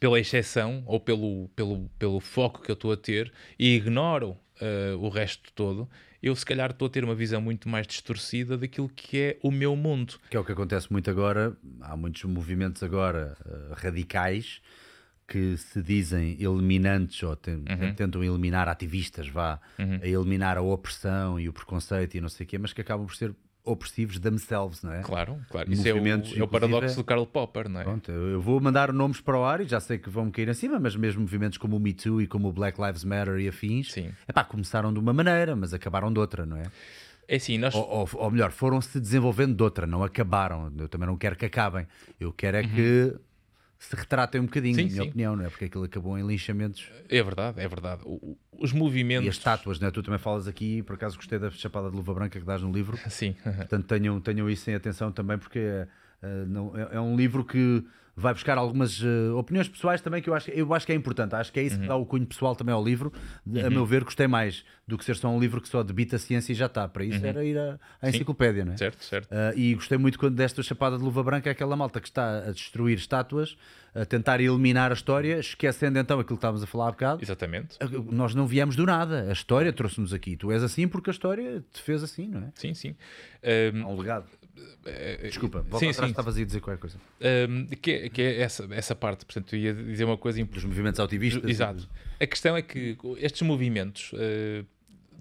[0.00, 4.94] pela exceção ou pelo, pelo, pelo foco que eu estou a ter e ignoro eh,
[4.98, 5.88] o resto todo,
[6.22, 9.50] eu se calhar estou a ter uma visão muito mais distorcida daquilo que é o
[9.50, 10.14] meu mundo.
[10.30, 11.56] Que é o que acontece muito agora.
[11.82, 14.60] Há muitos movimentos agora eh, radicais
[15.26, 17.94] que se dizem eliminantes ou ten- Uhum.
[17.94, 22.46] tentam eliminar ativistas, vá, a eliminar a opressão e o preconceito e não sei o
[22.48, 25.00] quê, mas que acabam por ser opressivos themselves, não é?
[25.00, 25.72] Claro, claro.
[25.72, 27.84] Isso é o, é o paradoxo do Karl Popper, não é?
[27.84, 30.78] Pronto, eu vou mandar nomes para o ar e já sei que vão cair acima,
[30.78, 33.92] mas mesmo movimentos como o Me Too e como o Black Lives Matter e afins,
[33.92, 34.10] Sim.
[34.28, 36.64] epá, começaram de uma maneira, mas acabaram de outra, não é?
[37.26, 37.74] É assim, nós.
[37.74, 40.70] Ou, ou- ou melhor, foram se desenvolvendo de outra, não acabaram.
[40.76, 41.86] Eu também não quero que acabem.
[42.20, 43.14] Eu quero é que
[43.84, 45.08] se retratem um bocadinho, Sim, na minha sim.
[45.08, 45.48] opinião, não é?
[45.48, 48.02] Porque aquilo acabou em linchamentos É verdade, é verdade.
[48.04, 49.28] O- os e movimentos.
[49.28, 49.90] as estátuas, não é?
[49.90, 52.72] Tu também falas aqui, por acaso gostei da chapada de luva branca que dás no
[52.72, 52.96] livro.
[53.10, 53.34] Sim.
[53.42, 55.86] Portanto, tenham, tenham isso em atenção também, porque é,
[56.46, 57.84] não- é- é um livro que
[58.16, 61.34] vai buscar algumas eh, opiniões pessoais também que eu acho, eu acho que é importante.
[61.34, 63.12] Acho que é isso que dá o cunho pessoal também ao livro.
[63.44, 66.16] De- A meu ver, gostei mais do que ser só um livro que só debita
[66.16, 66.86] a ciência e já está.
[66.86, 68.76] Para isso era ir à, à enciclopédia, não é?
[68.76, 69.28] certo, certo.
[69.32, 72.52] Ah, e gostei muito quando desta chapada de luva branca aquela malta que está a
[72.52, 73.56] destruir estátuas,
[73.94, 77.22] a tentar eliminar a história, esquecendo então aquilo que estávamos a falar há bocado.
[77.24, 77.76] Exatamente.
[77.80, 80.36] Ah, Nós não viemos do nada, a história trouxe-nos aqui.
[80.36, 82.52] Tu és assim porque a história te fez assim, não é?
[82.54, 82.94] Sim, sim.
[83.42, 84.26] Ahm, Há um legado.
[85.22, 86.12] Desculpa, volta sim, atrás, sim.
[86.12, 86.98] estavas a dizer qualquer coisa.
[87.20, 89.24] ahm, que, é- que é essa, essa parte.
[89.24, 90.54] Portanto, ia dizer uma coisa importante.
[90.62, 91.50] Dos movimentos ativistas.
[91.50, 91.88] Exato.
[92.20, 94.64] A questão é que estes movimentos, eh,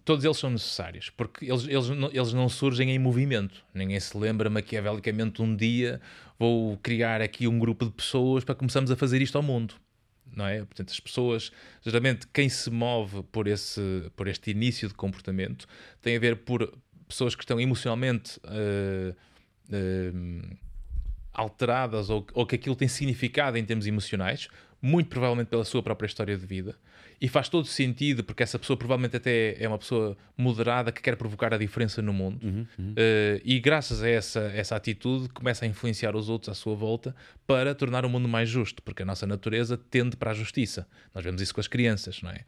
[0.05, 3.63] todos eles são necessários, porque eles, eles, não, eles não surgem em movimento.
[3.73, 5.99] Ninguém se lembra maquiavelicamente um dia
[6.37, 9.75] vou criar aqui um grupo de pessoas para começarmos a fazer isto ao mundo.
[10.35, 10.57] Não é?
[10.65, 11.51] Portanto, as pessoas,
[11.85, 13.79] geralmente, quem se move por, esse,
[14.15, 15.67] por este início de comportamento
[16.01, 16.73] tem a ver por
[17.13, 19.13] pessoas que estão emocionalmente eh,
[19.71, 20.11] eh,
[21.33, 24.47] alteradas ou, ou que aquilo tem significado em termos emocionais,
[24.81, 26.75] muito provavelmente pela sua própria história de vida,
[27.21, 31.15] e faz todo sentido porque essa pessoa provavelmente até é uma pessoa moderada que quer
[31.15, 32.39] provocar a diferença no mundo,
[32.97, 37.15] Eh, e graças a essa, essa atitude começa a influenciar os outros à sua volta
[37.47, 40.85] para tornar o mundo mais justo, porque a nossa natureza tende para a justiça.
[41.15, 42.41] Nós vemos isso com as crianças, não é?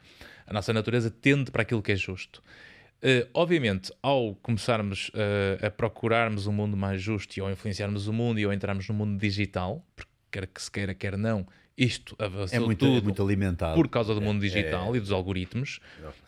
[0.46, 2.42] A nossa natureza tende para aquilo que é justo.
[3.02, 8.12] Uh, obviamente, ao começarmos uh, a procurarmos um mundo mais justo e ao influenciarmos o
[8.12, 11.46] mundo e ao entrarmos no mundo digital, porque quer que se queira, quer não,
[11.76, 13.74] isto avançou É muito, tudo é muito alimentado.
[13.74, 15.78] por causa do mundo digital e dos algoritmos.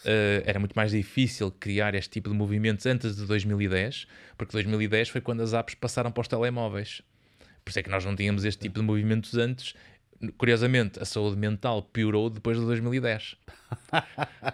[0.04, 5.08] Uh, era muito mais difícil criar este tipo de movimentos antes de 2010, porque 2010
[5.08, 7.00] foi quando as apps passaram para os telemóveis.
[7.64, 9.74] Por isso é que nós não tínhamos este tipo de movimentos antes.
[10.36, 13.36] Curiosamente, a saúde mental piorou depois de 2010.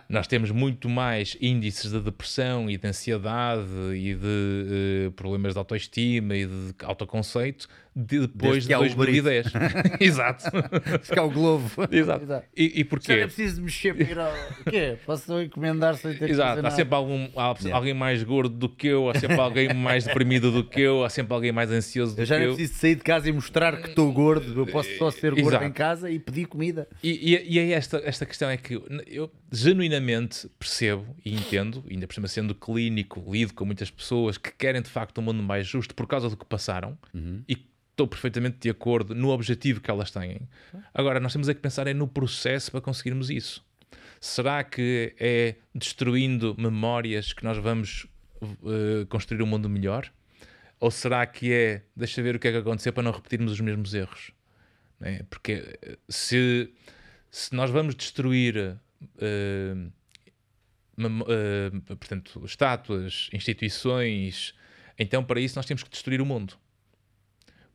[0.09, 3.63] Nós temos muito mais índices de depressão e de ansiedade
[3.95, 8.79] e de eh, problemas de autoestima e de autoconceito de- depois Desde que de há
[8.81, 9.47] Uber 2010.
[10.01, 10.45] Exato.
[11.03, 11.71] Ficar o Globo.
[11.91, 12.25] Exato.
[12.57, 13.13] E, e Já não porquê?
[13.13, 14.33] é preciso mexer para ir ao...
[14.33, 14.97] O quê?
[15.07, 16.75] Posso encomendar sem ter Exato, há nada?
[16.75, 20.65] sempre algum, há alguém mais gordo do que eu, há sempre alguém mais deprimido do
[20.65, 22.57] que eu, há sempre alguém mais ansioso do Eu já que não eu.
[22.57, 24.61] preciso sair de casa e mostrar que estou gordo.
[24.61, 25.65] Eu posso só ser gordo Exato.
[25.65, 26.89] em casa e pedir comida.
[27.03, 32.07] E, e, e é esta, esta questão é que eu genuinamente percebo e entendo, ainda
[32.07, 35.67] por cima sendo clínico, lido com muitas pessoas que querem de facto um mundo mais
[35.67, 36.99] justo por causa do que passaram
[37.49, 37.57] e
[37.91, 40.41] estou perfeitamente de acordo no objetivo que elas têm.
[40.93, 43.65] Agora, nós temos é que pensar é no processo para conseguirmos isso.
[44.21, 48.07] Será que é destruindo memórias que nós vamos
[48.43, 50.11] eh, construir um mundo melhor?
[50.81, 53.61] Ou será que é deixa ver o que é que aconteceu para não repetirmos os
[53.61, 54.33] mesmos erros?
[54.99, 55.23] não é?
[55.29, 56.73] Porque eh, se,
[57.31, 58.77] se nós vamos destruir
[61.99, 64.55] portanto, estátuas, instituições,
[64.99, 66.55] então para isso nós temos que destruir o mundo.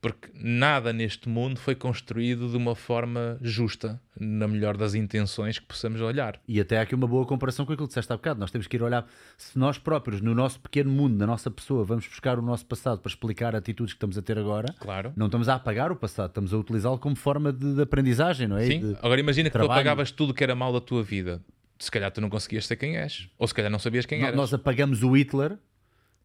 [0.02, 5.66] Porque nada neste mundo foi construído de uma forma justa, na melhor das intenções que
[5.66, 6.40] possamos olhar.
[6.48, 8.40] E até há aqui uma boa comparação com aquilo que disseste há bocado.
[8.40, 9.06] Nós temos que ir olhar
[9.38, 13.02] se nós próprios, no nosso pequeno mundo, na nossa pessoa, vamos buscar o nosso passado
[13.02, 14.74] para explicar atitudes que estamos a ter agora.
[14.80, 15.12] Claro.
[15.18, 18.58] Não estamos a apagar o passado, estamos a utilizá-lo como forma de, de aprendizagem, não
[18.58, 18.66] é?
[18.68, 19.82] Sim, de- agora imagina que tu trabalho.
[19.82, 21.42] apagavas tudo que era mal da tua vida.
[21.78, 23.28] Se calhar tu não conseguias ser quem és.
[23.38, 24.36] Ou se calhar não sabias quem eras.
[24.36, 25.58] Nós apagamos o Hitler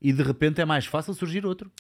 [0.01, 1.73] e de repente é mais fácil surgir outro.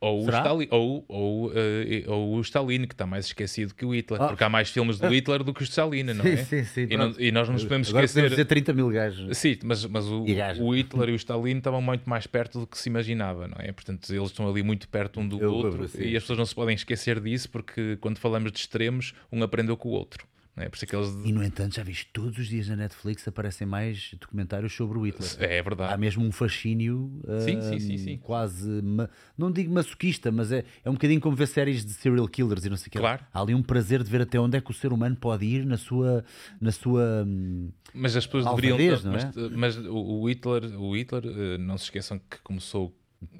[0.00, 0.30] Ou o?
[0.30, 4.20] Stalin, ou, ou, eh, ou o Stalin, que está mais esquecido que o Hitler.
[4.22, 4.28] Ah.
[4.28, 6.36] Porque há mais filmes do Hitler do que o Stalin, não é?
[6.38, 8.20] Sim, sim, sim, E, não- e nós não nos podemos Agora esquecer.
[8.22, 9.36] podemos dizer 30 mil gajos.
[9.36, 10.24] Sim, mas, mas o,
[10.60, 13.72] o Hitler e o Stalin estavam muito mais perto do que se imaginava, não é?
[13.72, 16.02] Portanto, eles estão ali muito perto um do Eu- outro sim.
[16.02, 19.76] e as pessoas não se podem esquecer disso porque quando falamos de extremos, um aprendeu
[19.76, 20.26] com o outro.
[20.56, 20.68] É?
[20.68, 21.08] Por isso é que eles.
[21.24, 25.04] E no entanto, já viste, todos os dias na Netflix aparecem mais documentários sobre o
[25.04, 25.28] Hitler.
[25.40, 26.00] É Há verdade.
[26.00, 27.10] mesmo um fascínio
[27.44, 28.16] Sim, ah, sim, sim, sim.
[28.18, 32.28] quase, ma- não digo masoquista, mas é, é um bocadinho como ver séries de serial
[32.28, 32.98] killers e não sei o quê.
[33.00, 33.24] Claro.
[33.32, 35.66] Há ali um prazer de ver até onde é que o ser humano pode ir
[35.66, 36.24] na sua,
[36.60, 38.78] na sua hum, Mas as pessoas deveriam.
[39.02, 39.48] não mas, é?
[39.56, 42.96] mas o o Hitler, o Hitler, eh, não se esqueçam que começou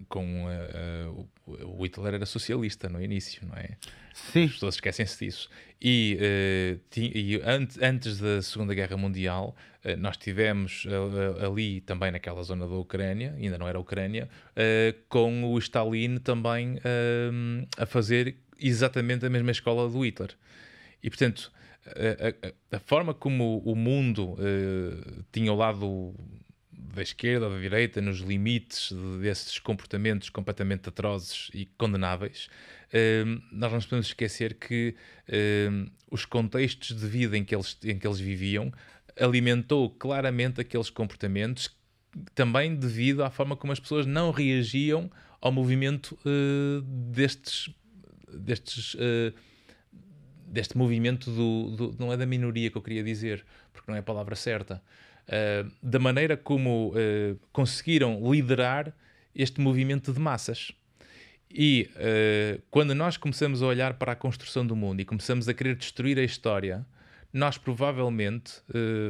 [0.09, 0.49] com uh,
[1.21, 3.77] uh, o Hitler era socialista no início, não é?
[4.15, 4.45] Sim.
[4.45, 5.51] As pessoas esquecem-se disso.
[5.81, 9.55] E, uh, ti, e antes, antes da Segunda Guerra Mundial,
[9.85, 14.29] uh, nós tivemos uh, ali, também naquela zona da Ucrânia, ainda não era Ucrânia,
[15.09, 16.79] com o Stalin também
[17.77, 20.31] a fazer exatamente a mesma escola do Hitler.
[21.03, 21.53] E, portanto,
[21.87, 24.37] a, a, a forma como o mundo
[25.33, 26.15] tinha o lado
[26.95, 32.49] da esquerda ou da direita nos limites desses comportamentos completamente atrozes e condenáveis,
[32.89, 34.95] uh, nós não podemos esquecer que
[35.29, 38.73] uh, os contextos de vida em que, eles, em que eles viviam
[39.21, 41.71] alimentou claramente aqueles comportamentos
[42.35, 45.11] também devido à forma como as pessoas não reagiam
[45.41, 47.71] ao movimento uh, destes
[48.33, 48.97] destes
[50.47, 54.01] deste movimento do, do, não é da minoria que eu queria dizer porque não é
[54.01, 54.83] a palavra certa
[55.29, 58.95] uh, da maneira como uh, conseguiram liderar
[59.35, 60.73] este movimento de massas.
[61.51, 65.55] E uh, quando nós começamos a olhar para a construção do mundo e começamos a
[65.55, 66.85] querer destruir a história,
[67.33, 68.61] nós provavelmente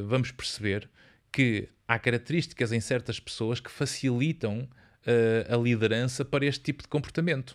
[0.07, 0.89] vamos perceber
[1.31, 4.67] que há características em certas pessoas que facilitam
[5.47, 7.55] a liderança para este tipo de comportamento.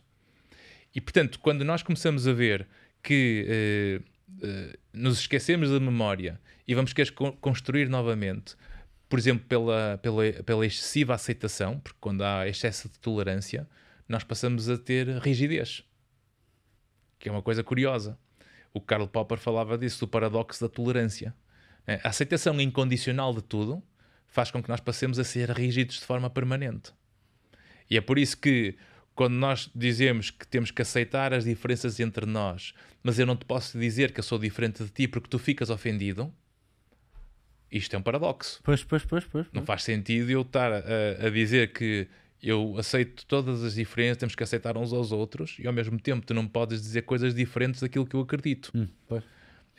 [0.94, 2.68] E portanto, quando nós começamos a ver
[3.02, 4.00] que
[4.38, 8.56] uh, nos esquecemos da memória e vamos querer construir novamente,
[9.08, 13.68] por exemplo, pela, pela, pela excessiva aceitação, porque quando há excesso de tolerância,
[14.08, 15.84] nós passamos a ter rigidez,
[17.18, 18.18] que é uma coisa curiosa.
[18.74, 21.34] O Karl Popper falava disso, do paradoxo da tolerância.
[21.88, 23.84] É, a aceitação incondicional de tudo
[24.28, 26.94] faz com que nós passemos a ser rígidos de forma permanente.
[27.90, 28.78] E é por isso que
[29.20, 32.74] quando nós dizemos que temos que aceitar as diferenças entre nós,
[33.04, 35.70] mas eu não te posso dizer que eu sou diferente de ti porque tu ficas
[35.70, 36.34] ofendido,
[37.70, 38.62] isto é um paradoxo.
[38.64, 39.46] Pois, pois, pois, pois.
[39.52, 42.08] Não faz sentido eu estar a, a, dizer que
[42.42, 46.26] eu aceito todas as diferenças, temos que aceitar uns aos outros, e ao mesmo tempo
[46.26, 48.72] tu não podes dizer coisas diferentes daquilo que eu acredito.
[48.74, 48.88] Hum,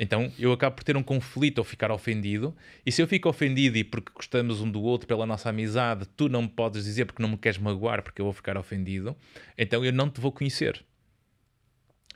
[0.02, 2.56] então eu acabo por ter um conflito ou ficar ofendido,
[2.86, 6.26] e se eu fico ofendido e porque gostamos um do outro pela nossa amizade, tu
[6.26, 9.14] não me podes dizer porque não me queres magoar porque eu vou ficar ofendido,
[9.58, 10.82] então eu não te vou conhecer.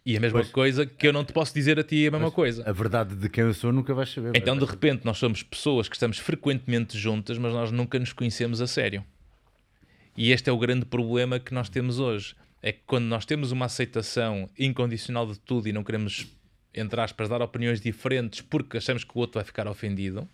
[0.06, 0.50] E a mesma pois.
[0.50, 2.62] coisa que eu não te posso dizer a ti a mesma coisa.
[2.68, 4.32] A verdade de quem eu sou nunca vais saber.
[4.34, 8.60] Então, de repente, nós somos pessoas que estamos frequentemente juntas, mas nós nunca nos conhecemos
[8.60, 9.02] a sério.
[10.14, 12.34] E este é o grande problema que nós temos hoje.
[12.62, 16.26] É que quando nós temos uma aceitação incondicional de tudo e não queremos,
[16.74, 20.28] entre aspas, dar opiniões diferentes porque achamos que o outro vai ficar ofendido,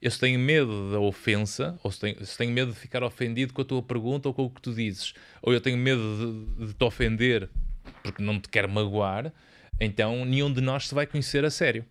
[0.00, 3.52] eu se tenho medo da ofensa, ou se tenho, se tenho medo de ficar ofendido
[3.54, 6.66] com a tua pergunta ou com o que tu dizes, ou eu tenho medo de,
[6.66, 7.48] de te ofender
[8.02, 9.32] porque não te quer magoar,
[9.80, 11.84] então nenhum de nós se vai conhecer a sério.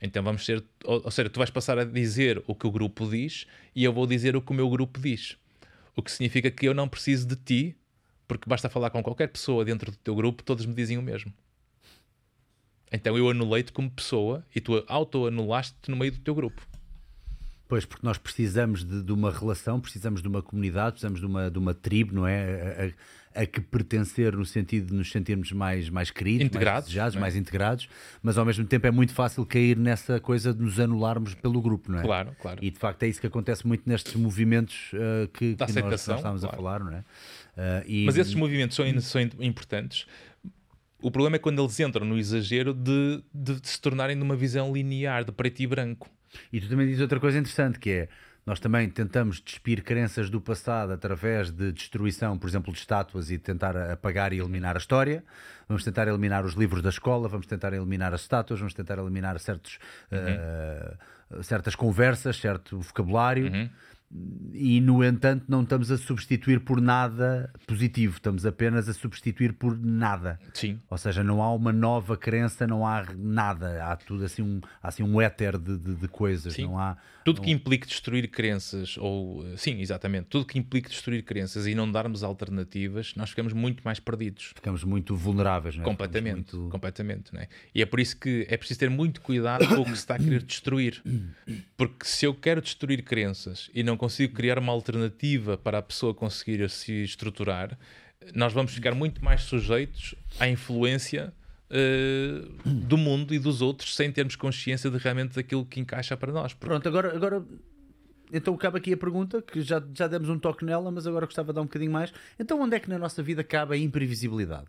[0.00, 3.08] Então vamos ser, ou, ou seja, tu vais passar a dizer o que o grupo
[3.08, 5.36] diz e eu vou dizer o que o meu grupo diz.
[5.96, 7.76] O que significa que eu não preciso de ti,
[8.26, 11.32] porque basta falar com qualquer pessoa dentro do teu grupo, todos me dizem o mesmo.
[12.94, 16.62] Então eu anulei-te como pessoa e tu auto-anulaste-te no meio do teu grupo.
[17.66, 21.50] Pois, porque nós precisamos de, de, uma relação, precisamos de uma comunidade, precisamos de uma,
[21.50, 22.92] de uma tribo, não é?
[23.34, 26.84] A, a, a que pertencer no sentido de nos sentirmos mais, mais queridos, integrados, mais
[26.84, 27.20] desejados, é?
[27.20, 27.88] mais integrados,
[28.22, 31.90] mas ao mesmo tempo é muito fácil cair nessa coisa de nos anularmos pelo grupo,
[31.90, 32.02] não é?
[32.02, 32.60] Claro, claro.
[32.62, 36.00] E de facto é isso que acontece muito nestes movimentos uh, que, que nós, nós,
[36.00, 36.46] estamos claro.
[36.46, 36.98] a falar, não é?
[37.00, 38.04] Uh, e...
[38.04, 40.06] Mas esses movimentos são, são importantes.
[41.04, 44.72] O problema é quando eles entram no exagero de, de, de se tornarem numa visão
[44.72, 46.08] linear, de preto e branco.
[46.50, 48.08] E tu também dizes outra coisa interessante que é
[48.46, 53.36] nós também tentamos despir crenças do passado através de destruição, por exemplo, de estátuas e
[53.36, 55.22] tentar apagar e eliminar a história.
[55.68, 59.38] Vamos tentar eliminar os livros da escola, vamos tentar eliminar as estátuas, vamos tentar eliminar
[59.38, 59.78] certos,
[60.10, 61.38] uhum.
[61.38, 63.52] uh, certas conversas, certo vocabulário.
[63.52, 63.68] Uhum
[64.52, 69.76] e no entanto não estamos a substituir por nada positivo, estamos apenas a substituir por
[69.76, 70.38] nada.
[70.52, 70.80] Sim.
[70.88, 74.88] Ou seja, não há uma nova crença, não há nada, há tudo assim um, há
[74.88, 76.54] assim um éter de, de, de coisas.
[76.54, 76.64] Sim.
[76.64, 77.44] Não há, tudo não...
[77.44, 82.22] que implique destruir crenças, ou sim, exatamente, tudo que implique destruir crenças e não darmos
[82.22, 84.52] alternativas, nós ficamos muito mais perdidos.
[84.54, 85.84] Ficamos muito vulneráveis, não é?
[85.84, 86.70] Completamente, muito...
[86.70, 87.32] completamente.
[87.32, 87.48] Não é?
[87.74, 90.16] E é por isso que é preciso ter muito cuidado com o que se está
[90.16, 91.02] a querer destruir.
[91.76, 96.12] Porque se eu quero destruir crenças e não consigo criar uma alternativa para a pessoa
[96.12, 97.78] conseguir se estruturar,
[98.34, 101.32] nós vamos ficar muito mais sujeitos à influência
[101.74, 106.32] uh, do mundo e dos outros sem termos consciência de realmente daquilo que encaixa para
[106.32, 106.54] nós.
[106.54, 107.44] Pronto, agora, agora
[108.32, 111.52] então cabe aqui a pergunta, que já, já demos um toque nela, mas agora gostava
[111.52, 112.12] de dar um bocadinho mais.
[112.38, 114.66] Então, onde é que na nossa vida cabe a imprevisibilidade?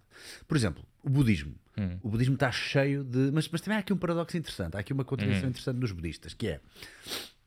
[0.47, 1.55] Por exemplo, o budismo.
[1.77, 1.97] Hum.
[2.03, 3.31] O budismo está cheio de.
[3.33, 5.49] Mas, mas também há aqui um paradoxo interessante, há aqui uma contradição hum.
[5.49, 6.59] interessante nos budistas, que é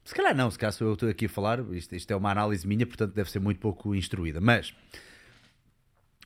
[0.08, 2.30] se calhar não, se calhar sou eu estou aqui a falar, isto, isto, é uma
[2.30, 4.74] análise minha, portanto deve ser muito pouco instruída, mas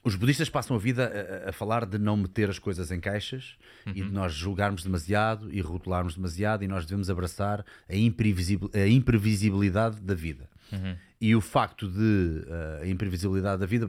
[0.05, 3.57] os budistas passam a vida a, a, falar de não meter as coisas em caixas
[3.87, 3.93] uhum.
[3.95, 8.89] e de nós julgarmos demasiado e rotularmos demasiado e nós devemos abraçar a, imprevisibil, a
[8.89, 10.51] imprevisibilidade da vida.
[10.73, 10.97] Uhum.
[11.21, 13.89] E o facto de uh, a imprevisibilidade da vida,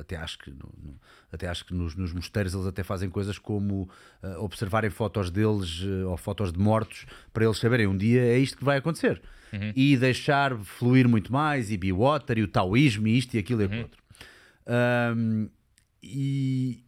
[0.00, 1.00] até acho que, no, no,
[1.30, 3.82] até acho que nos, nos, mosteiros eles até fazem coisas como
[4.22, 8.38] uh, observarem fotos deles uh, ou fotos de mortos para eles saberem um dia é
[8.38, 9.22] isto que vai acontecer.
[9.52, 9.72] Uhum.
[9.76, 13.62] E deixar fluir muito mais, e be water, e o taoísmo, e isto e aquilo
[13.62, 13.84] e aquilo uhum.
[13.84, 14.03] outro.
[14.66, 15.48] Um,
[16.02, 16.84] e,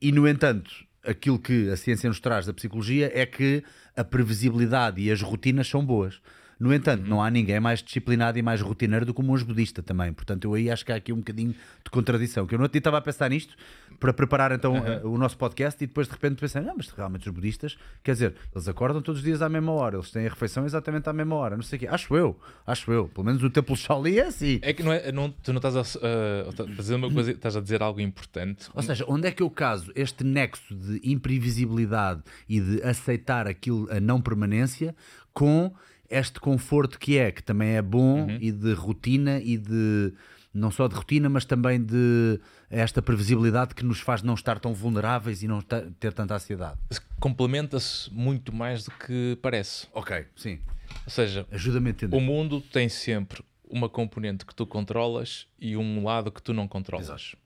[0.00, 0.70] e, no entanto,
[1.04, 3.62] aquilo que a ciência nos traz da psicologia é que
[3.96, 6.20] a previsibilidade e as rotinas são boas.
[6.58, 7.08] No entanto, uhum.
[7.08, 10.12] não há ninguém mais disciplinado e mais rotineiro do que um monge budista também.
[10.12, 12.46] Portanto, eu aí acho que há aqui um bocadinho de contradição.
[12.46, 13.54] Que eu não estava a pensar nisto
[14.00, 15.14] para preparar então uhum.
[15.14, 18.34] o nosso podcast e depois de repente pensei, não, mas realmente os budistas, quer dizer,
[18.54, 21.34] eles acordam todos os dias à mesma hora, eles têm a refeição exatamente à mesma
[21.34, 21.88] hora, não sei o quê.
[21.88, 23.08] Acho eu, acho eu.
[23.08, 24.58] Pelo menos o templo Shaolin é assim.
[24.62, 27.60] É que não é, não, tu não estás a, uh, dizer uma coisa, estás a
[27.60, 28.68] dizer algo importante.
[28.74, 33.88] Ou seja, onde é que eu caso este nexo de imprevisibilidade e de aceitar aquilo,
[33.90, 34.94] a não permanência,
[35.32, 35.72] com
[36.10, 38.38] este conforto que é, que também é bom uhum.
[38.40, 40.12] e de rotina e de
[40.56, 44.72] não só de rotina, mas também de esta previsibilidade que nos faz não estar tão
[44.72, 46.78] vulneráveis e não ter tanta ansiedade.
[47.20, 49.86] Complementa-se muito mais do que parece.
[49.92, 50.58] Ok, sim.
[51.04, 52.16] Ou seja, ajuda-me a entender.
[52.16, 56.66] O mundo tem sempre uma componente que tu controlas e um lado que tu não
[56.66, 57.06] controlas.
[57.06, 57.36] Exato.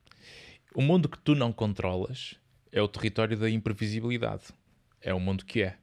[0.73, 2.37] O mundo que tu não controlas
[2.71, 4.45] é o território da imprevisibilidade.
[5.01, 5.77] É o mundo que é.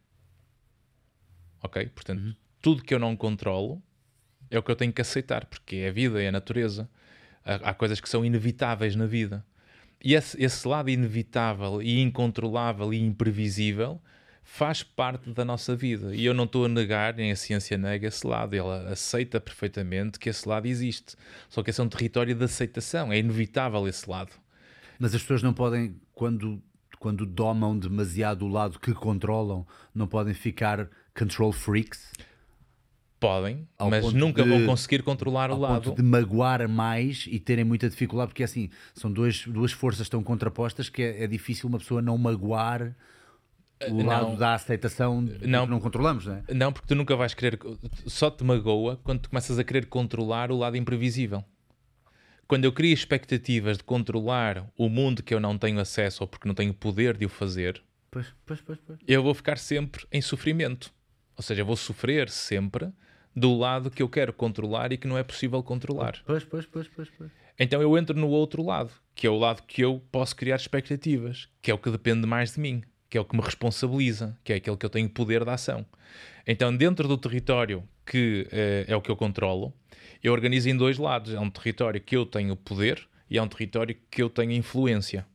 [1.62, 1.88] Ok?
[1.88, 3.82] Portanto, uhum tudo que eu não controlo
[4.50, 6.90] é o que eu tenho que aceitar, porque é a vida, é a natureza.
[7.44, 9.46] Há, há coisas que são inevitáveis na vida.
[10.04, 14.02] E esse, esse, lado inevitável e incontrolável e imprevisível
[14.44, 16.16] faz parte da nossa vida.
[16.16, 18.56] E eu não estou a negar, nem a ciência nega esse lado.
[18.56, 21.16] Ela aceita perfeitamente que esse lado existe.
[21.50, 23.12] Só que esse é um território de aceitação.
[23.12, 24.32] É inevitável esse lado.
[24.98, 26.62] Mas as pessoas não podem, quando,
[27.00, 32.14] quando domam demasiado o lado que controlam, não podem ficar control freaks?
[33.20, 35.96] Podem, Ao mas nunca de, vão conseguir controlar o lado.
[35.96, 40.88] de magoar mais e terem muita dificuldade, porque assim, são duas, duas forças tão contrapostas
[40.88, 42.96] que é, é difícil uma pessoa não magoar
[43.90, 46.54] o não, lado da aceitação não, que não controlamos, não é?
[46.54, 47.60] Não, porque tu nunca vais querer.
[48.06, 51.44] Só te magoa quando tu começas a querer controlar o lado imprevisível.
[52.48, 56.48] Quando eu crio expectativas de controlar o mundo que eu não tenho acesso ou porque
[56.48, 60.92] não tenho poder de o fazer, pois, pois, pois, eu vou ficar sempre em sofrimento.
[61.36, 62.92] Ou seja, eu vou sofrer sempre
[63.38, 66.16] do lado que eu quero controlar e que não é possível controlar.
[66.26, 67.30] Pois, pois, pois, pois, pois.
[67.60, 71.48] Então eu entro no outro lado, que é o lado que eu posso criar expectativas,
[71.62, 74.54] que é o que depende mais de mim, que é o que me responsabiliza, que
[74.54, 75.86] é aquele que eu tenho poder de ação.
[76.48, 79.72] Então, dentro do território que eh, é o que eu controlo,
[80.24, 81.32] eu organizo em dois lados.
[81.32, 85.28] É um território que eu tenho poder e é um território que eu tenho influência.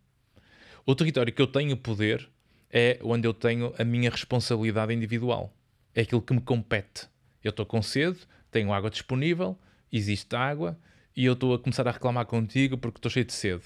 [0.84, 2.28] O território que eu tenho poder
[2.68, 5.54] é onde eu tenho a minha responsabilidade individual.
[5.94, 7.11] É aquilo que me compete.
[7.42, 8.18] Eu estou com sede,
[8.50, 9.58] tenho água disponível,
[9.90, 10.78] existe água
[11.16, 13.64] e eu estou a começar a reclamar contigo porque estou cheio de sede.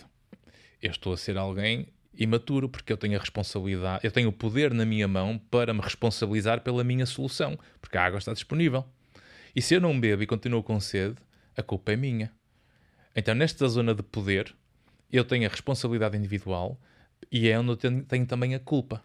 [0.82, 1.88] Eu estou a ser alguém
[2.18, 5.80] imaturo porque eu tenho a responsabilidade, eu tenho o poder na minha mão para me
[5.80, 8.84] responsabilizar pela minha solução, porque a água está disponível.
[9.54, 11.16] E se eu não bebo e continuo com sede,
[11.56, 12.32] a culpa é minha.
[13.14, 14.54] Então, nesta zona de poder,
[15.10, 16.78] eu tenho a responsabilidade individual
[17.30, 19.02] e é onde eu tenho, tenho também a culpa.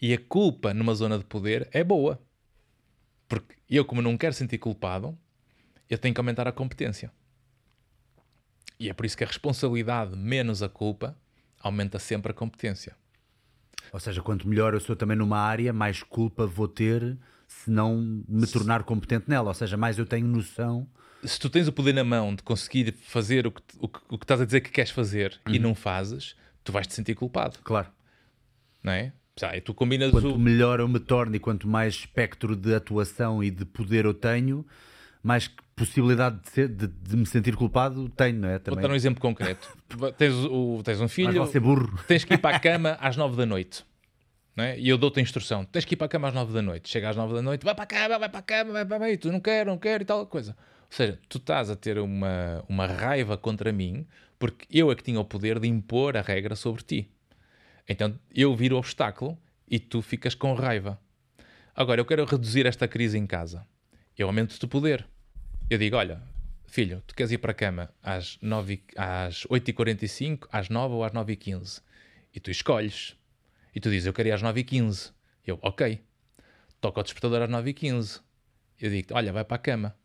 [0.00, 2.20] E a culpa numa zona de poder é boa.
[3.32, 5.18] Porque eu, como não quero sentir culpado,
[5.88, 7.10] eu tenho que aumentar a competência.
[8.78, 11.16] E é por isso que a responsabilidade menos a culpa
[11.58, 12.94] aumenta sempre a competência.
[13.90, 17.16] Ou seja, quanto melhor eu sou também numa área, mais culpa vou ter
[17.48, 19.48] se não me tornar competente nela.
[19.48, 20.86] Ou seja, mais eu tenho noção.
[21.24, 24.18] Se tu tens o poder na mão de conseguir fazer o que, o que, o
[24.18, 25.54] que estás a dizer que queres fazer uhum.
[25.54, 27.60] e não fazes, tu vais te sentir culpado.
[27.64, 27.90] Claro.
[28.82, 29.14] Não é?
[29.64, 30.38] Tu combinas quanto o...
[30.38, 34.64] melhor eu me torno e quanto mais espectro de atuação e de poder eu tenho,
[35.22, 38.58] mais possibilidade de, ser, de, de me sentir culpado tenho, não é?
[38.58, 38.80] Também.
[38.80, 39.66] Vou dar um exemplo concreto.
[40.18, 41.98] tens, o, tens um filho, mas ser burro.
[42.06, 43.84] tens que ir para a cama às nove da noite.
[44.54, 44.78] Não é?
[44.78, 46.90] E eu dou-te a instrução: tens que ir para a cama às nove da noite.
[46.90, 49.12] Chega às nove da noite, vai para a cama, vai para a cama, vai para
[49.12, 50.50] a tu não quero, não quero e tal coisa.
[50.52, 54.06] Ou seja, tu estás a ter uma, uma raiva contra mim
[54.38, 57.08] porque eu é que tinha o poder de impor a regra sobre ti.
[57.88, 59.38] Então eu viro o obstáculo
[59.68, 61.00] e tu ficas com raiva.
[61.74, 63.66] Agora, eu quero reduzir esta crise em casa.
[64.16, 65.06] Eu aumento-te o poder.
[65.70, 66.22] Eu digo: olha,
[66.66, 71.12] filho, tu queres ir para a cama às, 9, às 8h45, às 9 ou às
[71.12, 71.82] 9h15?
[72.34, 73.16] E tu escolhes.
[73.74, 75.12] E tu dizes: eu quero ir às 9h15.
[75.46, 76.00] Eu, ok.
[76.80, 78.20] Toca o despertador às 9h15.
[78.80, 79.96] Eu digo: olha, vai para a cama.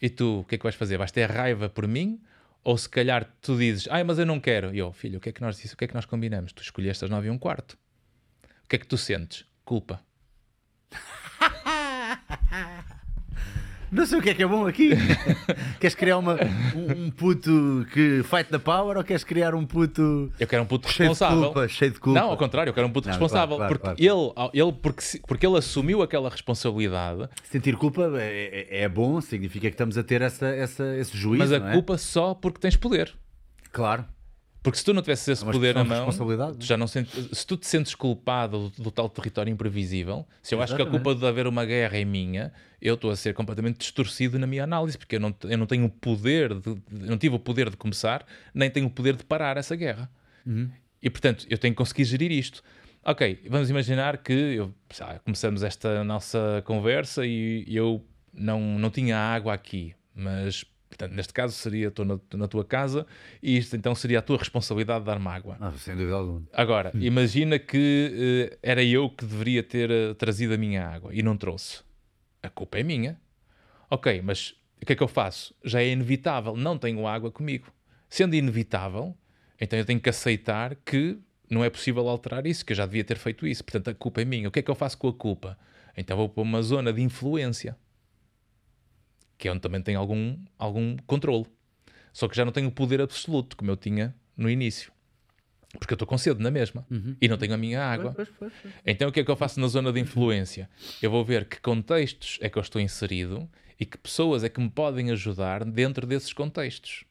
[0.00, 0.96] E tu, o que é que vais fazer?
[0.96, 2.22] Vais ter raiva por mim
[2.62, 4.74] Ou se calhar tu dizes, ai, mas eu não quero.
[4.74, 5.74] E eu, filho, o que é que nós disse?
[5.74, 6.52] O que é que nós combinamos?
[6.52, 7.78] Tu escolheste as nove e um quarto.
[8.64, 9.44] O que é que tu sentes?
[9.64, 10.00] Culpa.
[13.92, 14.90] Não sei o que é que é bom aqui.
[15.80, 16.36] queres criar uma,
[16.76, 20.66] um, um puto que fight the power ou queres criar um puto Eu quero um
[20.66, 21.44] puto cheio de responsável.
[21.44, 21.68] culpa?
[21.68, 22.20] Cheio de culpa.
[22.20, 23.56] Não, ao contrário, eu quero um puto Não, responsável.
[23.56, 28.82] claro, claro, porque, Ele, ele, porque, porque ele assumiu aquela responsabilidade, Sentir culpa é, é-
[28.82, 31.38] é bom, significa que estamos a ter essa, essa, esse juízo.
[31.38, 31.72] mas a não é?
[31.72, 33.12] culpa só porque tens poder.
[33.72, 34.04] Claro.
[34.62, 36.06] Porque se tu não tivesses esse É uma poder na mão,
[36.58, 40.54] tu já não sentes, se tu te sentes culpado do, do tal território imprevisível, se
[40.54, 41.02] eu acho que a Exatamente.
[41.04, 44.64] culpa de haver uma guerra é minha, eu estou a ser completamente distorcido na minha
[44.64, 47.76] análise, porque eu não, eu não tenho o poder, de, não tive o poder de
[47.76, 50.10] começar, nem tenho o poder de parar essa guerra.
[50.44, 50.70] Uhum.
[51.02, 52.62] E portanto, eu tenho que conseguir gerir isto.
[53.02, 59.16] Ok, vamos imaginar que eu, lá, começamos esta nossa conversa e eu não, não tinha
[59.16, 63.06] água aqui, mas portanto, neste caso seria estou na, na tua casa
[63.42, 65.56] e isto então seria a tua responsabilidade de dar-me água.
[65.60, 66.42] Ah, sem dúvida alguma.
[66.52, 71.22] Agora, imagina que eh, era eu que deveria ter eh, trazido a minha água e
[71.22, 71.82] não trouxe.
[72.42, 73.18] A culpa é minha.
[73.88, 75.54] Ok, mas o que é que eu faço?
[75.64, 77.72] Já é inevitável, não tenho água comigo.
[78.08, 79.16] Sendo inevitável,
[79.60, 81.18] então eu tenho que aceitar que
[81.48, 83.64] não é possível alterar isso, que eu já devia ter feito isso.
[83.64, 84.48] Portanto, a culpa é minha.
[84.48, 85.58] O que é que eu faço com a culpa?
[85.96, 87.76] Então vou para uma zona de influência,
[89.40, 91.46] que é onde também tenho algum, algum controle.
[92.12, 94.92] Só que já não tenho o poder absoluto, como eu tinha no início.
[95.78, 96.84] Porque eu estou com sede na mesma
[97.20, 98.12] e não tenho a minha água.
[98.12, 98.74] Pois, pois, pois.
[98.84, 100.68] Então o que é que eu faço na zona de influência?
[101.00, 103.48] Eu vou ver que contextos é que eu estou inserido
[103.78, 107.04] e que pessoas é que me podem ajudar dentro desses contextos.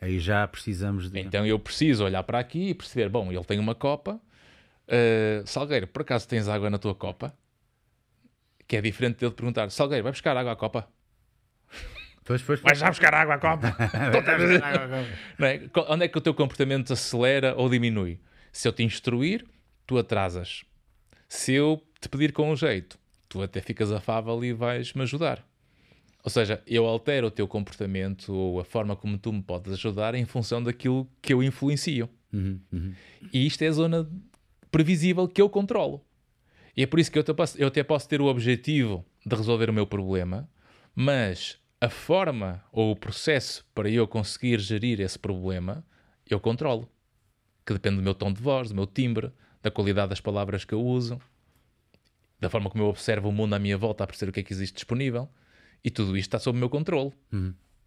[0.00, 1.20] Aí já precisamos de.
[1.20, 4.20] Então eu preciso olhar para aqui e perceber: bom, ele tem uma copa.
[4.88, 7.36] Uh, Salgueiro, por acaso tens água na tua copa?
[8.66, 10.88] Que é diferente de ele te perguntar: Salgueiro, vai buscar água à copa?
[12.26, 13.74] Pois, pois, Vai já buscar água à copa?
[15.38, 15.60] É?
[15.88, 18.18] Onde é que o teu comportamento acelera ou diminui?
[18.52, 19.46] Se eu te instruir,
[19.86, 20.64] tu atrasas.
[21.28, 22.98] Se eu te pedir com um jeito,
[23.28, 25.46] tu até ficas afável e vais-me ajudar.
[26.24, 30.16] Ou seja, eu altero o teu comportamento ou a forma como tu me podes ajudar
[30.16, 32.10] em função daquilo que eu influencio.
[32.32, 32.92] Uhum,
[33.32, 34.10] E isto é a zona
[34.70, 36.04] previsível que eu controlo.
[36.76, 39.36] E é por isso que eu até, posso, eu até posso ter o objetivo de
[39.36, 40.48] resolver o meu problema,
[40.94, 45.84] mas a forma ou o processo para eu conseguir gerir esse problema,
[46.28, 46.88] eu controlo.
[47.64, 49.32] Que depende do meu tom de voz, do meu timbre,
[49.62, 51.20] da qualidade das palavras que eu uso,
[52.40, 54.42] da forma como eu observo o mundo à minha volta a perceber o que é
[54.42, 55.28] que existe disponível.
[55.82, 57.12] E tudo isto está sob o meu controle.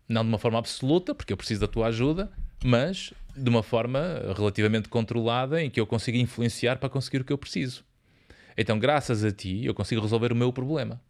[0.07, 2.31] Não de uma forma absoluta, porque eu preciso da tua ajuda,
[2.63, 3.99] mas de uma forma
[4.35, 7.83] relativamente controlada em que eu consigo influenciar para conseguir o que eu preciso.
[8.57, 11.01] Então, graças a ti, eu consigo resolver o meu problema.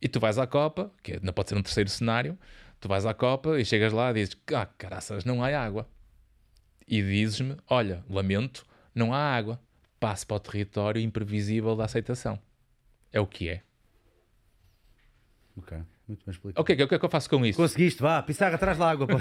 [0.00, 2.38] E tu vais à Copa, que não pode ser um terceiro cenário,
[2.80, 5.88] tu vais à Copa e chegas lá e dizes: Ah, caraças, não há água.
[6.86, 9.60] E dizes-me: Olha, lamento, não há água.
[9.98, 12.38] Passe para o território imprevisível da aceitação.
[13.12, 13.62] É o que é.
[15.56, 15.78] Ok,
[16.08, 16.62] muito bem explicado.
[16.62, 17.56] O que é que eu faço com isso?
[17.56, 19.06] Conseguiste, vá, pissarra atrás da água.
[19.06, 19.16] pá.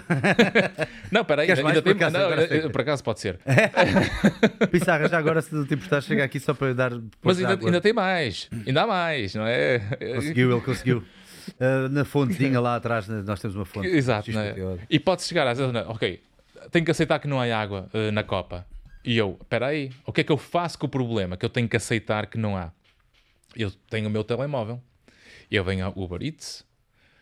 [1.12, 3.40] Não, espera aí, ainda tem Por acaso, não, agora eh, por acaso pode ser.
[4.72, 6.92] pissarra, já agora se não te importar, chega aqui só para dar.
[7.22, 8.50] Mas ainda, ainda tem mais.
[8.66, 9.80] Ainda há mais, não é?
[10.16, 11.04] Conseguiu, ele conseguiu.
[11.60, 13.88] Ah, na fontezinha lá atrás, né, nós temos uma fonte.
[13.88, 14.54] Exato, é é?
[14.54, 14.86] teórico.
[14.90, 15.84] E pode chegar às vezes, não é?
[15.86, 16.22] ok,
[16.72, 18.66] tenho que aceitar que não há água eh, na Copa.
[19.04, 21.38] E eu, espera aí, o que é que eu faço com o problema?
[21.38, 22.72] Que eu tenho que aceitar que não há.
[23.56, 24.82] Eu tenho o meu telemóvel.
[25.50, 26.66] Eu venho ao Uber Eats,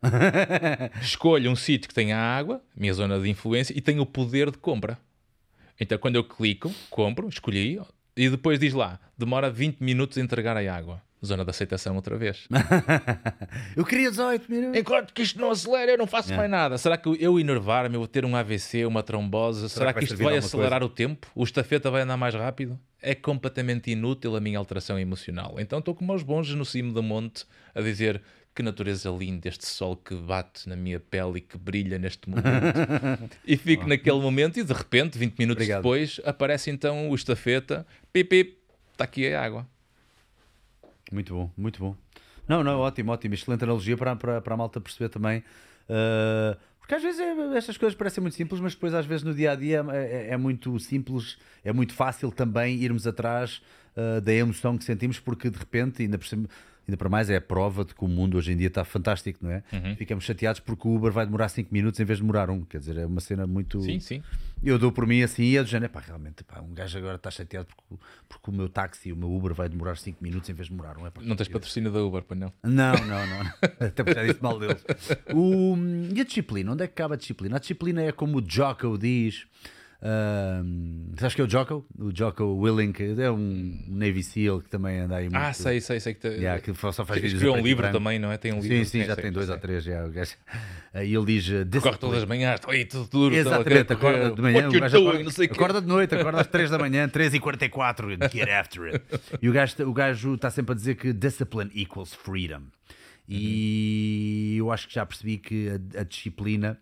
[1.02, 4.58] escolho um sítio que tenha água, minha zona de influência, e tenho o poder de
[4.58, 4.98] compra.
[5.80, 7.80] Então, quando eu clico, compro, escolhi,
[8.16, 11.02] e depois diz lá, demora 20 minutos a entregar a água.
[11.26, 12.50] Zona de aceitação outra vez.
[13.78, 14.78] Eu queria 18 minutos.
[14.78, 16.78] Enquanto que isto não acelera, eu não faço mais nada.
[16.78, 19.70] Será que eu enervar-me, eu vou ter um AVC, uma trombose?
[19.70, 21.26] Será, que que, vai isto vai acelerar o tempo?
[21.34, 22.78] O estafeta vai andar mais rápido?
[23.02, 25.56] É completamente inútil a minha alteração emocional.
[25.60, 28.22] Então estou como aos bons no cimo do monte a dizer
[28.56, 32.48] que natureza linda este sol que bate na minha pele e que brilha neste momento.
[33.46, 35.80] e fico naquele momento e de repente, 20 minutos Obrigado.
[35.82, 38.58] depois, aparece então o estafeta, pip, pip,
[38.92, 39.68] está aqui a água.
[41.12, 41.96] Muito bom, muito bom.
[42.48, 43.34] Não, não, ótimo, ótimo.
[43.34, 45.44] Excelente analogia para, para, para a malta perceber também.
[45.90, 49.34] ah, porque às vezes é- estas coisas parecem muito simples, mas depois às vezes no
[49.34, 53.62] dia a dia é, é- é muito simples, é muito fácil também irmos atrás
[53.96, 56.48] ah, da emoção que sentimos, porque de repente, ainda por cima,
[56.88, 59.40] Ainda para mais é a prova de que o mundo hoje em dia está fantástico,
[59.42, 59.64] não é?
[59.72, 59.96] Uhum.
[59.96, 62.62] Ficamos chateados porque o Uber vai demorar 5 minutos em vez de demorar um.
[62.66, 63.82] Quer dizer, é uma cena muito.
[63.82, 64.22] Sim, sim.
[64.62, 67.16] Eu dou por mim assim e é do género, pá, realmente, pá, um gajo agora
[67.16, 70.54] está chateado porque, porque o meu táxi, o meu Uber vai demorar 5 minutos em
[70.54, 71.08] vez de demorar um.
[71.08, 72.52] É, pá, Não tens patrocínio da Uber, não?
[72.64, 73.44] não, não, não.
[73.44, 73.54] não.
[73.88, 74.84] Até porque já disse mal deles.
[75.34, 75.76] O,
[76.14, 76.74] e a disciplina?
[76.74, 77.56] Onde é que acaba a disciplina?
[77.56, 79.46] A disciplina é como o Jocko diz.
[80.06, 81.86] Um, sabes que é o Jocko?
[81.98, 85.38] O Jocko Willink é um Navy SEAL que também anda aí muito.
[85.38, 86.28] Ah, sei, sei, sei que te...
[86.28, 88.38] Yeah, que só faz vídeos escreveu um e livro também, não é?
[88.38, 88.80] Tem um livro.
[88.80, 89.56] Sim, sim, já sei, tem dois sei.
[89.56, 89.84] ou três.
[89.86, 90.04] Já.
[90.94, 91.98] Aí ele diz: uh, Corre discipline.
[92.00, 93.34] todas as manhãs, estou aí tudo duro.
[93.34, 96.70] Exatamente, acorda de manhã, o gajo acorda, Não sei acorda de noite, acorda às 3
[96.70, 99.06] da manhã, 3h44, get after it.
[99.42, 102.64] E o gajo, o gajo está sempre a dizer que discipline equals freedom.
[103.28, 106.78] E eu acho que já percebi que a, a disciplina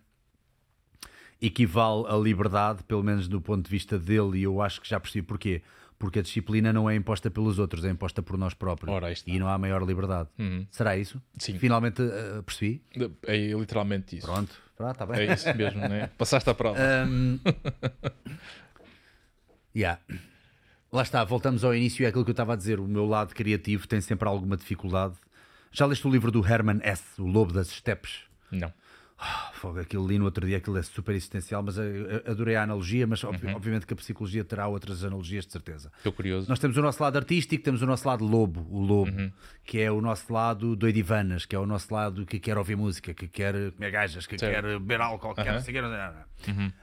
[1.42, 5.00] equivale à liberdade, pelo menos do ponto de vista dele, e eu acho que já
[5.00, 5.60] percebi porquê.
[5.98, 8.92] Porque a disciplina não é imposta pelos outros, é imposta por nós próprios.
[8.92, 10.28] Ora, e não há maior liberdade.
[10.70, 11.20] Será isso?
[11.38, 11.58] Sim.
[11.58, 12.82] Finalmente uh, percebi?
[13.24, 14.26] É literalmente isso.
[14.26, 15.28] Pronto, pronto, está bem.
[15.28, 16.10] É isso mesmo, né?
[16.18, 16.76] Passaste a prova.
[17.06, 17.38] Um,
[19.76, 20.00] yeah.
[20.92, 22.80] Lá está, voltamos ao início, é aquilo que eu estava a dizer.
[22.80, 25.14] O meu lado criativo tem sempre alguma dificuldade.
[25.70, 28.24] Já leste o livro do Herman S., O Lobo das Steppes?
[28.50, 28.72] Não.
[29.24, 32.56] Ah, Fogo, aquilo li no outro dia, aquilo é super existencial, mas eu- eu adorei
[32.56, 33.54] a analogia, mas ob- Uhum.
[33.54, 35.92] obviamente que a psicologia terá outras analogias de certeza.
[35.98, 36.48] Estou curioso.
[36.48, 39.30] Nós temos o nosso lado artístico, temos o nosso lado lobo, o lobo, Uhum.
[39.64, 43.14] que é o nosso lado doidivanas, que é o nosso lado que quer ouvir música,
[43.14, 44.52] que quer comer gajas, que Certo.
[44.54, 46.26] quer beber álcool, que quer quê, não sei nada.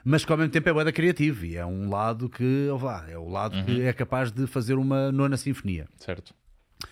[0.05, 3.05] mas que ao mesmo tempo é boeda criativo e é um lado que, ó vá,
[3.09, 3.65] é o lado Uhum.
[3.65, 5.87] que é capaz de fazer uma nona sinfonia.
[5.97, 6.33] Certo.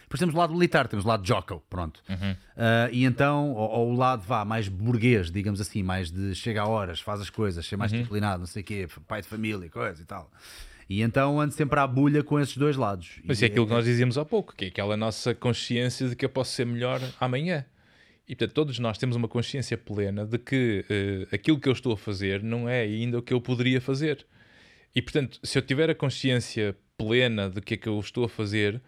[0.07, 2.01] Depois temos o lado militar, temos o lado Jocko, pronto.
[2.07, 2.33] Uhum.
[2.55, 6.61] Ah, e então, ou, ou o lado vá mais burguês, digamos assim, mais de chega
[6.61, 7.79] a horas, faz as coisas, ser Uhum.
[7.79, 10.31] mais disciplinado, não sei o quê, pai de família, coisa e tal.
[10.89, 13.19] E então ando sempre à bulha com esses dois lados.
[13.25, 16.15] Mas E é aquilo que nós dizíamos há pouco, que é aquela nossa consciência de
[16.15, 17.65] que eu posso ser melhor amanhã.
[18.25, 21.91] E portanto, todos nós temos uma consciência plena de que eh, aquilo que eu estou
[21.91, 24.25] a fazer não é ainda o que eu poderia fazer.
[24.95, 28.29] E portanto, se eu tiver a consciência plena de que é que eu estou a
[28.29, 28.81] fazer,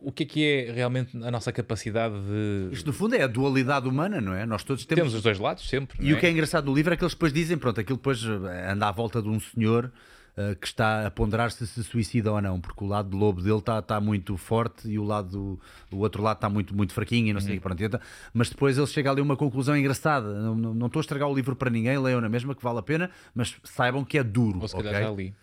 [0.00, 2.68] o que é que é realmente a nossa capacidade de.
[2.72, 4.44] Isto no fundo é a dualidade humana, não é?
[4.46, 4.98] Nós todos temos.
[5.00, 5.98] Temos os dois lados sempre.
[6.00, 7.96] E não o que é engraçado no livro é que eles depois dizem, pronto, aquilo
[7.98, 9.90] depois eh, anda à volta de um senhor
[10.36, 13.40] eh, que está a ponderar se se suicida ou não, porque o lado de lobo
[13.40, 15.58] dele está está muito forte e o lado
[15.92, 18.00] o outro lado está muito muito fraquinho e não sei o quê, pronto, então-
[18.32, 20.32] mas depois ele chega ali a uma conclusão engraçada.
[20.40, 22.78] Não, não, não estou a estragar o livro para ninguém, leiam na mesma que vale
[22.78, 25.04] a pena, mas saibam que é duro, Ou se calhar ok?
[25.04, 25.34] já li.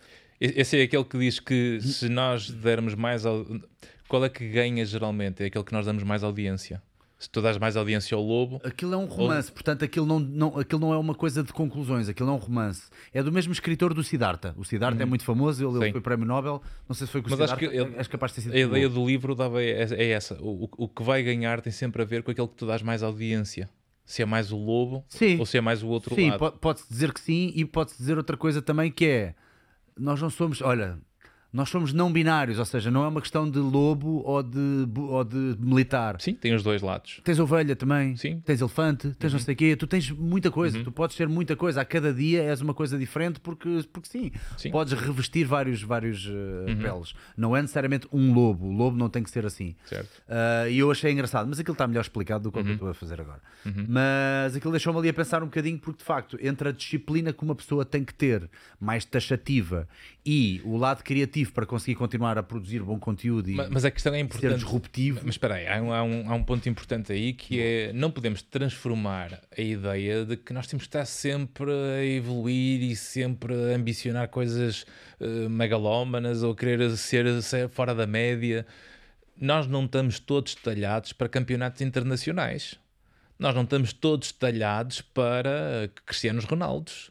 [0.43, 3.27] Esse é aquele que diz que se nós dermos mais.
[3.27, 3.45] Au...
[4.11, 5.41] Qual é que ganha geralmente?
[5.41, 6.81] É aquele que nós damos mais audiência.
[7.17, 10.57] Se tu dás mais audiência ao lobo, Aquilo é um romance, portanto aquilo não, não,
[10.59, 12.89] aquilo não é uma coisa de conclusões, aquilo é um romance.
[13.13, 14.53] É do mesmo escritor do Siddhartha.
[14.57, 15.91] O Siddhartha é muito famoso, ele, ele Sim.
[15.93, 18.07] foi prémio Nobel, não sei se foi com o Mas acho Siddhartha, que ele- és
[18.07, 20.35] capaz de ter sido a ideia do livro dava é, é essa.
[20.41, 23.01] O, o- que vai ganhar tem sempre a ver com aquele que tu dás mais
[23.03, 23.69] audiência.
[24.03, 25.37] Se é mais o lobo Sim.
[25.39, 26.39] ou se é mais o outro Sim, lado.
[26.39, 29.35] po- pode-se dizer que sim e pode-se dizer outra coisa também que é
[29.97, 30.97] nós não somos, olha,
[31.53, 35.23] nós somos não binários, ou seja, não é uma questão de lobo ou de, ou
[35.23, 36.15] de militar.
[36.19, 37.19] Sim, tem os dois lados.
[37.23, 38.35] Tens ovelha também, Sim.
[38.35, 38.41] Uhum.
[38.41, 41.55] tens elefante, tens não sei o quê, tu tens muita coisa, tu podes ser muita
[41.55, 44.69] coisa, a cada dia és uma coisa diferente porque, porque sim, Sim.
[44.69, 44.71] Uhum.
[44.71, 47.13] podes revestir vários, vários eh, peles.
[47.35, 49.75] Não é necessariamente um lobo, o lobo não tem que ser assim.
[49.85, 50.09] Certo.
[50.29, 52.65] Ah, E eu achei engraçado, mas aquilo está melhor explicado do que o Uhum.
[52.65, 53.41] que eu estou a fazer agora.
[53.87, 57.43] Mas aquilo deixou-me ali a pensar um bocadinho, porque de facto, entre a disciplina que
[57.43, 58.49] uma pessoa tem que ter,
[58.79, 59.87] mais taxativa,
[60.25, 63.89] e o lado criativo para conseguir continuar a produzir bom conteúdo e Ma- Mas a
[63.89, 64.53] questão é ser importante.
[64.55, 65.19] disruptivo.
[65.23, 68.11] Mas espera aí, há um, há, um, há um ponto importante aí que é não
[68.11, 73.53] podemos transformar a ideia de que nós temos que estar sempre a evoluir e sempre
[73.53, 74.85] a ambicionar coisas
[75.19, 78.65] eh, megalómanas ou querer ser, ser fora da média.
[79.39, 82.75] Nós não estamos todos talhados para campeonatos internacionais.
[83.39, 87.09] Nós não estamos todos talhados para Cristianos Ronaldos.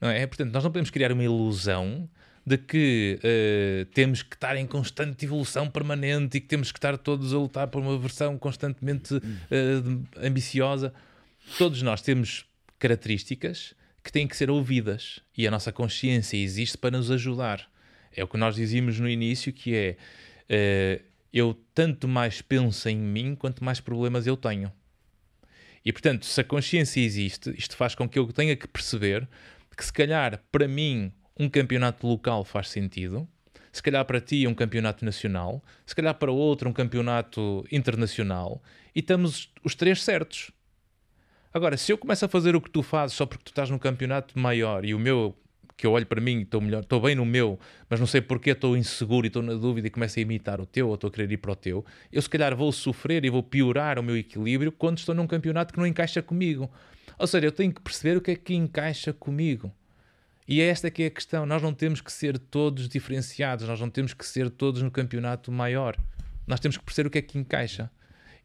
[0.00, 0.24] Não é?
[0.24, 2.08] Portanto, nós não podemos criar uma ilusão
[2.46, 6.98] de que eh, temos que estar em constante evolução permanente e que temos que estar
[6.98, 10.92] todos a lutar por uma versão constantemente de- ambiciosa.
[11.56, 12.44] Todos nós temos
[12.78, 17.66] características que têm que ser ouvidas e a nossa consciência existe para nos ajudar.
[18.14, 19.96] É o que nós dizíamos no início, que é
[20.48, 21.00] eh,
[21.32, 24.70] eu tanto mais penso em mim quanto mais problemas eu tenho.
[25.82, 29.26] E portanto, se a consciência existe, isto faz com que eu tenha que perceber
[29.76, 33.28] que se calhar para mim um campeonato local faz sentido,
[33.72, 38.62] se calhar para ti um campeonato nacional, se calhar para outro um campeonato internacional,
[38.94, 40.52] e estamos os três certos.
[41.52, 43.78] Agora, se eu começo a fazer o que tu fazes só porque tu estás num
[43.78, 45.36] campeonato maior e o meu
[45.76, 47.58] que eu olho para mim e estou melhor, estou bem no meu,
[47.88, 50.66] mas não sei porque estou inseguro e estou na dúvida e começo a imitar o
[50.66, 53.30] teu ou estou a querer ir para o teu, eu se calhar vou sofrer e
[53.30, 56.70] vou piorar o meu equilíbrio quando estou num campeonato que não encaixa comigo.
[57.18, 59.72] Ou seja, eu tenho que perceber o que é que encaixa comigo.
[60.46, 61.46] E é esta que é a questão.
[61.46, 65.50] Nós não temos que ser todos diferenciados, nós não temos que ser todos no campeonato
[65.50, 65.96] maior.
[66.46, 67.90] Nós temos que perceber o que é que encaixa.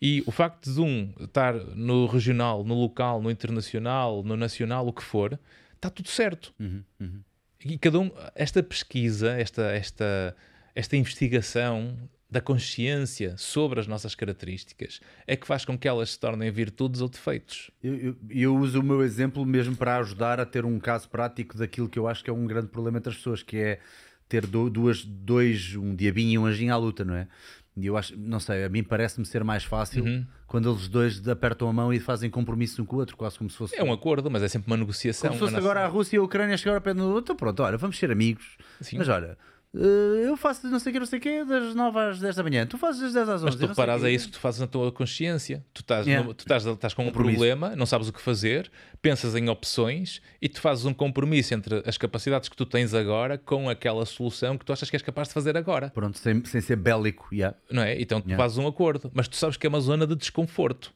[0.01, 4.93] E o facto de um estar no regional, no local, no internacional, no nacional, o
[4.93, 5.37] que for,
[5.75, 6.53] está tudo certo.
[6.57, 7.21] Uhum, uhum.
[7.65, 10.35] E cada um, esta pesquisa, esta, esta,
[10.73, 11.97] esta investigação
[12.31, 17.01] da consciência sobre as nossas características é que faz com que elas se tornem virtudes
[17.01, 17.71] ou defeitos.
[17.83, 21.57] Eu, eu, eu uso o meu exemplo mesmo para ajudar a ter um caso prático
[21.57, 23.79] daquilo que eu acho que é um grande problema entre as pessoas, que é
[24.27, 27.27] ter duas, dois, um diabinho e um anjinho à luta, não é?
[27.75, 30.25] E eu acho, não sei, a mim parece-me ser mais fácil Uhum.
[30.45, 33.49] quando eles dois apertam a mão e fazem compromisso um com o outro, quase como
[33.49, 33.75] se fosse.
[33.75, 35.29] É um acordo, mas é sempre uma negociação.
[35.29, 37.35] como se fosse A agora a Rússia e a Ucrânia chegar ao pé do outro.
[37.35, 38.57] Pronto, olha, vamos ser amigos.
[38.81, 38.97] Sim.
[38.97, 39.37] Mas olha,
[39.73, 42.43] eu faço não sei o que, não sei o que, das 9 às 10 da
[42.43, 42.65] manhã.
[42.65, 43.45] Tu fazes das 10 às 11.
[43.45, 45.63] Mas tu reparas, é isso que tu fazes na tua consciência.
[45.73, 46.27] Tu estás, Yeah.
[46.27, 47.37] no- tu estás, estás com um Compromisso.
[47.37, 48.71] problema, não sabes o que fazer,
[49.01, 53.37] pensas em opções e tu fazes um compromisso entre as capacidades que tu tens agora
[53.37, 55.89] com aquela solução que tu achas que és capaz de fazer agora.
[55.91, 57.27] Pronto, sem, sem ser bélico.
[57.31, 57.55] Yeah.
[57.71, 57.99] Não é?
[58.01, 58.43] Então tu Yeah.
[58.43, 60.91] fazes um acordo, mas tu sabes que é uma zona de desconforto.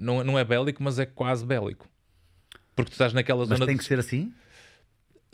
[0.00, 1.86] Não, não é bélico, mas é quase bélico.
[2.74, 3.78] Porque tu estás naquela Mas zona tem de...
[3.82, 4.32] que ser assim?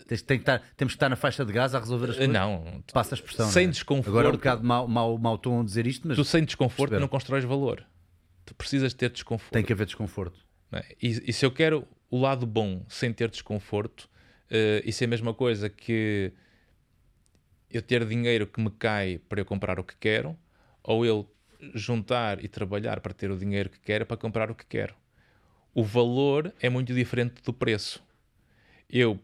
[0.07, 2.33] Tens- tem que estar, temos que estar na faixa de gás a resolver as coisas?
[2.33, 3.49] Não, Passa a expressão.
[3.51, 3.71] Sem é?
[3.71, 4.09] desconforto.
[4.11, 7.01] Agora é um bocado mau, mau, mau tom dizer isto, mas tu sem desconforto Perceber.
[7.01, 7.85] não constróis valor.
[8.45, 9.53] Tu precisas ter desconforto.
[9.53, 10.39] tem que haver desconforto.
[10.73, 10.85] é?
[11.03, 14.09] E, e se eu quero o lado bom sem ter desconforto,
[14.51, 16.33] eh, isso é a mesma coisa que
[17.71, 20.37] eu ter dinheiro que me cai para eu comprar o que quero,
[20.83, 21.27] ou eu
[21.75, 24.95] juntar e trabalhar para ter o dinheiro que quero para comprar o que quero.
[25.75, 28.03] O valor é muito diferente do preço.
[28.91, 29.19] Eu,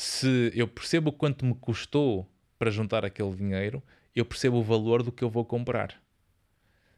[0.00, 2.26] se eu percebo quanto me custou
[2.58, 3.82] para juntar aquele dinheiro,
[4.16, 6.00] eu percebo o valor do que eu vou comprar.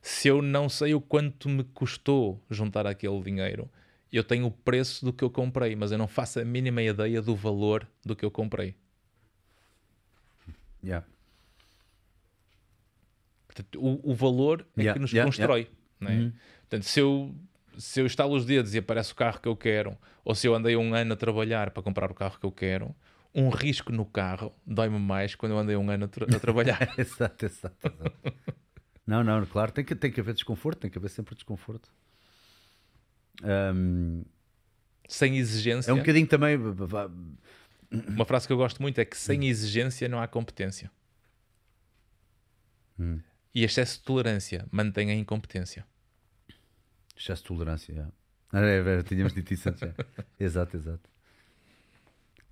[0.00, 3.68] Se eu não sei o quanto me custou juntar aquele dinheiro,
[4.12, 7.20] eu tenho o preço do que eu comprei, mas eu não faço a mínima ideia
[7.20, 8.76] do valor do que eu comprei.
[10.84, 11.04] Yeah.
[13.48, 15.68] Portanto, o, o valor é Yeah, que nos yeah, constrói.
[15.98, 16.32] não é?
[16.60, 17.34] Portanto, se eu,
[17.78, 20.54] se eu estalo os dedos e aparece o carro que eu quero, ou se eu
[20.54, 22.94] andei um ano a trabalhar para comprar o carro que eu quero,
[23.34, 26.80] um risco no carro dói-me mais quando eu andei um ano a, tra- a trabalhar.
[26.98, 28.34] exato, exato, exato.
[29.06, 31.90] não, não, claro, tem que, tem que haver desconforto, tem que haver sempre desconforto.
[33.42, 34.22] Ahm,
[35.08, 35.90] sem exigência.
[35.90, 36.56] é um bocadinho também.
[38.08, 40.90] Uma frase que eu gosto muito é que sem exigência não há competência.
[43.54, 45.84] E excesso de tolerância mantém a incompetência.
[47.16, 47.92] Excesso de tolerância.
[47.92, 48.12] yeah.
[48.52, 49.82] Ah, É, é, tínhamos dito isso antes.
[50.38, 51.10] exato, exato.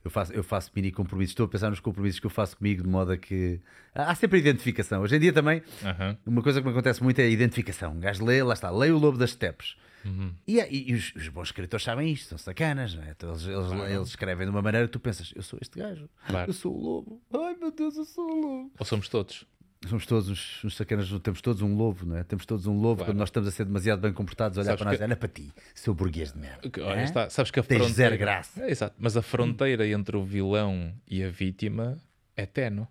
[0.02, 1.32] Eu faço, eu faço mini compromissos.
[1.32, 3.60] Estou a pensar nos compromissos que eu faço comigo, de modo a que.
[3.94, 5.02] Há sempre identificação.
[5.02, 6.16] Hoje em dia também, Aham.
[6.24, 7.92] uma coisa que me acontece muito é a identificação.
[7.92, 9.76] Um gajo lê, lá está, lê o Lobo das Steppes.
[10.02, 10.32] Uhum.
[10.46, 13.10] E, é- e os, os bons escritores sabem isto, são sacanas, não é?
[13.10, 16.08] Então, eles, eles, eles escrevem de uma maneira que tu pensas: eu sou este gajo,
[16.26, 16.48] Claro.
[16.48, 18.72] eu sou o lobo, ai meu Deus, eu sou o lobo.
[18.78, 19.44] Ou somos todos.
[19.88, 22.22] Somos todos uns, uns sacanas, temos todos um lobo, não é?
[22.22, 23.12] Temos todos um lobo Claro.
[23.12, 25.28] quando nós estamos a ser demasiado bem comportados, olhar Sabes para nós, que- olha para
[25.28, 26.68] ti, seu burguês de merda.
[26.68, 27.04] Que, Olha, Hã?
[27.04, 27.94] está, sabes que a Tens fronteira.
[28.10, 28.62] zero graça.
[28.62, 28.94] É, exato.
[28.98, 31.98] Mas a fronteira entre o vilão e a vítima
[32.36, 32.86] é ténue.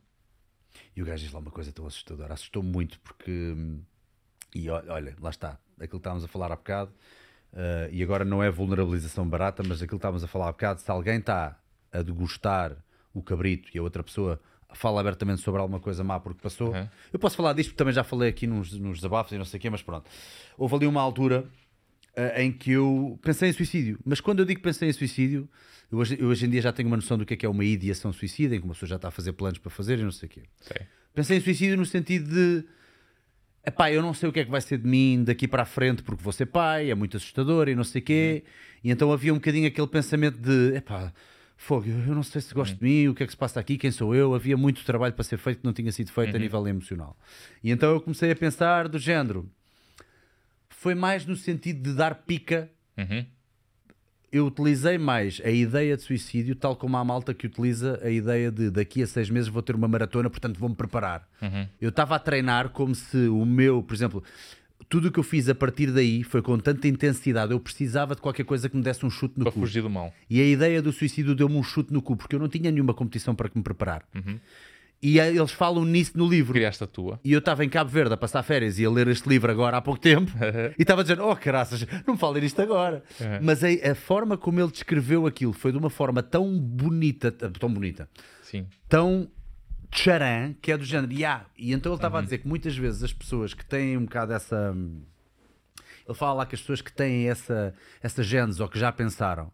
[0.96, 2.34] E o gajo diz lá uma coisa tão assustadora.
[2.34, 3.32] Assustou muito porque.
[3.32, 3.82] hum,
[4.56, 5.60] E olha, lá está.
[5.76, 6.92] Aquilo que estávamos a falar há bocado.
[7.54, 10.82] ah, e agora não é vulnerabilização barata, mas aquilo que estávamos a falar há bocado.
[10.82, 11.56] Se alguém está
[11.92, 12.76] a degustar
[13.14, 14.42] o cabrito e a outra pessoa
[14.74, 16.74] fala abertamente sobre alguma coisa má porque passou.
[16.74, 16.88] Uhum.
[17.12, 19.58] Eu posso falar disto porque também já falei aqui nos, nos desabafos e não sei
[19.58, 20.10] o quê, mas pronto.
[20.58, 21.46] Houve ali uma altura
[22.16, 24.00] ah, em que eu pensei em suicídio.
[24.06, 25.50] Mas quando eu digo pensei em suicídio,
[25.92, 27.50] eu hoje, eu hoje em dia já tenho uma noção do que é que é
[27.50, 30.04] uma ideação suicida, em que uma pessoa já está a fazer planos para fazer e
[30.04, 30.44] não sei o quê.
[30.60, 30.82] Sei.
[31.14, 32.66] Pensei em suicídio no sentido de
[33.66, 35.66] epá, eu não sei o que é que vai ser de mim daqui para a
[35.66, 38.44] frente porque vou ser pai, é muito assustador e não sei o quê.
[38.84, 41.14] E então havia um bocadinho aquele pensamento de epá,
[41.62, 43.78] fogo, eu não sei se gosto de mim, o que é que se passa aqui,
[43.78, 44.34] quem sou eu.
[44.34, 47.18] Havia muito trabalho para ser feito que não tinha sido feito a nível emocional.
[47.64, 49.48] E então eu comecei a pensar do género.
[50.70, 53.26] Foi mais no sentido de dar pica Uhum.
[54.32, 58.52] eu utilizei mais a ideia de suicídio, tal como há malta que utiliza a ideia
[58.52, 61.26] de daqui a seis meses vou ter uma maratona, portanto vou-me preparar.
[61.80, 64.22] Eu estava a treinar como se o meu, por exemplo,
[64.90, 67.52] tudo o que eu fiz a partir daí foi com tanta intensidade.
[67.52, 69.60] Eu precisava de qualquer coisa que me desse um chute no Para cu.
[69.60, 70.12] fugir do mal.
[70.28, 72.94] E a ideia do suicídio deu-me um chute no cu, porque eu não tinha nenhuma
[72.94, 74.04] competição para que me preparar.
[75.02, 76.54] E eh, eles falam nisso no livro.
[76.54, 77.20] Criaste a tua.
[77.24, 79.78] E eu estava em Cabo Verde a passar férias e a ler este livro agora
[79.78, 80.32] há pouco tempo
[80.78, 83.04] e estava dizer: Oh, caraças, não me falem isto agora.
[83.22, 83.40] Uhum.
[83.44, 87.72] Mas a, a forma como ele descreveu aquilo foi de uma forma tão bonita, tão
[87.72, 88.10] bonita,
[88.42, 88.66] Sim.
[88.90, 89.30] tão
[89.92, 91.12] tcharam, que é do género.
[91.14, 94.06] "Ya." E então ele estava a dizer que muitas vezes as pessoas que têm um
[94.06, 94.76] bocado essa.
[96.08, 99.52] Ele fala lá que as pessoas que têm essa, essa genes ou que já pensaram.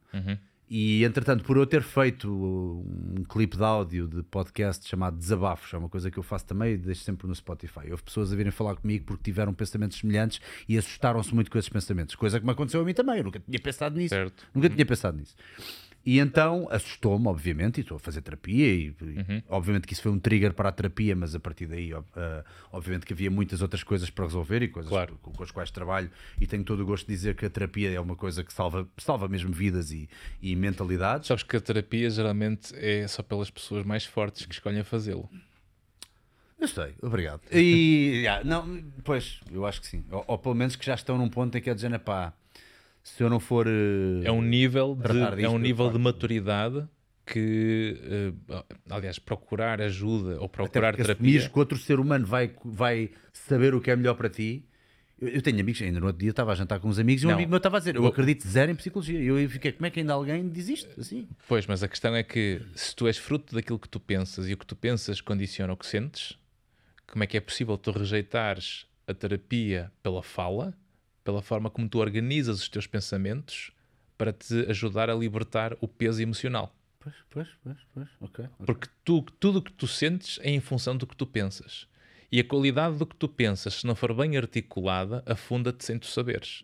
[0.68, 5.78] E entretanto, por eu ter feito um clipe de áudio de podcast chamado Desabafos, é
[5.78, 7.92] uma coisa que eu faço também e deixo sempre no Spotify.
[7.92, 11.70] Houve pessoas a virem falar comigo porque tiveram pensamentos semelhantes e assustaram-se muito com esses
[11.70, 13.18] pensamentos, coisa que me aconteceu a mim também.
[13.20, 14.16] Eu nunca tinha pensado nisso.
[14.16, 14.48] Certo.
[14.56, 15.36] Nunca tinha pensado nisso.
[16.06, 19.42] E então assustou-me, obviamente, e estou a fazer terapia, e, Uhum.
[19.50, 23.08] obviamente que isso foi um trigger para a terapia, mas a partir daí, ah, obviamente
[23.08, 25.18] que havia muitas outras coisas para resolver e coisas Claro.
[25.24, 27.90] com, com as quais trabalho, e tenho todo o gosto de dizer que a terapia
[27.92, 30.08] é uma coisa que salva, salva mesmo vidas e,
[30.40, 31.28] e mentalidades.
[31.28, 35.28] Sabes que a terapia geralmente é só pelas pessoas mais fortes que escolhem fazê-lo.
[36.60, 37.42] Eu sei, obrigado.
[37.52, 40.06] E, yeah, não, pois, eu acho que sim.
[40.12, 42.32] Ou, ou pelo menos que já estão num ponto em que é dizer, pá,
[43.06, 43.68] se eu não for.
[43.68, 46.88] eh, É um nível de, é um nível de maturidade
[47.26, 51.50] que, eh, aliás, procurar ajuda ou procurar terapia.
[51.50, 54.66] que outro ser humano vai, vai saber o que é melhor para ti.
[55.20, 57.26] Eu, eu tenho amigos, ainda no outro dia estava a jantar com uns amigos e
[57.26, 57.36] um Não.
[57.36, 59.20] amigo meu estava a dizer: Eu Eu- acredito zero em psicologia.
[59.20, 61.00] E eu fiquei: Como é que ainda alguém diz isto?
[61.00, 61.28] Assim?
[61.48, 64.54] Pois, mas a questão é que se tu és fruto daquilo que tu pensas e
[64.54, 66.38] o que tu pensas condiciona o que sentes,
[67.08, 70.74] como é que é possível tu rejeitares a terapia pela fala,
[71.26, 73.72] pela forma como tu organizas os teus pensamentos
[74.18, 76.74] para te ajudar a libertar o peso emocional?
[77.00, 78.46] Pois, pois, pois, pois, ok.
[78.46, 78.66] ok.
[78.66, 81.88] Porque tu, tudo o que tu sentes é em função do que tu pensas.
[82.32, 86.08] E a qualidade do que tu pensas, se não for bem articulada, afunda-te sem tu
[86.08, 86.62] saberes.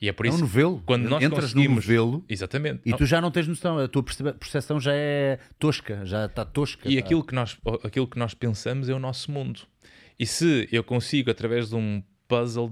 [0.00, 0.82] E é por É um isso novelo.
[0.86, 1.84] quando nós Entras conseguimos...
[1.84, 2.80] novelo Exatamente.
[2.86, 3.78] e tu já não tens noção.
[3.78, 6.88] A tua percepção já é tosca, já está tosca.
[6.90, 9.60] E tá- aquilo que, nós, aquilo que nós pensamos é o nosso mundo.
[10.18, 12.70] E se eu consigo, através de um puzzle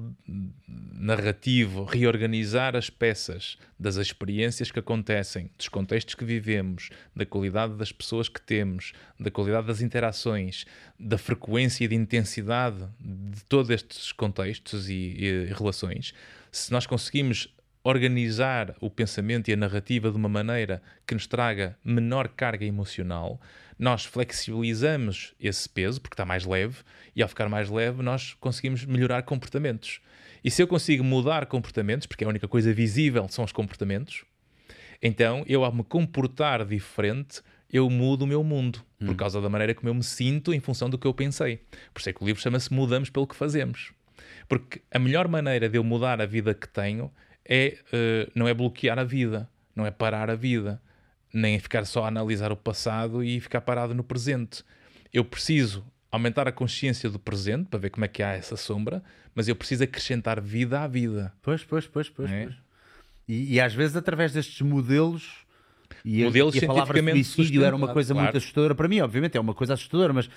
[0.95, 7.91] narrativo, reorganizar as peças das experiências que acontecem, dos contextos que vivemos, da qualidade das
[7.91, 10.65] pessoas que temos, da qualidade das interações,
[10.99, 16.15] da frequência e de intensidade de todos estes contextos e, e relações,
[16.53, 17.53] se nós conseguimos
[17.89, 23.41] organizar o pensamento e a narrativa de uma maneira que nos traga menor carga emocional,
[23.79, 26.77] nós flexibilizamos esse peso, porque está mais leve,
[27.17, 30.03] e ao ficar mais leve, nós conseguimos melhorar comportamentos.
[30.45, 34.23] E se eu consigo mudar comportamentos, porque a única coisa visível são os comportamentos,
[35.01, 37.41] então eu, ao me comportar diferente,
[37.73, 40.91] eu mudo o meu mundo, por causa da maneira como eu me sinto em função
[40.91, 41.63] do que eu pensei.
[41.95, 43.93] Por isso é que o livro chama-se Mudamos pelo que Fazemos.
[44.47, 47.11] Porque a melhor maneira de eu mudar a vida que tenho
[47.49, 50.81] é, eh, não é bloquear a vida, não é parar a vida,
[51.33, 54.63] nem é ficar só a analisar o passado e ficar parado no presente.
[55.13, 59.03] Eu preciso aumentar a consciência do presente para ver como é que há essa sombra,
[59.35, 61.33] mas eu preciso acrescentar vida à vida.
[61.43, 62.31] Pois, pois, pois, pois.
[62.31, 62.45] É.
[62.45, 62.57] pois.
[63.27, 65.47] E, e às vezes através destes modelos.
[66.05, 68.37] E a- Modelos e a, palavra suicídio era uma coisa muito claro.
[68.37, 70.29] assustadora para mim, obviamente, é uma coisa assustadora, mas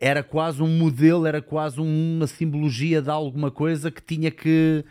[0.00, 4.84] era quase um modelo, era quase uma simbologia de alguma coisa que tinha que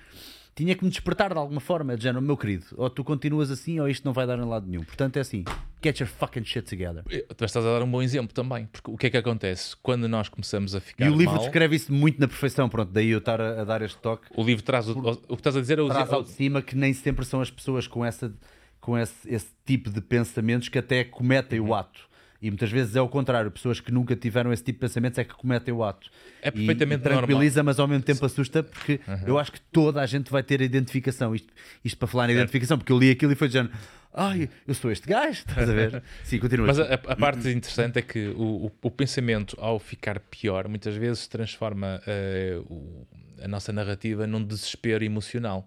[0.56, 1.96] tinha que me despertar de alguma forma.
[1.98, 4.68] De género, meu querido, ou tu continuas assim ou isto não vai dar em lado
[4.68, 4.84] nenhum.
[4.84, 5.44] Portanto, é assim:
[5.84, 7.04] get your fucking shit together.
[7.36, 9.76] Tu estás a dar um bom exemplo também, porque o que é que acontece?
[9.82, 12.92] Quando nós começamos a ficar E o livro mal, descreve isso muito na perfeição, pronto,
[12.92, 14.28] daí eu estar a, a dar este toque.
[14.36, 16.62] o livro traz o, o que estás a dizer é o, traz ao de cima
[16.62, 18.32] que nem sempre são as pessoas com, essa,
[18.80, 21.70] com esse, esse tipo de pensamentos que até cometem Uhum.
[21.70, 22.02] o ato.
[22.46, 25.24] E muitas vezes é o contrário, pessoas que nunca tiveram esse tipo de pensamentos é
[25.24, 26.10] que cometem o ato.
[26.42, 30.02] É perfeitamente e, e tranquiliza, mas ao mesmo tempo assusta, porque eu acho que toda
[30.02, 31.34] a gente vai ter identificação.
[31.34, 31.54] Isto,
[31.86, 33.72] isto para falar em identificação, porque eu li aquilo e foi dizendo:
[34.14, 36.04] Ai, eu sou este gajo, estás a ver?
[36.26, 36.68] Sim, continua.
[36.68, 40.96] Mas a, a parte interessante é que o, o- o pensamento, ao ficar pior, muitas
[40.96, 43.08] vezes transforma eh, o-
[43.42, 45.66] a nossa narrativa num desespero emocional.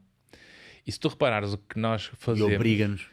[0.86, 2.54] E se tu reparares o que nós e fazemos.
[2.54, 3.06] obriga-nos.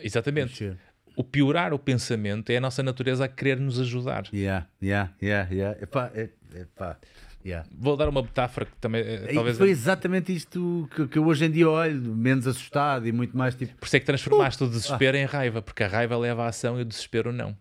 [0.00, 0.76] Exatamente.
[1.20, 4.28] O piorar o pensamento é a nossa natureza a querer nos ajudar.
[4.32, 5.82] Yeah, yeah, yeah, yeah.
[5.82, 6.96] Epá, é, epá,
[7.44, 7.68] yeah.
[7.76, 9.02] Vou dar uma metáfora que também.
[9.02, 9.58] eh, talvez.
[9.58, 13.56] Foi exatamente isto que, que eu hoje em dia olho, menos assustado e muito mais
[13.56, 13.74] tipo.
[13.76, 15.20] Por isso é que transformaste o desespero Ah.
[15.20, 17.56] em raiva, porque a raiva leva à ação e o desespero não.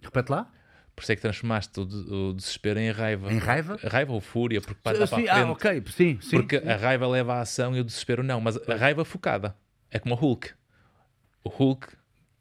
[0.00, 0.48] Repete lá?
[0.94, 1.82] Por isso é que transformaste o,
[2.30, 3.32] o desespero em raiva.
[3.32, 3.78] Em raiva?
[3.82, 5.28] Raiva ou fúria, porque para, para Sim, frente.
[5.28, 6.36] ah, ok, sim, sim.
[6.36, 8.40] Porque a raiva leva à ação e o desespero não.
[8.40, 9.56] Mas a raiva focada
[9.90, 10.50] é como o Hulk.
[11.42, 11.97] O Hulk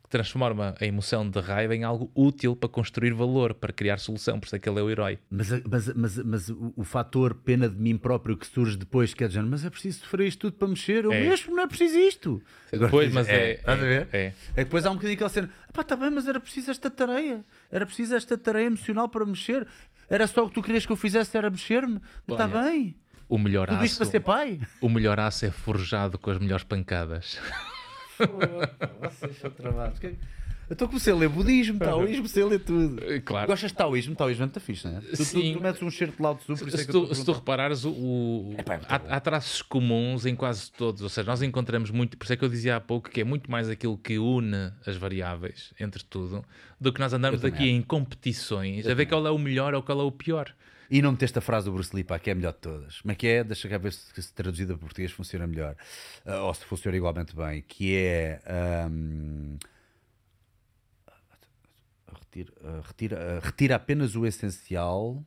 [0.09, 4.39] transforma a emoção de raiva em algo útil para construir valor, para criar solução.
[4.39, 5.19] Por isso é que ele é o herói.
[5.29, 9.23] Mas, mas, mas, mas o, o fator pena de mim próprio que surge depois, que
[9.23, 11.19] é dizendo, mas é preciso sofrer isto tudo para mexer, eu É.
[11.21, 12.41] mesmo não é preciso isto.
[12.71, 14.07] Agora Pois, diz, mas é- ver?
[14.13, 14.25] é.
[14.27, 16.89] É que depois há um bocadinho aquela cena, pá, está bem, mas era preciso esta
[16.89, 19.67] tareia, era preciso esta tareia emocional para mexer,
[20.09, 22.95] era só o que tu querias que eu fizesse, era mexer-me, está bem,
[23.27, 24.59] O melhor tudo isto aço, para ser pai.
[24.79, 27.37] o melhor aço é forjado com as melhores pancadas.
[29.01, 29.99] Vocês são travados.
[29.99, 30.15] Que-
[30.69, 33.01] Eu estou comecei a ler budismo, taoísmo, comecei a ler tudo.
[33.23, 33.47] Claro.
[33.47, 34.15] Gostas de taoísmo?
[34.15, 34.99] Taoísmo é muito fixe, não é?
[34.99, 35.53] Tu, tu, Sim.
[35.53, 37.23] tu metes um cheiro de Lao Tzu, por isso é Se que eu tu, se
[37.23, 39.05] tu reparares, o, o- é muito há, bom.
[39.09, 41.01] há traços comuns em quase todos.
[41.01, 43.23] Ou seja, nós encontramos muito, por isso é que eu dizia há pouco que é
[43.23, 46.43] muito mais aquilo que une as variáveis entre tudo
[46.81, 49.73] do que nós andarmos Eu também aqui em competições a ver qual é o melhor
[49.73, 50.53] ou qual é o pior.
[50.89, 53.01] E não meteste a frase do Bruce Lee, pá, que é a melhor de todas.
[53.01, 53.43] Como é que é?
[53.43, 55.75] Deixa cá ver se, se traduzida para português funciona melhor.
[56.25, 57.61] Ah, ou se funciona igualmente bem.
[57.61, 58.41] Que é.
[58.45, 59.57] ahm,
[62.07, 65.23] retira, ah, retira, ah, retira apenas o essencial.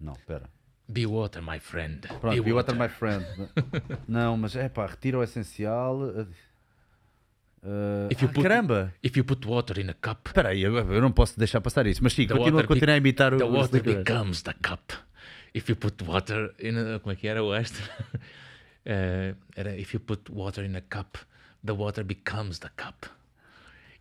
[0.00, 0.48] Não, espera.
[0.88, 2.06] Be water, my friend.
[2.20, 3.24] Pronto, be water, my friend.
[4.06, 5.98] não, mas é pá, retira o essencial.
[7.64, 8.92] Ah, If you ah, put- caramba!
[9.02, 11.86] If you put water in a cup, Espera aí, eu, eu não posso deixar passar
[11.86, 12.02] isso.
[12.02, 14.92] Mas sim, the continua, a imitar o the water becomes the cup.
[15.54, 17.84] If you put water in a, como é que era o extra?
[18.86, 21.16] Eh, era if you put water in a cup,
[21.64, 23.06] the water becomes the cup.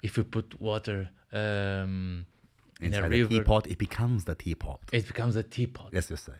[0.01, 2.25] If you put water um,
[2.81, 4.81] in a the river, teapot, it becomes the teapot.
[4.91, 5.87] it becomes a teapot.
[5.93, 6.33] Esse eu sei.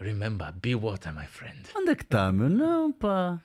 [0.00, 1.70] Remember, be water, my friend.
[1.76, 2.48] Onde é que está, meu?
[2.48, 3.40] Não, pá.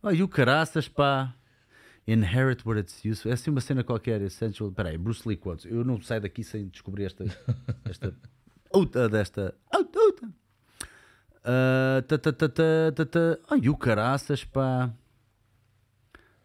[0.00, 1.34] Olha, o caraças, pá.
[2.06, 3.30] Inherit what it's useful.
[3.30, 4.68] É assim uma cena qualquer, essential.
[4.68, 5.64] Espera aí, Bruce Lee quotes.
[5.64, 7.24] Eu não saio daqui sem descobrir esta.
[7.84, 8.14] esta
[8.70, 9.54] outra desta.
[9.72, 10.28] Outra, outra.
[11.44, 12.48] Ah, ta, ta, ta,
[12.94, 13.38] ta, ta.
[13.50, 14.92] Ai, o caraças, pá.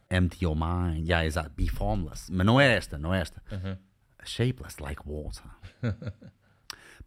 [0.09, 1.07] Empty your mind.
[1.07, 1.51] Yeah, exato.
[1.55, 2.31] Be formless.
[2.31, 3.41] Mas não é esta, não é esta.
[4.23, 5.43] Shapeless like water.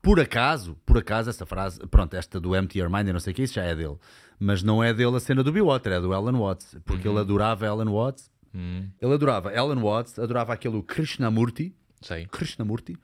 [0.03, 3.33] Por acaso, por acaso, essa frase, pronto, esta do Empty Your Mind, eu não sei
[3.33, 3.99] o que, isso já é dele.
[4.39, 6.79] Mas não é dele a cena do Be Water, é do Alan Watts.
[6.87, 8.31] Porque ele adorava Alan Watts.
[8.53, 11.75] Ele adorava Alan Watts, adorava aquele Krishnamurti.
[12.01, 12.27] Sei.
[12.27, 12.97] Krishnamurti.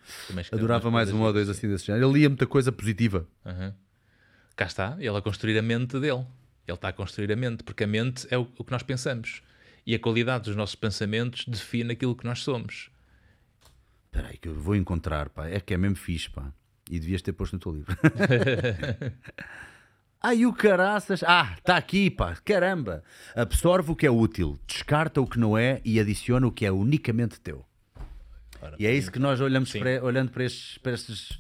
[0.53, 2.07] Adorava mais um ou dois assim desse género.
[2.07, 3.27] Ele lia muita coisa positiva.
[3.45, 3.75] Aham.
[4.57, 6.25] Cá está, ele a construir a mente dele.
[6.67, 9.43] Ele está a construir a mente, porque a mente é o, o que nós pensamos.
[9.87, 12.91] E a qualidade dos nossos pensamentos define aquilo que nós somos.
[14.07, 15.47] Espera aí que eu vou encontrar, pá.
[15.47, 16.51] É que é mesmo fixe, pá.
[16.91, 17.97] E devias ter posto no teu livro.
[20.27, 21.23] Ai, o caraças.
[21.23, 22.35] Ah, está aqui, pá.
[22.45, 23.05] Caramba.
[23.35, 26.73] Absorve o que é útil, descarta o que não é e adiciona o que é
[26.73, 27.65] unicamente teu.
[28.61, 31.39] Ora, E é isso que nós olhamos para, olhando para, estes, para estas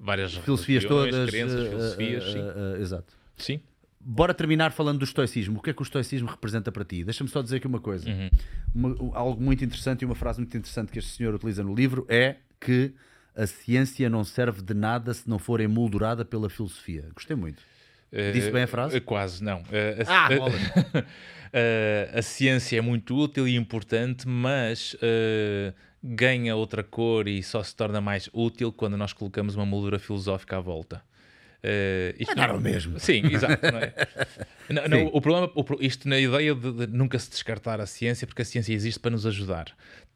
[0.00, 1.30] Várias filosofias todas.
[1.30, 2.38] crenças, eh, filosofias, eh, sim.
[2.40, 3.14] eh, exato.
[3.36, 3.60] Sim.
[4.00, 5.60] Bora terminar falando do estoicismo.
[5.60, 7.04] O que é que o estoicismo representa para ti?
[7.04, 8.10] Deixa-me só dizer aqui uma coisa.
[8.10, 8.30] Uhum.
[8.74, 12.04] Uma- algo muito interessante e uma frase muito interessante que este senhor utiliza no livro
[12.08, 12.92] é que
[13.36, 17.08] a ciência não serve de nada se não for emoldurada pela filosofia.
[17.14, 17.62] Gostei muito.
[18.32, 18.96] Disse Eh, bem a frase?
[18.96, 19.62] eh, Quase, não.
[19.72, 20.60] Eh, a, Ah, a- bolas.
[21.52, 25.72] eh, a ciência é muito útil e importante, mas eh,
[26.02, 30.56] ganha outra cor e só se torna mais útil quando nós colocamos uma moldura filosófica
[30.56, 31.02] à volta.
[31.62, 32.98] Eh, isto É dar o mesmo.
[33.00, 33.70] Sim, exato.
[33.72, 33.94] Não é?
[34.70, 38.26] Não, não, o problema, o isto na ideia de, de nunca se descartar a ciência,
[38.26, 39.66] porque a ciência existe para nos ajudar.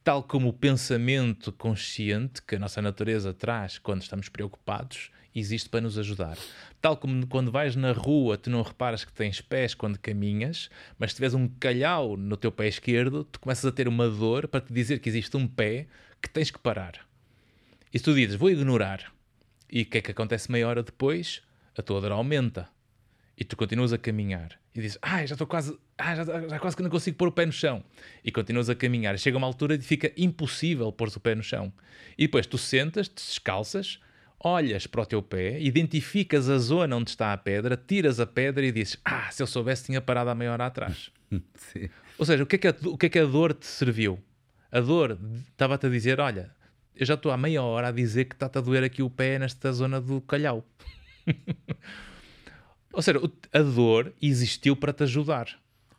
[0.02, 5.80] Tal como o pensamento consciente que a nossa natureza traz quando estamos preocupados, existe para
[5.80, 6.36] nos ajudar.
[6.80, 11.10] Tal como quando vais na rua, tu não reparas que tens pés quando caminhas, mas
[11.10, 14.60] se tiveres um calhau no teu pé esquerdo, tu começas a ter uma dor para
[14.60, 15.86] te dizer que existe um pé
[16.20, 17.06] que tens que parar.
[17.92, 19.12] E se tu dizes, vou ignorar,
[19.70, 21.42] e o que é que acontece meia hora depois?
[21.76, 22.68] A tua dor aumenta.
[23.36, 24.58] E tu continuas a caminhar.
[24.74, 27.32] E dizes, ah, já estou quase, ah, já, já quase que não consigo pôr o
[27.32, 27.84] pé no chão.
[28.24, 29.16] E continuas a caminhar.
[29.18, 31.72] Chega uma altura e fica impossível pôr o pé no chão.
[32.16, 34.00] E depois tu sentas, te descalças,
[34.40, 38.64] olhas para o teu pé, identificas a zona onde está a pedra, tiras a pedra
[38.64, 41.10] e dizes, ah, se eu soubesse tinha parado há meia hora atrás.
[41.54, 41.88] Sim.
[42.18, 44.18] Ou seja, o que, é que a, o que é que a dor te serviu?
[44.70, 45.18] A dor
[45.50, 46.50] estava-te a dizer: olha,
[46.94, 49.38] eu já estou há meia hora a dizer que está-te a doer aqui o pé
[49.38, 50.64] nesta zona do calhau.
[52.92, 53.20] Ou seja,
[53.52, 55.58] a dor existiu para te ajudar,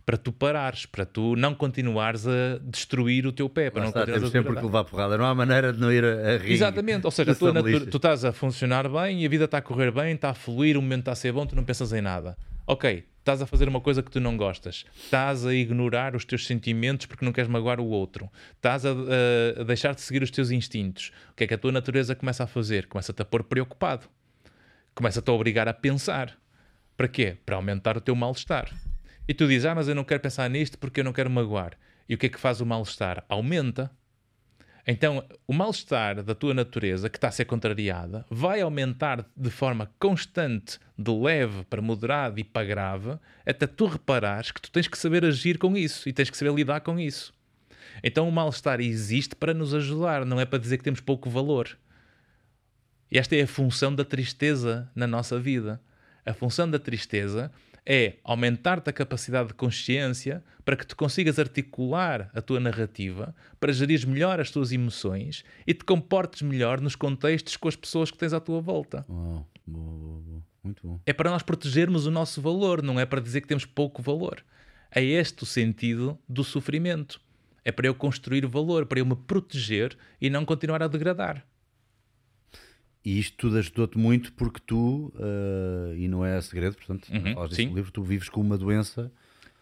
[0.10, 3.90] para tu parares, para tu não continuares a destruir o teu pé, para Lá não
[3.90, 5.16] está, temos a sempre que levar porrada.
[5.20, 6.52] Não há maneira de não ir a, a rir.
[6.54, 9.62] Exatamente, ou seja, São natura- tu estás a funcionar bem e a vida está a
[9.62, 12.02] correr bem, está a fluir, o momento está a ser bom, tu não pensas em
[12.02, 12.36] nada.
[12.66, 16.48] Ok, estás a fazer uma coisa que tu não gostas, estás a ignorar os teus
[16.48, 20.32] sentimentos porque não queres magoar o outro, estás a, a- a deixar de seguir os
[20.32, 21.12] teus instintos.
[21.32, 22.88] O que é que a tua natureza começa a fazer?
[22.88, 24.08] Começa-te a pôr preocupado,
[24.96, 26.36] começa-te a obrigar a pensar.
[26.98, 27.38] Para quê?
[27.46, 28.70] Para aumentar o teu mal-estar.
[29.30, 31.74] E tu dizes, ah, mas eu não quero pensar nisto porque eu não quero magoar.
[32.10, 33.24] E o que é que faz o mal-estar?
[33.30, 33.92] Aumenta.
[34.88, 39.92] Então, o mal-estar da tua natureza, que está a ser contrariada, vai aumentar de forma
[40.00, 44.98] constante, de leve para moderado e para grave, até tu reparares que tu tens que
[44.98, 47.32] saber agir com isso e tens que saber lidar com isso.
[48.04, 51.78] Então, o mal-estar existe para nos ajudar, não é para dizer que temos pouco valor.
[53.12, 55.80] E esta é a função da tristeza na nossa vida.
[56.26, 57.52] A função da tristeza
[57.92, 63.74] é aumentar-te a capacidade de consciência para que tu consigas articular a tua narrativa, para
[63.74, 68.18] gerir melhor as tuas emoções e te comportes melhor nos contextos com as pessoas que
[68.20, 69.04] tens à tua volta.
[69.10, 70.44] Uau, boa, boa, boa.
[70.64, 71.00] Muito bom.
[71.04, 74.46] É para nós protegermos o nosso valor, não é para dizer que temos pouco valor.
[74.92, 77.20] É este o sentido do sofrimento.
[77.66, 81.44] É para eu construir valor, para eu me proteger e não continuar a degradar.
[83.04, 87.58] E isto tudo ajudou-te muito porque tu, uh, e não é segredo, portanto, Uhum, falas
[87.58, 89.10] no livro, tu vives com uma doença,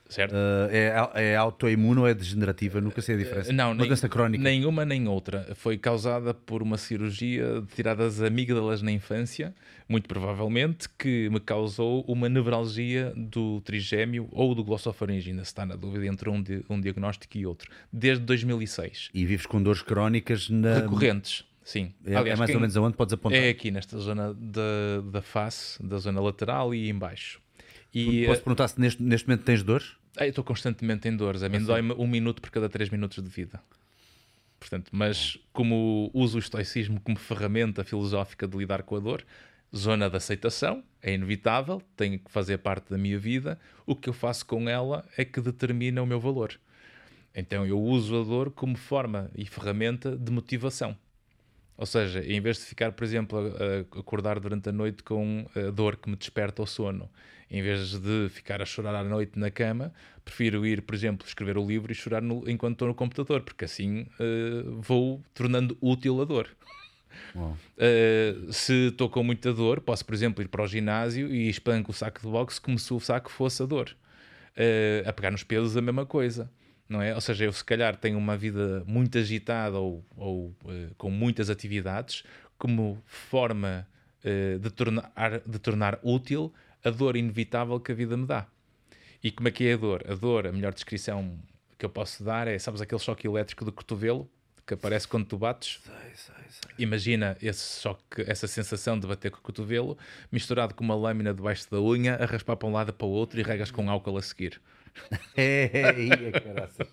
[0.10, 0.32] Certo?
[0.34, 2.82] uh, é, é autoimune ou é degenerativa?
[2.82, 3.54] Nunca sei a diferença.
[3.54, 4.44] Não, uma doença crónica.
[4.44, 5.54] nenhuma nem outra.
[5.56, 9.54] Foi causada por uma cirurgia de tirar das amígdalas na infância,
[9.88, 15.66] muito provavelmente, que me causou uma nevralgia do trigêmeo ou do glossofaringe, ainda se está
[15.66, 19.10] na dúvida entre um, um diagnóstico e outro, desde 2006.
[19.14, 20.76] E vives com dores crónicas na.
[20.80, 21.94] Recorrentes, sim.
[22.06, 23.38] É, é mais quem- ou menos aonde podes apontar.
[23.40, 27.42] É aqui nesta zona da, da face, da zona lateral e em baixo.
[27.94, 29.96] E Posso perguntar se neste, neste momento tens dores?
[30.18, 31.44] ah, eu estou constantemente em dores.
[31.44, 33.62] A mim dói-me um minuto por cada três minutos de vida.
[34.60, 39.24] Portanto, mas como uso o estoicismo como ferramenta filosófica de lidar com a dor,
[39.76, 43.60] zona de aceitação, é inevitável, tem que fazer parte da minha vida.
[43.86, 46.60] O que eu faço com ela é que determina o meu valor.
[47.36, 50.98] Então eu uso a dor como forma e ferramenta de motivação.
[51.78, 55.46] Ou seja, em vez de ficar, por exemplo, a, a acordar durante a noite com
[55.56, 57.10] a dor que me desperta o sono,
[57.52, 59.94] em vez de ficar a chorar à noite na cama,
[60.26, 63.64] prefiro ir, por exemplo, escrever o livro e chorar no- enquanto estou no computador, porque
[63.66, 66.50] assim eh, vou tornando útil a dor.
[67.78, 71.92] Uh, se estou com muita dor, posso, por exemplo, ir para o ginásio e espanco
[71.92, 73.96] o saco de boxe como se o saco fosse a dor.
[74.58, 76.50] Uh, a pegar nos pesos, a mesma coisa.
[76.88, 77.14] Não é?
[77.14, 81.50] Ou seja, eu se calhar tenho uma vida muito agitada ou, ou, uh, com muitas
[81.50, 82.24] atividades,
[82.58, 83.88] como forma
[84.24, 85.12] uh, de, tornar,
[85.46, 86.54] de tornar útil
[86.84, 88.48] a dor inevitável que a vida me dá.
[89.24, 90.04] E como é que é a dor?
[90.08, 91.38] A dor, a melhor descrição
[91.78, 94.30] que eu posso dar é, sabes, aquele choque elétrico do cotovelo
[94.66, 95.80] que aparece quando tu bates?
[96.78, 99.98] Imagina esse choque, essa sensação de bater com o cotovelo,
[100.32, 103.40] misturado com uma lâmina debaixo da unha, a raspar para um lado para o outro
[103.40, 104.62] e regas com álcool a seguir.
[105.38, 106.88] É, é, é, caraças.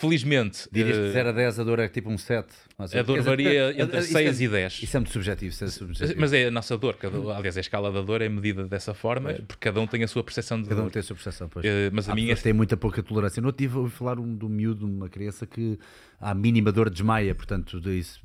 [0.00, 2.48] Felizmente, Dirias que eh, de 0 a 10 a dor é tipo um 7.
[2.78, 4.82] a dor varia entre 6 e 10.
[4.82, 5.54] Isso é muito subjetivo.
[5.62, 6.18] É subjetivo.
[6.18, 9.34] Mas é a nossa dor, cada, aliás, a escala da dor é medida dessa forma,
[9.46, 10.92] porque cada um tem a sua percepção de Cada um dor.
[10.92, 11.50] tem a sua percepção.
[11.50, 11.66] Pois.
[11.66, 13.42] Eh, mas a Há minha têm muita pouca tolerância.
[13.42, 15.78] No tive ouvi falar um, de um miúdo, de uma criança que
[16.18, 17.34] à mínima dor desmaia.
[17.34, 18.22] Portanto, de isso,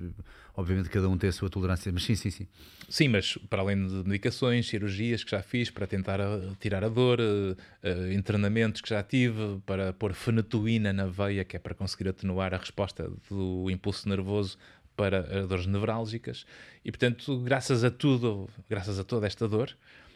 [0.56, 1.92] obviamente cada um tem a sua tolerância.
[1.92, 2.48] Mas sim, sim, sim.
[2.90, 6.90] Sim, mas para além de medicações, cirurgias que já fiz para tentar eh, tirar a
[6.90, 11.74] dor, eh, eh, internamentos que já tive para pôr fenetoína na veia, que é para
[11.74, 14.58] conseguir atenuar a resposta do impulso nervoso
[14.96, 16.46] para as dores nevrálgicas.
[16.84, 19.76] E portanto, graças a tudo, graças a toda esta dor,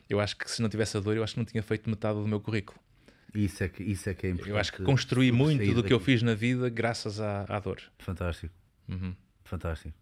[0.10, 2.20] eu acho que se não tivesse a dor, eu acho que não tinha feito metade
[2.20, 2.80] do meu currículo.
[3.34, 4.52] Isso é que, isso é, que é importante.
[4.52, 6.11] Eu acho que construí muito do que eu daqui.
[6.11, 7.80] fiz na vida graças à, à dor.
[7.99, 8.53] Fantástico.
[8.88, 9.14] Uhum.
[9.44, 9.95] Fantástico.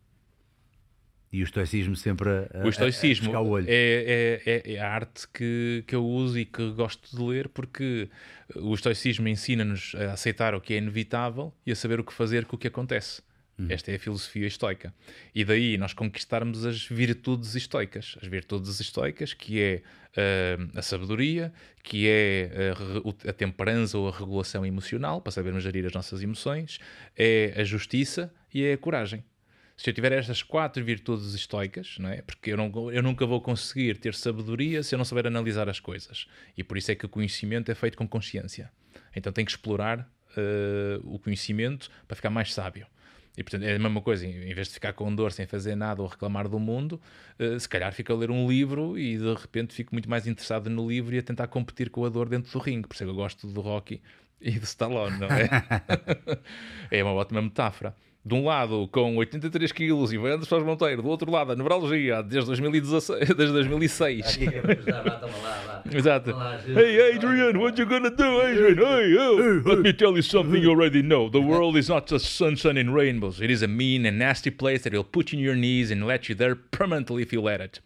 [1.38, 3.66] E o estoicismo sempre a, a- O estoicismo a o olho.
[3.70, 7.48] é, é, é- é a arte que, que eu uso e que gosto de ler
[7.50, 8.10] porque
[8.56, 12.46] o estoicismo ensina-nos a aceitar o que é inevitável e a saber o que fazer
[12.46, 13.22] com o que acontece.
[13.70, 14.94] Esta é a filosofia estoica.
[15.34, 18.16] E daí nós conquistarmos as virtudes estoicas.
[18.22, 19.82] As virtudes estoicas, que é
[20.16, 21.52] ah, a sabedoria,
[21.84, 26.22] que é a, o- a temperança ou a regulação emocional, para sabermos gerir as nossas
[26.22, 26.78] emoções,
[27.18, 29.24] é a justiça e é a coragem
[29.78, 32.24] se eu tiver estas quatro virtudes estoicas, não é?
[32.24, 35.80] porque eu, não, eu nunca vou conseguir ter sabedoria se eu não souber analisar as
[35.80, 36.28] coisas.
[36.58, 38.72] E por isso é que o conhecimento é feito com consciência.
[39.16, 42.88] Então tem que explorar eh, o conhecimento para ficar mais sábio.
[43.38, 46.02] E portanto é a mesma coisa, em vez de ficar com dor sem fazer nada
[46.02, 47.00] ou reclamar do mundo,
[47.38, 50.72] eh, se calhar fico a ler um livro e de repente fico muito mais interessado
[50.72, 52.88] no livro e a tentar competir com a dor dentro do ringue.
[52.88, 54.02] Por isso é que eu gosto do Rocky
[54.42, 55.48] e do Stallone, não é?
[56.90, 57.96] é uma ótima metáfora.
[58.28, 62.22] De um lado, com 83 quilos e Andrés Paz Monteiro, do outro lado, a nevralgia,
[62.22, 64.38] desde 2016, desde 2006.
[65.90, 66.36] Exato.
[66.76, 68.76] Hey, Adrian, what you gonna do, Adrian?
[68.86, 71.30] Hey, oh, let me tell you something you already know.
[71.30, 73.40] The world is not just sunshine and rainbows.
[73.40, 76.06] It is a mean and nasty place that will put you on your knees and
[76.06, 77.80] let you there permanently if you let it.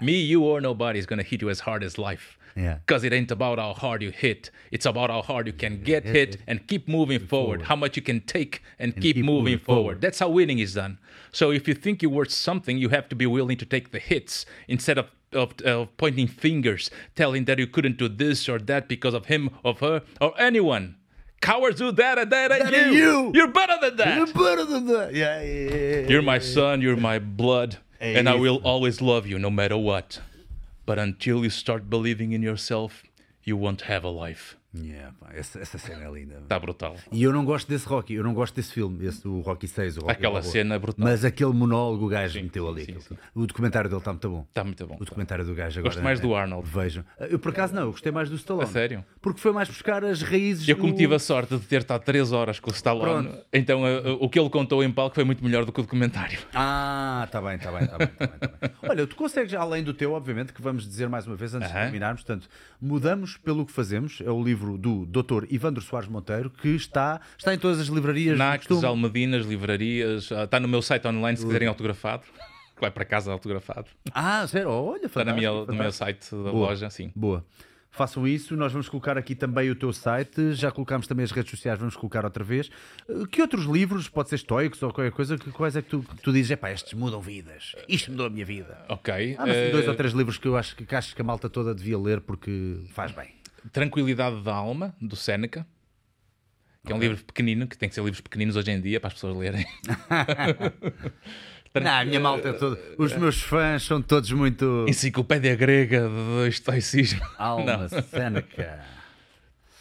[0.00, 2.36] Me, you, or nobody is gonna hit you as hard as life.
[2.56, 2.74] Yeah.
[2.86, 6.04] Because it ain't about how hard you hit, it's about how hard you can get
[6.04, 9.58] hit and keep moving forward, how much you can take and, keep, keep moving moving
[9.58, 9.80] forward.
[9.80, 10.00] forward.
[10.00, 10.98] That's how winning is done.
[11.32, 13.98] So if you think you're worth something, you have to be willing to take the
[13.98, 19.14] hits instead of of, pointing fingers, telling that you couldn't do this or that because
[19.14, 20.94] of him, of her, or anyone.
[21.40, 22.78] Cowards do that and that, and That you.
[22.82, 23.32] and you.
[23.34, 24.16] You're better than that.
[24.16, 25.12] You're better than that.
[25.12, 26.08] Yeah, yeah, yeah, yeah.
[26.08, 30.20] You're my son, you're my blood, and I will always love you no matter what.
[30.86, 33.02] But until you start believing in yourself,
[33.42, 34.56] you won't have a life.
[34.76, 36.34] Yeah, pá, essa, essa cena é linda.
[36.42, 36.96] Está brutal.
[37.12, 39.98] E eu não gosto desse Rocky, eu não gosto desse filme, esse do Rocky 6.
[39.98, 41.04] O Rocky Aquela cena brutal.
[41.06, 42.84] Mas aquele monólogo o gajo meteu ali.
[42.84, 43.16] sim, sim.
[43.34, 44.44] O documentário dele está muito bom.
[44.48, 44.96] Está muito bom.
[45.00, 45.94] O documentário do gajo agora.
[45.94, 46.68] Gosto mais é- do Arnold.
[46.68, 47.04] Vejam.
[47.30, 48.64] Eu por acaso não, eu gostei mais do Stallone.
[48.68, 49.04] A sério?
[49.22, 50.68] Porque foi mais buscar as raízes.
[50.68, 53.44] Eu, como do- tive a sorte de ter estado 3 horas com o Stallone, Pronto.
[53.52, 55.82] então eh, eh, o que ele contou em palco foi muito melhor do que o
[55.84, 56.38] documentário.
[56.52, 58.70] Ah, está bem, está bem, está bem, tá bem, tá bem.
[58.90, 61.74] Olha, tu consegues, além do teu, obviamente, que vamos dizer mais uma vez antes de
[61.74, 61.82] Aham.
[61.84, 62.48] terminarmos, portanto,
[62.80, 64.20] mudamos pelo que fazemos.
[64.24, 65.44] É o livro do Dr.
[65.50, 68.36] Ivandro Soares Monteiro, que está, está em todas as livrarias.
[68.38, 68.82] Nacs.
[68.84, 72.24] Almadinas, livrarias, ah, está no meu site online se quiserem autografado.
[72.80, 73.86] Vai para casa autografado.
[74.12, 74.68] Ah, sério?
[74.68, 76.68] Olha, Está na minha, fantástico, no meu site da Boa.
[76.68, 77.12] loja, sim.
[77.14, 77.44] Boa.
[77.94, 81.52] Façam isso, nós vamos colocar aqui também o teu site, já colocámos também as redes
[81.52, 82.68] sociais, vamos colocar outra vez.
[83.08, 86.04] Uh, Que outros livros, pode ser estoicos ou qualquer coisa, que, quais é que tu,
[86.20, 88.76] tu dizes, epá, estes mudam vidas, isto mudou a minha vida.
[88.88, 89.36] Ok.
[89.38, 91.24] Há assim, dois eh, ou três livros que eu acho que, que acho que a
[91.24, 93.28] malta toda devia ler porque faz bem.
[93.72, 95.66] Tranquilidade da Alma, do Seneca.
[96.84, 99.08] Que é um livro pequenino, que tem que ser livros pequeninos hoje em dia para
[99.08, 99.64] as pessoas lerem.
[101.74, 102.78] Não, a minha malta é toda.
[102.98, 104.86] Os meus fãs são todos muito.
[104.88, 107.20] Enciclopédia grega do estoicismo.
[107.36, 107.88] Alma Não.
[108.02, 108.84] Seneca.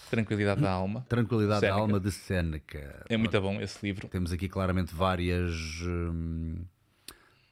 [0.10, 1.06] Tranquilidade da Alma.
[1.10, 1.82] Tranquilidade da Seneca.
[1.82, 3.06] alma de Seneca.
[3.10, 4.08] É muito bom esse livro.
[4.08, 5.52] Temos aqui claramente várias.
[5.84, 6.64] hum,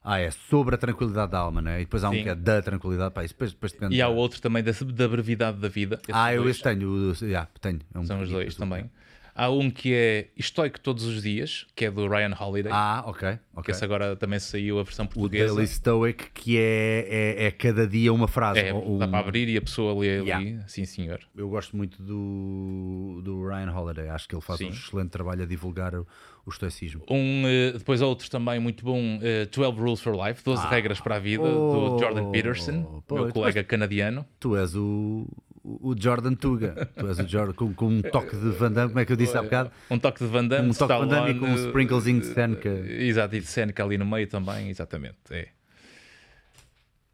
[0.04, 1.82] Ah, é sobre a tranquilidade da alma, não é?
[1.82, 2.24] E depois há um Sim.
[2.24, 3.14] que é da tranquilidade.
[3.14, 3.96] Pá, isso depois, depois depende.
[3.96, 6.00] E há outro também da, da brevidade da vida.
[6.08, 6.90] Esses Ah, eu dois esse tenho.
[6.90, 7.80] o- yeah, tenho.
[7.94, 8.90] É um São os dois também.
[9.34, 12.72] Há um que é Estoico Todos os Dias, que é do Ryan Holiday.
[12.74, 13.30] Ah, ok.
[13.32, 13.72] que ok.
[13.74, 15.54] esse agora também saiu a versão O portuguesa.
[15.54, 17.06] Daily Stoic, que é,
[17.40, 18.60] é, é cada dia uma frase.
[18.60, 20.28] É, ou- dá um- para abrir e a pessoa lê ali.
[20.30, 20.68] Yeah.
[20.68, 21.20] Sim, senhor.
[21.36, 24.10] Eu gosto muito do, do Ryan Holiday.
[24.10, 24.78] Acho que ele faz um Sim.
[24.78, 26.06] excelente trabalho a divulgar o,
[26.46, 27.04] o estoicismo.
[27.10, 31.16] Um, eh, depois outro também muito bom, eh, 12 Rules for Life, 12 regras para
[31.16, 34.26] a vida, Oh, do Jordan Peterson, pois, meu colega canadiano.
[34.40, 35.26] Tu és o,
[35.64, 36.90] o Jordan Tuga.
[36.98, 39.18] Tu és o Jordan com, com um toque de Van Damme, como é que eu
[39.18, 39.72] disse há bocado?
[39.90, 42.28] Um toque de Van Damme, Um toque de Van Damme e com um sprinklezinho de
[42.28, 42.70] Seneca.
[42.70, 45.18] eh, Exato, e de Seneca ali no meio também, exatamente.
[45.30, 45.48] É.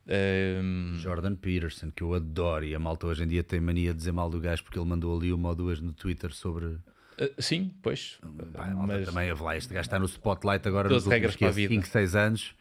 [0.07, 2.63] Ehm, Jordan Peterson, que eu adoro.
[2.63, 4.87] E a malta hoje em dia tem mania de dizer mal do gajo porque ele
[4.87, 6.77] mandou ali uma ou duas no Twitter sobre.
[7.17, 8.17] eh, sim, pois.
[8.53, 11.47] Pá, a mas, também, lá, este gajo está no spotlight agora 12 nos últimos para
[11.47, 11.73] a vida.
[11.73, 12.55] 5, 6 anos.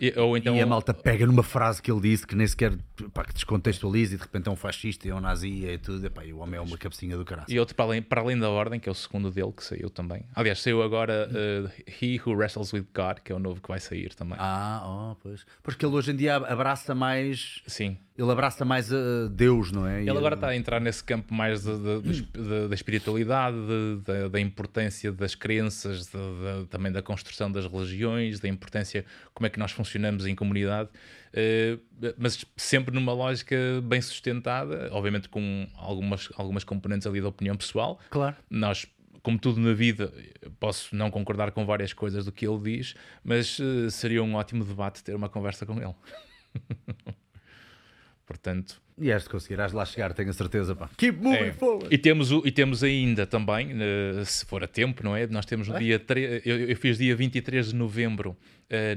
[0.00, 2.76] E- ou então, E a malta pega numa frase que ele disse que nem sequer
[3.12, 6.06] pá, que descontextualiza e de repente é um fascista e é um nazi e tudo.
[6.06, 7.46] Epá, e o homem é uma cabecinha do caralho.
[7.48, 9.90] E outro para além, para além da Ordem, que é o segundo dele, que saiu
[9.90, 10.22] também.
[10.34, 13.80] Aliás, saiu agora eh, He Who Wrestles with God, que é o novo que vai
[13.80, 14.36] sair também.
[14.40, 15.44] Ah, oh, pois.
[15.62, 17.62] Porque ele hoje em dia abraça mais.
[17.66, 17.96] Sim.
[18.16, 20.00] Ele abraça mais a Deus, não é?
[20.02, 22.74] E Ele agora a- está a entrar nesse campo mais de- de- de- de- da
[22.74, 23.56] espiritualidade,
[24.04, 26.10] de- da- importância das crenças,
[26.68, 30.88] também da construção das religiões, da importância como é que nós funcionamos em comunidade,
[31.32, 31.78] eh,
[32.16, 37.98] mas sempre numa lógica bem sustentada, obviamente com algumas, algumas componentes ali da opinião pessoal.
[38.10, 38.36] Claro.
[38.50, 38.86] Nós,
[39.22, 40.12] como tudo na vida,
[40.60, 42.94] posso não concordar com várias coisas do que ele diz,
[43.24, 45.94] mas eh, seria um ótimo debate ter uma conversa com ele.
[48.26, 50.74] Portanto, E és de conseguir, has de lá chegar, tenho a certeza.
[50.76, 50.90] Pá.
[50.98, 51.52] Keep moving é.
[51.52, 51.86] forward.
[51.90, 55.26] E temos, o- e temos ainda também, eh, se for a tempo, não é?
[55.28, 55.98] Nós temos no dia.
[55.98, 58.36] tre- Eu, eu fiz dia 23 de novembro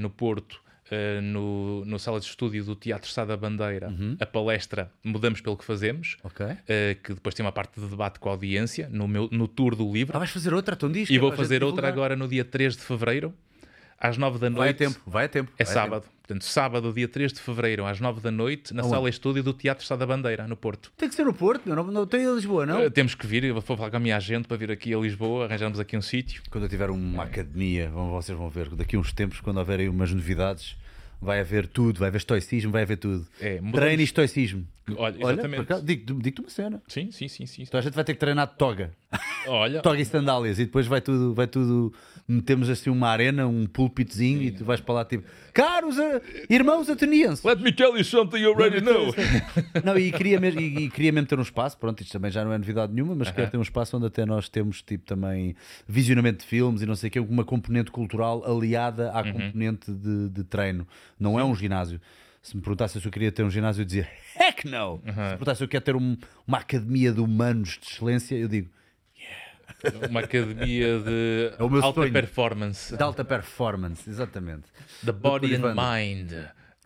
[0.01, 0.61] no Porto.
[0.91, 4.17] Eh, no, no sala de estúdio do Teatro Sá da Bandeira, Uhum.
[4.19, 6.45] a palestra Mudamos pelo que Fazemos, Ok.
[6.67, 9.75] eh, que depois tem uma parte de debate com a audiência, no, meu, no tour
[9.75, 10.15] do livro.
[10.15, 11.09] Ah, vais fazer outra, então diz.
[11.09, 12.11] e é vou fazer outra divulgar.
[12.11, 13.33] agora no dia 3 de fevereiro,
[13.97, 14.59] às 9 da noite.
[14.59, 15.51] Vai a tempo, vai a tempo.
[15.57, 16.05] É sábado.
[16.21, 18.93] Portanto, sábado, dia 3 de fevereiro, às 9 da noite, na Aonde?
[18.95, 20.83] sala de estúdio do Teatro Sá da Bandeira, no Porto.
[20.89, 20.95] tempo.
[20.97, 22.85] Tem que ser no Porto, meu, não, não tem em Lisboa, não?
[22.85, 24.97] Uh, temos que vir, eu vou falar com a minha agente para vir aqui a
[24.97, 26.41] Lisboa, arranjamos aqui um sítio.
[26.49, 26.91] Quando eu tiver É.
[26.91, 30.75] uma academia, vão, vocês vão ver, daqui a uns tempos, quando houverem umas novidades,
[31.21, 33.25] vai haver tudo, vai haver estoicismo, vai haver tudo.
[33.39, 34.65] É, mudamos- Treino e estoicismo.
[34.97, 35.55] Olha, Olha, exatamente.
[35.57, 36.81] por acaso, digo- digo-te uma cena.
[36.87, 37.63] Sim, sim, sim, sim.
[37.63, 38.91] Então a gente vai ter que treinar de toga.
[39.47, 41.93] Olha, toga e sandálias e depois vai tudo, vai tudo.
[42.27, 46.89] Metemos assim uma arena, um púlpitozinho e tu vais para lá tipo, caros eh, irmãos
[46.89, 47.43] atenienses.
[47.43, 49.13] let me tell you something you already know.
[49.83, 52.43] Não, e queria, mesmo, e, e queria mesmo ter um espaço, pronto, isto também já
[52.45, 55.55] não é novidade nenhuma, mas quero ter um espaço onde até nós temos tipo também
[55.87, 60.29] visionamento de filmes e não sei o que, uma componente cultural aliada à componente de,
[60.29, 60.87] de treino.
[61.19, 61.99] Não é um ginásio.
[62.41, 64.99] Se me perguntasse se eu queria ter um ginásio, eu dizia heck no!
[65.03, 68.47] Se me perguntasse se eu quero ter um- uma academia de humanos de excelência, eu
[68.47, 68.69] digo
[70.09, 72.11] Uma academia de É alta sonho.
[72.13, 72.95] performance.
[72.95, 74.63] de alta performance, exatamente.
[75.05, 76.33] The body and mind.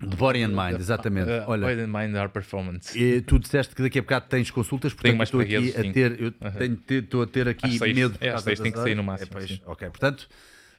[0.02, 1.30] De body and mind, exatamente.
[1.30, 2.98] Uh, Olha, body and mind are performance.
[2.98, 6.32] E tu disseste que daqui a bocado tens consultas, portanto estou aqui a ter, eu
[6.32, 7.96] tenho, te- estou a ter aqui Às seis.
[7.96, 8.20] medo.
[8.20, 10.28] por É, às seis tem que sair no máximo, É, pois, ok, portanto,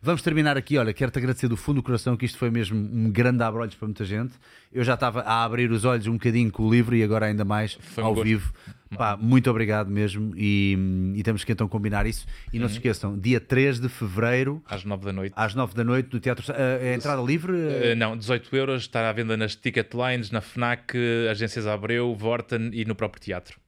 [0.02, 0.76] vamos terminar aqui.
[0.78, 3.86] Olha, quero-te agradecer do fundo do coração que isto foi mesmo um grande abre-olhos para
[3.86, 4.32] muita gente.
[4.72, 7.44] Eu já estava a abrir os olhos um bocadinho com o livro e agora ainda
[7.44, 8.24] mais Foi um ao gosto.
[8.24, 8.52] vivo.
[8.96, 12.24] Pá, muito obrigado mesmo e, e temos que então combinar isso.
[12.52, 12.62] E Uhum.
[12.62, 15.32] não se esqueçam, dia 3 de fevereiro, Às nove da noite.
[15.36, 16.44] às 9 da noite, no Teatro.
[16.54, 17.52] É entrada livre?
[17.52, 20.96] Uh, não, 18 euros, está à venda nas ticket lines, na FNAC,
[21.30, 23.58] agências Abreu, Vorten e no próprio teatro.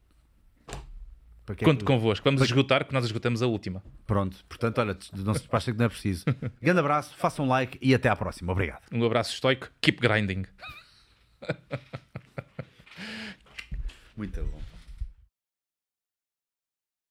[1.48, 2.22] Para que é Conto que- convosco.
[2.26, 3.82] Vamos esgotar, que nós esgotamos a última.
[4.06, 6.26] Pronto, portanto, olha, não se despachem que não é preciso.
[6.60, 8.52] Grande abraço, façam um like e até à próxima.
[8.52, 8.82] Obrigado.
[8.92, 9.70] Um abraço estoico.
[9.80, 10.44] Keep grinding.
[14.14, 14.57] Muito bom.